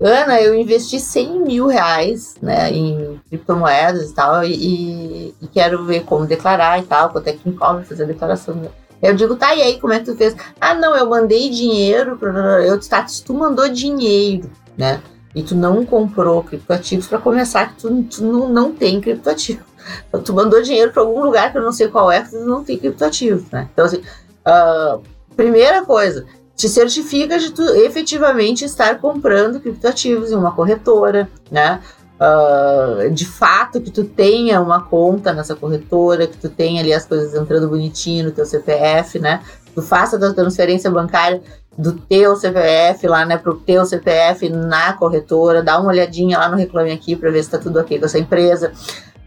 Ana, 0.00 0.40
eu 0.40 0.54
investi 0.54 1.00
100 1.00 1.40
mil 1.40 1.66
reais 1.66 2.36
né, 2.40 2.70
em 2.70 3.20
criptomoedas 3.28 4.10
e 4.10 4.14
tal, 4.14 4.44
e, 4.44 5.34
e 5.40 5.46
quero 5.48 5.84
ver 5.84 6.04
como 6.04 6.24
declarar 6.24 6.78
e 6.78 6.82
tal, 6.82 7.10
quanto 7.10 7.26
é 7.28 7.32
que 7.32 7.48
me 7.48 7.56
cobra 7.56 7.84
fazer 7.84 8.04
a 8.04 8.06
declaração. 8.06 8.60
Eu 9.02 9.14
digo, 9.14 9.36
tá, 9.36 9.54
e 9.54 9.62
aí, 9.62 9.80
como 9.80 9.92
é 9.92 9.98
que 10.00 10.06
tu 10.06 10.16
fez? 10.16 10.36
Ah, 10.60 10.74
não, 10.74 10.96
eu 10.96 11.08
mandei 11.08 11.50
dinheiro, 11.50 12.18
eu 12.64 12.80
tá, 12.80 13.06
tu 13.24 13.34
mandou 13.34 13.68
dinheiro, 13.68 14.50
né? 14.76 15.00
E 15.34 15.42
tu 15.42 15.54
não 15.54 15.84
comprou 15.84 16.42
criptoativos 16.42 17.06
para 17.06 17.18
começar, 17.18 17.68
que 17.68 17.80
tu, 17.80 18.02
tu 18.04 18.24
não, 18.24 18.48
não 18.48 18.72
tem 18.72 19.00
criptoativo. 19.00 19.64
Então, 20.08 20.22
tu 20.22 20.32
mandou 20.32 20.60
dinheiro 20.62 20.92
para 20.92 21.02
algum 21.02 21.22
lugar 21.22 21.50
que 21.50 21.58
eu 21.58 21.62
não 21.62 21.72
sei 21.72 21.88
qual 21.88 22.10
é, 22.10 22.22
que 22.22 22.30
tu 22.30 22.44
não 22.44 22.62
tem 22.62 22.78
criptoativo, 22.78 23.46
né? 23.52 23.68
Então, 23.72 23.84
assim, 23.84 23.98
uh, 23.98 25.00
primeira 25.36 25.84
coisa, 25.84 26.26
te 26.58 26.68
certifica 26.68 27.38
de 27.38 27.52
tu 27.52 27.62
efetivamente 27.62 28.64
estar 28.64 28.98
comprando 28.98 29.60
criptoativos 29.60 30.32
em 30.32 30.34
uma 30.34 30.50
corretora, 30.50 31.30
né? 31.48 31.80
Uh, 32.20 33.10
de 33.12 33.24
fato 33.24 33.80
que 33.80 33.92
tu 33.92 34.02
tenha 34.02 34.60
uma 34.60 34.82
conta 34.82 35.32
nessa 35.32 35.54
corretora, 35.54 36.26
que 36.26 36.36
tu 36.36 36.48
tenha 36.48 36.82
ali 36.82 36.92
as 36.92 37.06
coisas 37.06 37.32
entrando 37.32 37.68
bonitinho 37.68 38.24
no 38.24 38.32
teu 38.32 38.44
CPF, 38.44 39.20
né? 39.20 39.40
Tu 39.72 39.80
faça 39.80 40.16
a 40.16 40.34
transferência 40.34 40.90
bancária 40.90 41.40
do 41.78 41.92
teu 41.92 42.34
CPF 42.34 43.06
lá, 43.06 43.24
né, 43.24 43.36
pro 43.36 43.54
teu 43.54 43.86
CPF 43.86 44.48
na 44.48 44.94
corretora, 44.94 45.62
dá 45.62 45.78
uma 45.78 45.90
olhadinha 45.90 46.36
lá 46.36 46.48
no 46.48 46.56
Reclame 46.56 46.90
Aqui 46.90 47.14
para 47.14 47.30
ver 47.30 47.44
se 47.44 47.50
tá 47.50 47.58
tudo 47.58 47.78
ok 47.78 48.00
com 48.00 48.04
essa 48.04 48.18
empresa. 48.18 48.72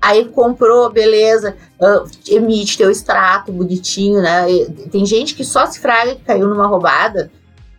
Aí 0.02 0.26
comprou, 0.26 0.92
beleza, 0.92 1.56
uh, 1.80 2.10
emite 2.28 2.78
teu 2.78 2.90
extrato 2.90 3.52
bonitinho, 3.52 4.22
né? 4.22 4.52
E 4.52 4.66
tem 4.90 5.06
gente 5.06 5.36
que 5.36 5.46
só 5.46 5.68
se 5.68 5.80
fraga 5.80 6.16
que 6.16 6.24
caiu 6.24 6.48
numa 6.48 6.66
roubada 6.66 7.32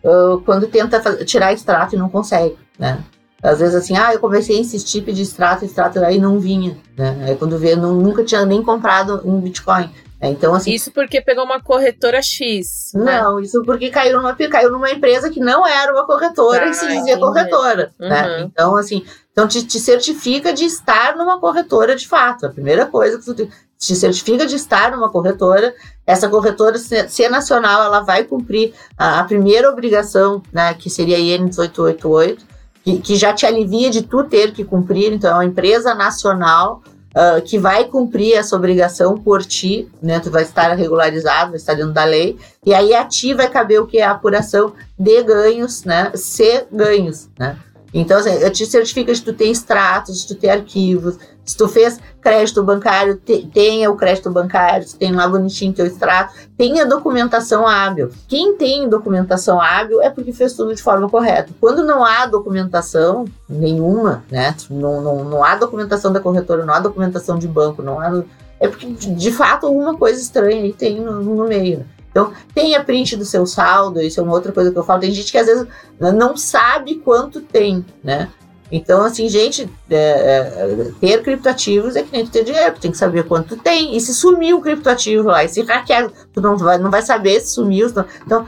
uh, 0.03 0.39
quando 0.41 0.67
tenta 0.67 1.25
tirar 1.25 1.51
extrato 1.51 1.95
e 1.95 1.97
não 1.97 2.07
consegue, 2.07 2.55
né? 2.79 3.03
Às 3.43 3.59
vezes 3.59 3.75
assim, 3.75 3.97
ah, 3.97 4.13
eu 4.13 4.21
comecei 4.21 4.55
a 4.55 4.61
insistir, 4.61 5.01
pedir 5.01 5.23
extrato, 5.23 5.65
extrato, 5.65 5.99
aí 5.99 6.17
não 6.17 6.39
vinha, 6.39 6.77
né? 6.97 7.25
Aí 7.27 7.35
quando 7.35 7.59
vê, 7.59 7.75
não, 7.75 7.95
nunca 7.95 8.23
tinha 8.23 8.45
nem 8.45 8.63
comprado 8.63 9.21
um 9.25 9.41
Bitcoin. 9.41 9.89
É, 10.23 10.29
então, 10.29 10.55
assim, 10.55 10.71
isso 10.71 10.89
porque 10.89 11.19
pegou 11.19 11.43
uma 11.43 11.61
corretora 11.61 12.21
X. 12.21 12.93
Né? 12.95 13.21
Não, 13.21 13.41
isso 13.41 13.61
porque 13.65 13.89
caiu 13.89 14.21
numa, 14.21 14.33
caiu 14.33 14.71
numa 14.71 14.89
empresa 14.89 15.29
que 15.29 15.41
não 15.41 15.67
era 15.67 15.91
uma 15.91 16.05
corretora 16.05 16.63
ah, 16.63 16.69
e 16.69 16.73
se 16.73 16.87
dizia 16.87 17.01
entendi. 17.01 17.19
corretora. 17.19 17.91
Né? 17.99 18.07
Uhum. 18.07 18.09
Né? 18.09 18.41
Então, 18.43 18.77
assim, 18.77 19.05
então 19.33 19.45
te, 19.49 19.65
te, 19.65 19.81
certifica 19.81 20.53
de 20.53 20.63
estar 20.63 21.17
numa 21.17 21.41
corretora 21.41 21.93
de 21.93 22.07
fato. 22.07 22.45
A 22.45 22.49
primeira 22.49 22.85
coisa 22.85 23.19
que 23.19 23.25
tu 23.25 23.33
te, 23.35 23.49
te 23.77 23.95
certifica 23.97 24.45
de 24.45 24.55
estar 24.55 24.91
numa 24.91 25.09
corretora. 25.09 25.75
Essa 26.07 26.29
corretora, 26.29 26.77
se, 26.77 27.09
se 27.09 27.25
é 27.25 27.29
nacional, 27.29 27.83
ela 27.83 27.99
vai 27.99 28.23
cumprir 28.23 28.73
a, 28.97 29.19
a, 29.19 29.23
primeira 29.25 29.69
obrigação, 29.69 30.41
né, 30.53 30.73
que 30.73 30.89
seria 30.89 31.17
a 31.17 31.19
IN 31.19 31.39
1888, 31.39 32.45
que, 32.81 32.97
que 32.99 33.15
já 33.17 33.33
te 33.33 33.45
alivia 33.45 33.89
de 33.89 34.03
tu 34.03 34.23
ter 34.23 34.53
que 34.53 34.63
cumprir. 34.63 35.11
Então, 35.11 35.31
é 35.31 35.33
uma 35.33 35.45
empresa 35.45 35.93
nacional 35.93 36.81
uh, 37.15 37.41
que 37.41 37.57
vai 37.57 37.85
cumprir 37.85 38.33
essa 38.33 38.55
obrigação 38.55 39.17
por 39.17 39.45
ti, 39.45 39.89
né? 40.01 40.19
Tu 40.19 40.31
vai 40.31 40.43
estar 40.43 40.73
regularizado, 40.73 41.51
vai 41.51 41.57
estar 41.57 41.73
dentro 41.73 41.93
da 41.93 42.03
lei, 42.03 42.37
e 42.65 42.73
aí 42.73 42.93
a 42.93 43.05
ti 43.05 43.33
vai 43.33 43.49
caber 43.49 43.81
o 43.81 43.87
que 43.87 43.99
é 43.99 44.03
a 44.03 44.11
apuração 44.11 44.73
de 44.97 45.23
ganhos, 45.23 45.83
né? 45.83 46.11
Se 46.15 46.65
ganhos, 46.71 47.29
né? 47.37 47.57
Então, 47.93 48.17
assim, 48.17 48.31
eu 48.31 48.51
te 48.51 48.65
certifica 48.65 49.13
de 49.13 49.21
tu 49.21 49.33
ter 49.33 49.45
extratos, 49.45 50.21
de 50.21 50.27
tu 50.27 50.35
ter 50.35 50.49
arquivos, 50.49 51.17
se 51.45 51.57
tu 51.57 51.67
fez 51.67 51.99
crédito 52.21 52.63
bancário, 52.63 53.17
te, 53.17 53.45
tenha 53.53 53.91
o 53.91 53.97
crédito 53.97 54.29
bancário, 54.29 54.87
se 54.87 54.97
tem 54.97 55.11
lá 55.11 55.27
bonitinho 55.27 55.73
teu 55.73 55.85
extrato, 55.85 56.33
tenha 56.57 56.85
documentação 56.85 57.67
hábil. 57.67 58.09
Quem 58.27 58.55
tem 58.55 58.87
documentação 58.87 59.59
hábil 59.59 60.01
é 60.01 60.09
porque 60.09 60.31
fez 60.31 60.53
tudo 60.53 60.73
de 60.73 60.81
forma 60.81 61.09
correta. 61.09 61.51
Quando 61.59 61.83
não 61.83 62.03
há 62.03 62.25
documentação 62.25 63.25
nenhuma, 63.49 64.23
né? 64.31 64.55
Não, 64.69 65.01
não, 65.01 65.23
não 65.25 65.43
há 65.43 65.55
documentação 65.55 66.13
da 66.13 66.19
corretora, 66.19 66.65
não 66.65 66.73
há 66.73 66.79
documentação 66.79 67.37
de 67.37 67.47
banco, 67.47 67.81
não 67.81 67.99
há. 67.99 68.23
É 68.59 68.67
porque, 68.67 68.87
de 68.87 69.31
fato, 69.31 69.65
alguma 69.65 69.97
coisa 69.97 70.21
estranha 70.21 70.63
aí 70.63 70.71
tem 70.71 71.01
no, 71.01 71.21
no 71.21 71.47
meio. 71.47 71.85
Então, 72.09 72.31
tenha 72.53 72.83
print 72.83 73.17
do 73.17 73.25
seu 73.25 73.45
saldo, 73.45 73.99
isso 73.99 74.19
é 74.19 74.23
uma 74.23 74.33
outra 74.33 74.51
coisa 74.51 74.71
que 74.71 74.77
eu 74.77 74.83
falo. 74.83 75.01
Tem 75.01 75.11
gente 75.11 75.31
que 75.31 75.37
às 75.37 75.47
vezes 75.47 75.67
não 75.99 76.37
sabe 76.37 76.95
quanto 76.95 77.41
tem, 77.41 77.83
né? 78.03 78.29
Então, 78.75 79.03
assim, 79.03 79.29
gente, 79.29 79.69
é, 79.87 79.95
é, 79.95 80.91
ter 80.99 81.21
criptoativos 81.21 81.95
é 81.95 82.01
que 82.01 82.11
nem 82.11 82.25
ter 82.25 82.43
dinheiro, 82.43 82.73
tem 82.81 82.89
que 82.89 82.97
saber 82.97 83.23
quanto 83.23 83.55
tem. 83.55 83.95
E 83.95 84.01
se 84.01 84.15
sumiu 84.15 84.57
o 84.57 84.61
criptoativo 84.61 85.27
lá, 85.27 85.43
e 85.43 85.47
se 85.47 85.61
hackear, 85.61 86.09
tu 86.33 86.41
não 86.41 86.57
vai, 86.57 86.79
não 86.79 86.89
vai 86.89 87.03
saber 87.03 87.39
se 87.39 87.53
sumiu. 87.53 87.87
Então, 88.25 88.47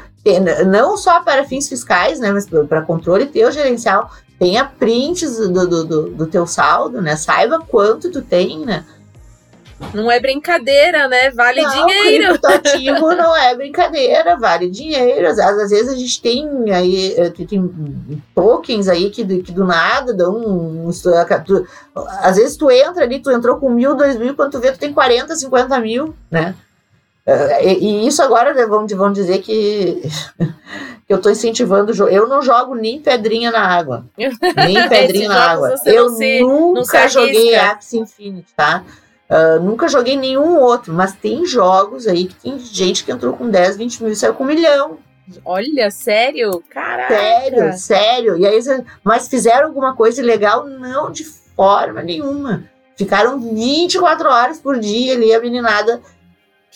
não 0.66 0.98
só 0.98 1.22
para 1.22 1.46
fins 1.46 1.70
fiscais, 1.70 2.20
né, 2.20 2.32
mas 2.32 2.50
para 2.50 2.82
controle 2.82 3.28
teu 3.28 3.52
gerencial, 3.52 4.10
tenha 4.40 4.66
prints 4.66 5.38
do, 5.38 5.68
do, 5.68 5.84
do, 5.86 6.10
do 6.10 6.26
teu 6.26 6.48
saldo, 6.48 7.04
né? 7.04 7.16
Saiba 7.16 7.60
quanto 7.60 8.12
tu 8.12 8.24
tem, 8.24 8.66
né? 8.66 8.84
Não 9.94 10.10
é 10.10 10.20
brincadeira, 10.20 11.08
né? 11.08 11.30
Vale 11.32 11.62
não, 11.62 11.70
dinheiro. 11.70 12.30
Criptoativo 12.30 13.16
não 13.16 13.36
é 13.36 13.56
brincadeira, 13.56 14.38
vale 14.38 14.70
dinheiro. 14.70 15.28
Às, 15.28 15.38
às 15.38 15.70
vezes 15.70 15.90
a 15.90 15.96
gente 15.96 16.22
tem 16.22 16.72
aí 16.72 17.14
eh, 17.18 17.30
tem 17.30 17.72
tokens 18.34 18.88
aí 18.88 19.10
que, 19.10 19.26
que 19.42 19.52
do 19.52 19.66
nada 19.66 20.14
dão 20.14 20.36
um, 20.36 20.90
tu, 21.46 21.68
às 22.22 22.38
vezes 22.38 22.56
tu 22.56 22.72
entra 22.72 23.04
ali, 23.04 23.20
tu 23.20 23.32
entrou 23.32 23.58
com 23.58 23.70
mil, 23.70 23.96
dois 23.96 24.18
mil, 24.18 24.36
quando 24.36 24.52
tu 24.52 24.60
vê, 24.60 24.72
tu 24.72 24.80
tem 24.80 24.94
40, 24.94 25.36
50 25.36 25.80
mil, 25.80 26.16
né? 26.32 26.56
Eh, 27.26 27.74
e, 27.74 28.04
e 28.04 28.08
isso 28.08 28.22
agora 28.22 28.54
né, 28.54 28.66
vão, 28.66 28.88
vão 28.88 29.12
dizer 29.12 29.40
que, 29.40 30.04
que 31.06 31.14
eu 31.14 31.18
estou 31.18 31.32
incentivando 31.32 31.92
o 31.92 31.94
jogo. 31.94 32.12
Eu 32.12 32.30
não 32.30 32.42
jogo 32.42 32.76
nem 32.76 33.02
pedrinha 33.02 33.52
na 33.52 33.68
água. 33.68 34.06
Nem 34.56 34.88
pedrinha 34.88 35.28
na 35.28 35.52
água. 35.52 35.76
Eu 35.86 36.10
se, 36.10 36.42
nunca 36.42 37.08
joguei 37.10 37.56
Axie 37.56 38.00
Infinity, 38.00 38.54
tá? 38.56 38.84
Uh, 39.30 39.60
nunca 39.64 39.88
joguei 39.88 40.16
nenhum 40.16 40.60
outro, 40.60 40.94
mas 40.94 41.14
tem 41.14 41.46
jogos 41.46 42.08
aí 42.08 42.26
que 42.26 42.36
tem 42.36 42.60
gente 42.60 43.04
que 43.04 43.12
entrou 43.12 43.34
com 43.34 43.50
10, 43.50 43.78
20 43.78 44.04
mil 44.04 44.12
e 44.12 44.16
saiu 44.16 44.36
com 44.36 44.44
um 44.44 44.48
milhão. 44.48 45.00
Olha, 45.44 45.90
sério? 45.90 46.64
Caraca! 46.70 47.14
Sério, 47.14 47.74
sério. 47.78 48.38
E 48.38 48.46
aí, 48.46 48.60
mas 49.04 49.28
fizeram 49.28 49.68
alguma 49.68 49.96
coisa 49.96 50.22
ilegal? 50.22 50.66
Não, 50.66 51.12
de 51.12 51.24
forma 51.24 52.04
nenhuma. 52.04 52.70
Ficaram 52.96 53.40
24 53.40 54.30
horas 54.30 54.60
por 54.60 54.80
dia 54.80 55.14
ali, 55.14 55.34
a 55.34 55.42
meninada 55.42 56.02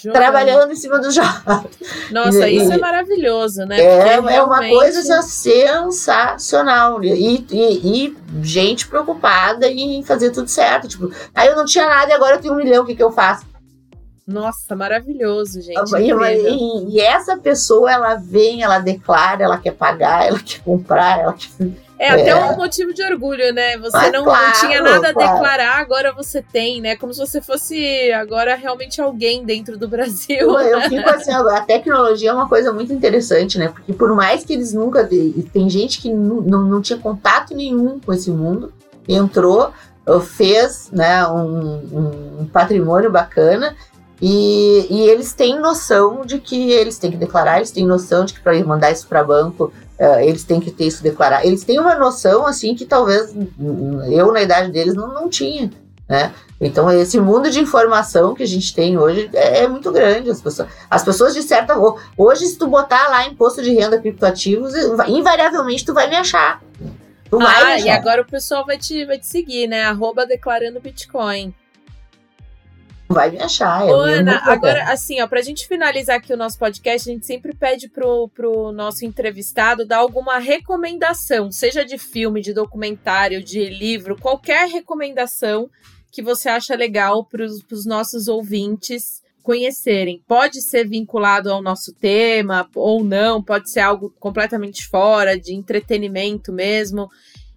Jogando. 0.01 0.21
trabalhando 0.21 0.71
em 0.71 0.75
cima 0.77 0.97
dos 0.97 1.13
jogos. 1.13 1.77
Nossa, 2.09 2.47
e, 2.47 2.55
isso 2.55 2.71
é 2.71 2.77
maravilhoso, 2.77 3.65
né? 3.65 3.81
É, 3.81 4.13
é 4.13 4.41
uma 4.41 4.65
coisa 4.69 5.21
sensacional. 5.21 7.03
E, 7.03 7.45
e, 7.51 8.07
e, 8.07 8.17
gente 8.41 8.87
preocupada 8.87 9.67
em 9.67 10.01
fazer 10.01 10.31
tudo 10.31 10.47
certo. 10.47 10.87
Tipo, 10.87 11.11
aí 11.35 11.49
eu 11.49 11.55
não 11.57 11.65
tinha 11.65 11.85
nada 11.85 12.11
e 12.11 12.13
agora 12.13 12.37
eu 12.37 12.41
tenho 12.41 12.53
um 12.53 12.57
milhão, 12.57 12.83
o 12.83 12.85
que, 12.85 12.95
que 12.95 13.03
eu 13.03 13.11
faço? 13.11 13.45
Nossa, 14.25 14.73
maravilhoso, 14.73 15.59
gente. 15.59 15.77
E, 15.97 16.95
e, 16.95 17.01
essa 17.01 17.35
pessoa, 17.35 17.91
ela 17.91 18.15
vem, 18.15 18.63
ela 18.63 18.79
declara, 18.79 19.43
ela 19.43 19.57
quer 19.57 19.73
pagar, 19.73 20.27
ela 20.27 20.39
quer 20.39 20.61
comprar, 20.61 21.19
ela 21.19 21.33
quer 21.33 21.49
é, 21.99 22.11
até 22.11 22.33
um 22.33 22.55
motivo 22.55 22.93
de 22.93 23.03
orgulho, 23.03 23.53
né? 23.53 23.77
Você 23.77 24.09
não, 24.09 24.23
claro, 24.23 24.57
tinha 24.61 24.81
nada 24.81 25.09
a 25.09 25.11
declarar, 25.11 25.79
agora 25.81 26.13
você 26.13 26.41
tem, 26.41 26.79
né? 26.79 26.95
Como 26.95 27.13
se 27.13 27.19
você 27.19 27.41
fosse 27.41 28.09
agora 28.13 28.55
realmente 28.55 29.01
alguém 29.01 29.43
dentro 29.43 29.77
do 29.77 29.85
Brasil. 29.85 30.37
Eu, 30.39 30.59
eu 30.59 30.81
fico 30.87 31.09
assim, 31.09 31.33
a 31.33 31.59
tecnologia 31.59 32.29
é 32.29 32.33
uma 32.33 32.47
coisa 32.47 32.71
muito 32.71 32.93
interessante, 32.93 33.57
né? 33.57 33.67
Porque 33.67 33.91
por 33.91 34.15
mais 34.15 34.45
que 34.45 34.53
eles 34.53 34.71
nunca. 34.71 35.05
Tem 35.51 35.69
gente 35.69 36.01
que 36.01 36.09
não, 36.09 36.39
não, 36.39 36.61
não 36.63 36.81
tinha 36.81 36.97
contato 36.97 37.53
nenhum 37.53 37.99
com 37.99 38.13
esse 38.13 38.31
mundo, 38.31 38.71
entrou, 39.05 39.73
fez 40.21 40.89
né, 40.93 41.27
um, 41.27 42.39
um 42.39 42.45
patrimônio 42.45 43.11
bacana. 43.11 43.75
E, 44.21 44.85
e, 44.89 45.01
eles 45.09 45.31
têm 45.31 45.59
noção 45.59 46.25
de 46.25 46.39
que 46.39 46.71
eles 46.71 46.97
têm 46.97 47.09
que 47.09 47.15
declarar, 47.17 47.57
eles 47.57 47.71
têm 47.71 47.85
noção 47.85 48.25
de 48.25 48.33
que 48.33 48.41
para 48.41 48.61
mandar 48.65 48.91
isso 48.91 49.07
para 49.07 49.23
banco 49.23 49.71
Uh, 49.99 50.19
eles 50.21 50.45
têm 50.45 50.61
que 50.61 50.71
ter 50.71 50.85
isso 50.85 51.03
declarado. 51.03 51.45
Eles 51.45 51.63
têm 51.65 51.77
uma 51.77 51.95
noção, 51.95 52.47
assim, 52.47 52.73
que 52.73 52.85
talvez 52.85 53.35
eu, 54.09 54.31
na 54.31 54.41
idade 54.41 54.71
deles, 54.71 54.95
não, 54.95 55.13
não 55.13 55.27
tinha, 55.27 55.69
né? 56.07 56.33
Então, 56.61 56.89
esse 56.89 57.19
mundo 57.19 57.49
de 57.51 57.59
informação 57.59 58.33
que 58.33 58.43
a 58.43 58.47
gente 58.47 58.73
tem 58.73 58.97
hoje 58.97 59.29
é, 59.33 59.63
é 59.63 59.67
muito 59.67 59.91
grande. 59.91 60.29
As 60.29 60.41
pessoas, 60.41 60.69
as 60.89 61.03
pessoas, 61.03 61.33
de 61.33 61.43
certa. 61.43 61.75
Hoje, 62.17 62.45
se 62.45 62.57
tu 62.57 62.67
botar 62.67 63.09
lá 63.09 63.27
imposto 63.27 63.61
de 63.61 63.73
renda 63.73 63.99
criptoativos, 63.99 64.73
invariavelmente 65.07 65.85
tu 65.85 65.93
vai 65.93 66.09
me 66.09 66.15
achar. 66.15 66.61
Tu 67.29 67.35
ah, 67.35 67.43
vai 67.43 67.65
me 67.65 67.71
achar. 67.73 67.85
e 67.85 67.89
agora 67.89 68.21
o 68.21 68.25
pessoal 68.25 68.65
vai 68.65 68.77
te, 68.77 69.05
vai 69.05 69.19
te 69.19 69.27
seguir, 69.27 69.67
né? 69.67 69.83
Arroba 69.83 70.25
declarando 70.25 70.79
Bitcoin 70.79 71.53
vai 73.09 73.31
me 73.31 73.39
achar. 73.39 73.87
É 73.87 73.91
Ô, 73.91 74.01
Ana, 74.01 74.41
agora, 74.45 74.83
assim, 74.91 75.19
ó, 75.19 75.27
pra 75.27 75.41
gente 75.41 75.67
finalizar 75.67 76.17
aqui 76.17 76.31
o 76.31 76.37
nosso 76.37 76.57
podcast, 76.59 77.09
a 77.09 77.13
gente 77.13 77.25
sempre 77.25 77.55
pede 77.55 77.89
pro, 77.89 78.29
pro 78.29 78.71
nosso 78.71 79.03
entrevistado 79.03 79.85
dar 79.85 79.97
alguma 79.97 80.37
recomendação, 80.37 81.51
seja 81.51 81.83
de 81.83 81.97
filme, 81.97 82.41
de 82.41 82.53
documentário, 82.53 83.43
de 83.43 83.67
livro, 83.67 84.15
qualquer 84.15 84.69
recomendação 84.69 85.69
que 86.11 86.21
você 86.21 86.49
acha 86.49 86.75
legal 86.75 87.25
para 87.25 87.43
os 87.43 87.85
nossos 87.85 88.27
ouvintes 88.27 89.21
conhecerem. 89.41 90.23
Pode 90.27 90.61
ser 90.61 90.87
vinculado 90.87 91.51
ao 91.51 91.61
nosso 91.61 91.93
tema 91.93 92.69
ou 92.75 93.03
não, 93.03 93.41
pode 93.41 93.71
ser 93.71 93.79
algo 93.79 94.13
completamente 94.19 94.87
fora, 94.87 95.39
de 95.39 95.53
entretenimento 95.53 96.51
mesmo. 96.51 97.09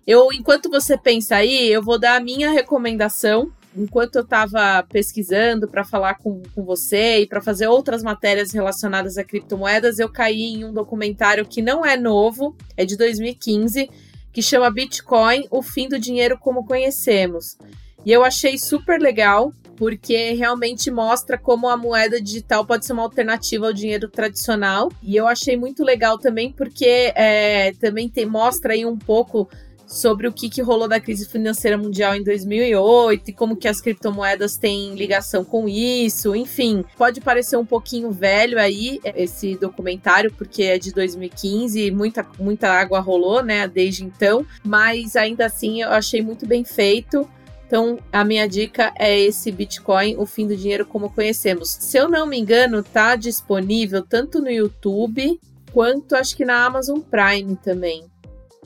Eu, 0.06 0.32
enquanto 0.32 0.70
você 0.70 0.96
pensa 0.96 1.36
aí, 1.36 1.70
eu 1.70 1.82
vou 1.82 1.98
dar 1.98 2.16
a 2.16 2.20
minha 2.20 2.50
recomendação. 2.50 3.52
Enquanto 3.76 4.16
eu 4.16 4.22
estava 4.22 4.82
pesquisando 4.88 5.66
para 5.66 5.84
falar 5.84 6.14
com, 6.14 6.42
com 6.54 6.64
você 6.64 7.20
e 7.20 7.26
para 7.26 7.40
fazer 7.40 7.66
outras 7.66 8.02
matérias 8.02 8.52
relacionadas 8.52 9.16
a 9.16 9.24
criptomoedas, 9.24 9.98
eu 9.98 10.08
caí 10.08 10.54
em 10.54 10.64
um 10.64 10.72
documentário 10.72 11.46
que 11.46 11.62
não 11.62 11.84
é 11.84 11.96
novo, 11.96 12.54
é 12.76 12.84
de 12.84 12.96
2015, 12.96 13.88
que 14.32 14.42
chama 14.42 14.70
Bitcoin: 14.70 15.46
O 15.50 15.62
Fim 15.62 15.88
do 15.88 15.98
Dinheiro 15.98 16.38
Como 16.38 16.66
Conhecemos. 16.66 17.56
E 18.04 18.10
eu 18.10 18.24
achei 18.24 18.58
super 18.58 19.00
legal, 19.00 19.52
porque 19.76 20.32
realmente 20.32 20.90
mostra 20.90 21.38
como 21.38 21.68
a 21.68 21.76
moeda 21.76 22.20
digital 22.20 22.66
pode 22.66 22.84
ser 22.84 22.92
uma 22.92 23.02
alternativa 23.02 23.66
ao 23.66 23.72
dinheiro 23.72 24.08
tradicional. 24.08 24.90
E 25.02 25.16
eu 25.16 25.26
achei 25.26 25.56
muito 25.56 25.84
legal 25.84 26.18
também, 26.18 26.52
porque 26.52 27.12
é, 27.14 27.72
também 27.80 28.08
tem, 28.08 28.26
mostra 28.26 28.74
aí 28.74 28.84
um 28.84 28.98
pouco 28.98 29.48
sobre 29.92 30.26
o 30.26 30.32
que, 30.32 30.48
que 30.48 30.62
rolou 30.62 30.88
da 30.88 30.98
crise 30.98 31.26
financeira 31.26 31.76
mundial 31.76 32.14
em 32.14 32.24
2008 32.24 33.28
e 33.28 33.32
como 33.32 33.56
que 33.56 33.68
as 33.68 33.80
criptomoedas 33.80 34.56
têm 34.56 34.94
ligação 34.94 35.44
com 35.44 35.68
isso, 35.68 36.34
enfim. 36.34 36.82
Pode 36.96 37.20
parecer 37.20 37.56
um 37.56 37.66
pouquinho 37.66 38.10
velho 38.10 38.58
aí 38.58 39.00
esse 39.04 39.54
documentário, 39.56 40.32
porque 40.32 40.62
é 40.64 40.78
de 40.78 40.92
2015 40.92 41.78
e 41.80 41.90
muita, 41.90 42.26
muita 42.38 42.68
água 42.68 43.00
rolou, 43.00 43.42
né, 43.42 43.68
desde 43.68 44.04
então, 44.04 44.46
mas 44.64 45.14
ainda 45.14 45.46
assim 45.46 45.82
eu 45.82 45.90
achei 45.90 46.22
muito 46.22 46.46
bem 46.46 46.64
feito. 46.64 47.28
Então, 47.66 47.98
a 48.12 48.22
minha 48.22 48.46
dica 48.46 48.92
é 48.98 49.18
esse 49.18 49.50
Bitcoin, 49.50 50.16
o 50.18 50.26
fim 50.26 50.46
do 50.46 50.56
dinheiro 50.56 50.84
como 50.84 51.08
conhecemos. 51.08 51.70
Se 51.70 51.96
eu 51.96 52.08
não 52.08 52.26
me 52.26 52.38
engano, 52.38 52.82
tá 52.82 53.16
disponível 53.16 54.02
tanto 54.02 54.42
no 54.42 54.50
YouTube 54.50 55.40
quanto 55.72 56.14
acho 56.14 56.36
que 56.36 56.44
na 56.44 56.66
Amazon 56.66 57.00
Prime 57.00 57.56
também. 57.56 58.11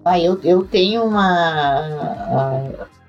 Ah, 0.09 0.20
eu, 0.20 0.38
eu 0.44 0.62
tenho 0.62 1.02
uma, 1.02 1.82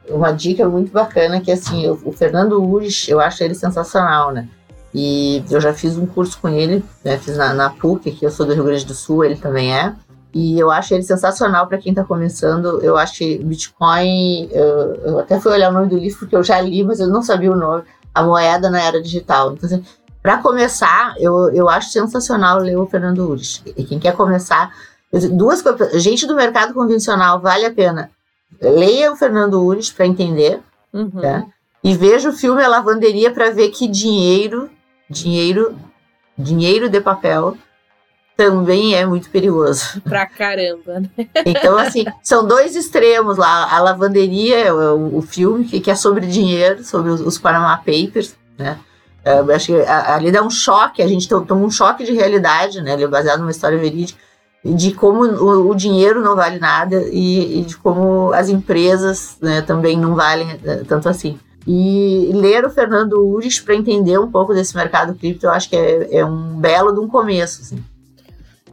uma 0.10 0.32
dica 0.32 0.68
muito 0.68 0.92
bacana 0.92 1.40
que 1.40 1.52
assim, 1.52 1.88
o 1.88 2.12
Fernando 2.12 2.60
Urich, 2.60 3.12
eu 3.12 3.20
acho 3.20 3.44
ele 3.44 3.54
sensacional, 3.54 4.32
né? 4.32 4.50
E 4.92 5.44
eu 5.52 5.62
já 5.62 5.76
fiz 5.76 5.96
um 5.96 6.08
curso 6.08 6.40
com 6.42 6.50
ele, 6.50 6.84
né? 7.06 7.20
fiz 7.20 7.38
na, 7.38 7.54
na 7.54 7.70
PUC, 7.70 8.14
que 8.14 8.26
eu 8.26 8.32
sou 8.32 8.48
do 8.48 8.54
Rio 8.56 8.64
Grande 8.64 8.84
do 8.84 8.96
Sul, 8.96 9.24
ele 9.24 9.36
também 9.36 9.78
é. 9.78 9.94
E 10.34 10.60
eu 10.60 10.72
acho 10.72 10.92
ele 10.96 11.04
sensacional 11.04 11.68
para 11.68 11.78
quem 11.78 11.92
está 11.92 12.04
começando. 12.04 12.82
Eu 12.82 12.98
acho 12.98 13.24
Bitcoin. 13.44 14.50
Eu, 14.52 14.96
eu, 15.06 15.20
até 15.20 15.40
fui 15.40 15.52
olhar 15.52 15.70
o 15.70 15.74
nome 15.74 15.90
do 15.90 16.00
livro 16.00 16.18
porque 16.18 16.36
eu 16.36 16.44
já 16.44 16.60
li, 16.60 16.84
mas 16.84 17.00
eu 17.00 17.10
não 17.10 17.22
sabia 17.22 17.52
o 17.52 17.56
nome. 17.56 17.84
A 18.12 18.24
moeda 18.24 18.72
na 18.72 18.82
era 18.82 19.00
digital. 19.00 19.54
Então, 19.54 19.70
assim, 19.70 19.86
para 20.20 20.40
começar, 20.40 21.14
eu, 21.20 21.50
eu 21.54 21.70
acho 21.70 21.92
sensacional 21.92 22.58
ler 22.58 22.76
o 22.76 22.88
Fernando 22.88 23.20
Urich. 23.20 23.62
E 23.78 23.84
quem 23.84 24.00
quer 24.00 24.16
começar. 24.16 24.72
Duas 25.12 25.64
Gente 25.96 26.28
do 26.28 26.36
mercado 26.36 26.74
convencional, 26.74 27.40
vale 27.40 27.66
a 27.66 27.74
pena. 27.74 28.12
Leia 28.62 29.12
o 29.12 29.16
Fernando 29.16 29.62
Urich 29.64 29.94
para 29.94 30.06
entender. 30.06 30.60
Uhum. 30.94 31.10
Né? 31.14 31.46
E 31.84 31.96
veja 31.96 32.30
o 32.30 32.34
filme 32.34 32.64
A 32.64 32.68
Lavanderia 32.68 33.32
para 33.32 33.52
ver 33.52 33.70
que 33.70 33.88
dinheiro, 33.88 34.70
dinheiro, 35.10 35.78
dinheiro 36.38 36.90
de 36.90 37.00
papel 37.00 37.58
também 38.38 38.94
é 38.94 39.04
muito 39.06 39.30
perigoso. 39.32 40.00
Pra 40.02 40.28
caramba, 40.28 41.00
né? 41.00 41.10
Então, 41.44 41.76
assim, 41.76 42.06
são 42.22 42.48
dois 42.48 42.76
extremos 42.76 43.36
lá. 43.36 43.74
A 43.74 43.80
lavanderia, 43.80 44.74
o, 44.74 45.18
o 45.18 45.22
filme, 45.24 45.66
que, 45.66 45.80
que, 45.80 45.90
é 45.90 45.96
sobre 45.96 46.28
dinheiro, 46.28 46.84
sobre 46.84 47.10
os, 47.10 47.20
os 47.20 47.40
Panama 47.40 47.76
Papers, 47.78 48.36
né? 48.58 48.78
É, 49.26 49.40
eu 49.40 49.52
acho 49.52 49.68
que 49.68 49.82
ali 49.82 50.32
dá 50.32 50.42
um 50.44 50.50
choque, 50.50 51.02
a 51.02 51.08
gente 51.08 51.28
toma 51.28 51.56
um 51.56 51.72
choque 51.72 52.06
de 52.06 52.14
realidade, 52.14 52.80
né? 52.80 52.94
Ele 52.94 53.04
é 53.06 53.08
baseado 53.08 53.40
numa 53.40 53.52
história 53.52 53.78
verídica, 53.78 54.22
de 54.64 54.92
como 54.94 55.24
o, 55.24 55.70
o 55.70 55.76
dinheiro 55.76 56.22
não 56.22 56.36
vale 56.36 56.60
nada 56.60 57.04
e, 57.12 57.60
e, 57.60 57.62
de 57.64 57.78
como 57.78 58.34
as 58.34 58.50
empresas 58.50 59.38
né, 59.42 59.62
também 59.62 59.98
não 59.98 60.16
valem 60.16 60.60
é, 60.64 60.78
tanto 60.78 61.08
assim. 61.08 61.40
E 61.66 62.32
ler 62.34 62.66
o 62.66 62.70
Fernando 62.70 63.14
Urich 63.26 63.62
para 63.64 63.76
entender 63.76 64.18
um 64.18 64.32
pouco 64.32 64.54
desse 64.54 64.76
mercado 64.76 65.16
cripto, 65.16 65.46
eu 65.46 65.52
acho 65.52 65.70
que 65.70 65.76
é, 65.76 66.18
é 66.20 66.26
um 66.26 66.58
belo 66.60 66.94
de 66.94 67.00
um 67.00 67.08
começo, 67.08 67.62
assim. 67.62 67.84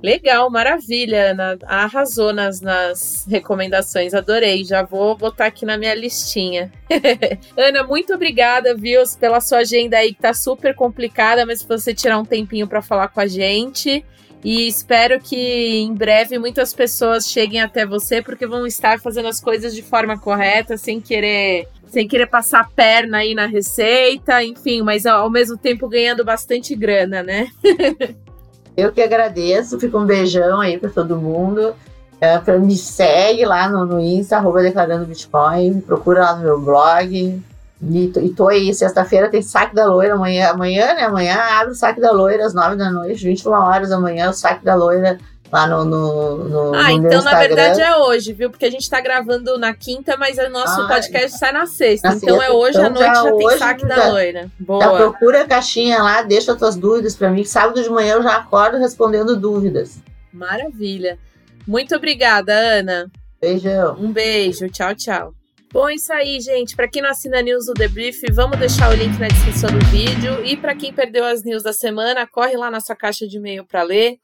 Legal, 0.05 0.51
maravilha, 0.51 1.31
Ana. 1.31 1.59
Arrasou 1.65 2.31
nas, 2.31 2.61
nas 2.61 3.25
recomendações, 3.27 4.13
adorei. 4.13 4.63
Já 4.63 4.83
vou 4.83 5.17
botar 5.17 5.47
aqui 5.47 5.65
na 5.65 5.79
minha 5.79 5.95
listinha. 5.95 6.71
Ana, 7.57 7.83
muito 7.85 8.13
obrigada, 8.13 8.77
viu, 8.77 9.03
pela 9.19 9.41
sua 9.41 9.61
agenda 9.61 9.97
aí 9.97 10.13
que 10.13 10.21
tá 10.21 10.35
super 10.35 10.75
complicada, 10.75 11.47
mas 11.47 11.61
se 11.61 11.67
você 11.67 11.95
tirar 11.95 12.19
um 12.19 12.25
tempinho 12.25 12.69
para 12.69 12.83
falar 12.83 13.09
com 13.09 13.19
a 13.19 13.27
gente. 13.27 14.05
E 14.45 14.69
espero 14.69 15.19
que 15.19 15.79
em 15.81 15.95
breve 15.95 16.39
muitas 16.39 16.75
pessoas 16.75 17.27
cheguem 17.27 17.63
até 17.63 17.87
você, 17.87 18.21
porque 18.21 18.47
vão 18.47 18.67
estar 18.67 19.01
fazendo 19.01 19.29
as 19.29 19.41
coisas 19.41 19.75
de 19.75 19.83
forma 19.83 20.19
correta, 20.19 20.77
sem 20.77 21.01
querer 21.01 21.67
sem 21.87 22.09
querer 22.09 22.27
passar 22.27 22.61
a 22.61 22.65
perna 22.65 23.19
aí 23.19 23.37
na 23.37 23.47
receita, 23.47 24.43
enfim, 24.43 24.83
mas 24.83 25.07
ao 25.07 25.31
mesmo 25.31 25.57
tempo 25.57 25.89
ganhando 25.89 26.25
bastante 26.25 26.75
grana, 26.75 27.23
né? 27.23 27.47
Eu 28.77 28.91
que 28.91 29.01
agradeço, 29.01 29.79
fica 29.79 29.97
um 29.97 30.05
beijão 30.05 30.61
aí 30.61 30.77
para 30.77 30.91
todo 30.91 31.17
mundo. 31.17 31.73
Pra, 32.45 32.59
me 32.59 32.77
segue 32.77 33.45
lá 33.45 33.69
no, 33.69 33.85
no 33.85 34.01
Insta, 34.01 34.37
arroba 34.37 34.63
declarando 34.63 35.07
Bitcoin, 35.07 35.81
procura 35.81 36.23
lá 36.23 36.37
no 36.37 36.43
meu 36.43 36.61
blog. 36.61 37.41
E, 37.83 38.05
e 38.07 38.29
tô 38.31 38.49
aí, 38.49 38.73
sexta-feira 38.73 39.29
tem 39.29 39.43
saque 39.43 39.75
da 39.75 39.87
loira, 39.87 40.15
amanhã, 40.15 40.51
amanhã, 40.51 40.95
né? 40.95 41.03
Amanhã 41.03 41.37
abre 41.37 41.73
o 41.73 41.75
saque 41.75 42.01
da 42.01 42.13
loira 42.13 42.47
às 42.47 42.55
nove 42.55 42.77
da 42.77 42.91
noite, 42.91 43.25
21 43.25 43.53
horas 43.53 43.89
da 43.91 43.99
manhã, 43.99 44.31
o 44.31 44.33
saque 44.33 44.65
da 44.65 44.75
loira 44.75 45.19
lá 45.53 45.67
no, 45.67 45.85
no, 45.85 46.49
no 46.49 46.75
Ah, 46.75 46.91
no 46.91 47.07
então 47.07 47.23
na 47.23 47.39
verdade 47.39 47.81
é 47.81 47.97
hoje, 47.97 48.33
viu? 48.33 48.51
Porque 48.51 48.65
a 48.65 48.71
gente 48.71 48.89
tá 48.91 49.01
gravando 49.01 49.59
na 49.59 49.73
quinta, 49.75 50.17
mas 50.17 50.39
o 50.39 50.49
nosso 50.49 50.81
ah, 50.81 50.89
podcast 50.89 51.39
sai 51.39 51.53
na 51.53 51.67
sexta. 51.67 52.09
Na 52.09 52.17
então 52.17 52.37
sexta. 52.37 52.53
é 52.53 52.55
hoje 52.55 52.79
então, 52.79 52.87
à 52.87 52.91
noite 52.91 53.15
já, 53.15 53.33
tem 53.37 53.59
saque 53.59 53.83
já, 53.83 53.89
da 53.89 54.09
loira. 54.11 54.51
Boa. 54.59 54.83
Já 54.83 54.91
procura 54.97 55.43
a 55.43 55.47
caixinha 55.47 56.03
lá, 56.03 56.23
deixa 56.23 56.53
as 56.53 56.59
tuas 56.59 56.77
dúvidas 56.77 57.15
para 57.15 57.31
mim. 57.31 57.45
Sábado 57.45 57.83
de 57.83 57.89
manhã 57.89 58.15
eu 58.15 58.23
já 58.23 58.37
acordo 58.37 58.79
respondendo 58.79 59.37
dúvidas. 59.37 59.99
Maravilha. 60.33 61.19
Muito 61.67 61.95
obrigada, 61.95 62.53
Ana. 62.53 63.11
Beijão. 63.41 63.97
Um 63.99 64.13
beijo. 64.13 64.69
Tchau, 64.69 64.95
tchau. 64.95 65.44
Bom, 65.75 65.91
isso 65.91 66.13
aí, 66.13 66.41
gente. 66.41 66.77
Para 66.77 66.87
quem 66.87 67.03
não 67.03 67.11
assina 67.11 67.41
a 67.41 67.43
news 67.43 67.67
do 67.67 67.75
Debrief, 67.75 68.23
vamos 68.33 68.57
deixar 68.61 68.93
o 68.93 68.95
link 68.95 69.19
na 69.19 69.27
descrição 69.27 69.69
do 69.77 69.85
vídeo. 69.87 70.45
E 70.45 70.57
para 70.57 70.73
quem 70.73 70.93
perdeu 70.93 71.25
as 71.25 71.43
news 71.43 71.65
da 71.65 71.73
semana, 71.73 72.29
corre 72.29 72.57
lá 72.57 72.71
na 72.71 72.79
sua 72.79 72.95
caixa 72.95 73.27
de 73.27 73.39
e-mail 73.39 73.65
para 73.65 73.83
ler. 73.83 74.21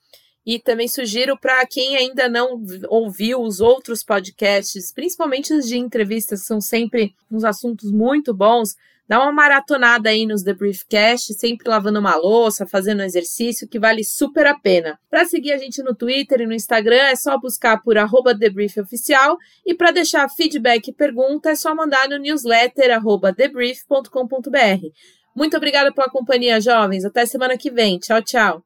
E 0.46 0.61
também 0.61 0.86
sugiro 0.86 1.36
para 1.36 1.66
quem 1.66 1.96
ainda 1.96 2.28
não 2.28 2.62
ouviu 2.88 3.42
os 3.42 3.59
outros 3.59 4.05
podcasts, 4.05 4.92
principalmente 4.92 5.53
os 5.53 5.66
de 5.66 5.76
entrevistas, 5.76 6.46
são 6.46 6.61
sempre 6.61 7.16
uns 7.28 7.42
assuntos 7.42 7.90
muito 7.90 8.32
bons, 8.32 8.76
Dá 9.11 9.18
uma 9.18 9.32
maratonada 9.32 10.08
aí 10.08 10.24
nos 10.24 10.44
The 10.44 10.54
Briefcast, 10.54 11.34
sempre 11.34 11.68
lavando 11.68 11.98
uma 11.98 12.14
louça, 12.14 12.64
fazendo 12.64 13.00
um 13.00 13.04
exercício, 13.04 13.66
que 13.66 13.76
vale 13.76 14.04
super 14.04 14.46
a 14.46 14.56
pena. 14.56 15.00
Para 15.11 15.24
seguir 15.24 15.52
a 15.52 15.58
gente 15.58 15.82
no 15.82 15.96
Twitter 15.96 16.42
e 16.42 16.46
no 16.46 16.54
Instagram, 16.54 17.08
é 17.08 17.16
só 17.16 17.36
buscar 17.36 17.82
por 17.82 17.98
arroba 17.98 18.38
TheBriefOficial 18.38 19.36
e 19.66 19.74
para 19.74 19.90
deixar 19.90 20.28
feedback 20.28 20.86
e 20.86 20.94
pergunta, 20.94 21.50
é 21.50 21.56
só 21.56 21.74
mandar 21.74 22.08
no 22.08 22.18
newsletter 22.18 22.94
arroba 22.94 23.34
TheBrief.com.br. 23.34 24.86
Muito 25.34 25.56
obrigada 25.56 25.92
pela 25.92 26.08
companhia, 26.08 26.61
jovens. 26.61 27.04
Até 27.04 27.26
semana 27.26 27.58
que 27.58 27.68
vem. 27.68 27.98
Tchau, 27.98 28.22
tchau. 28.22 28.64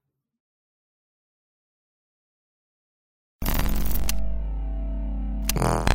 Ah. 5.58 5.93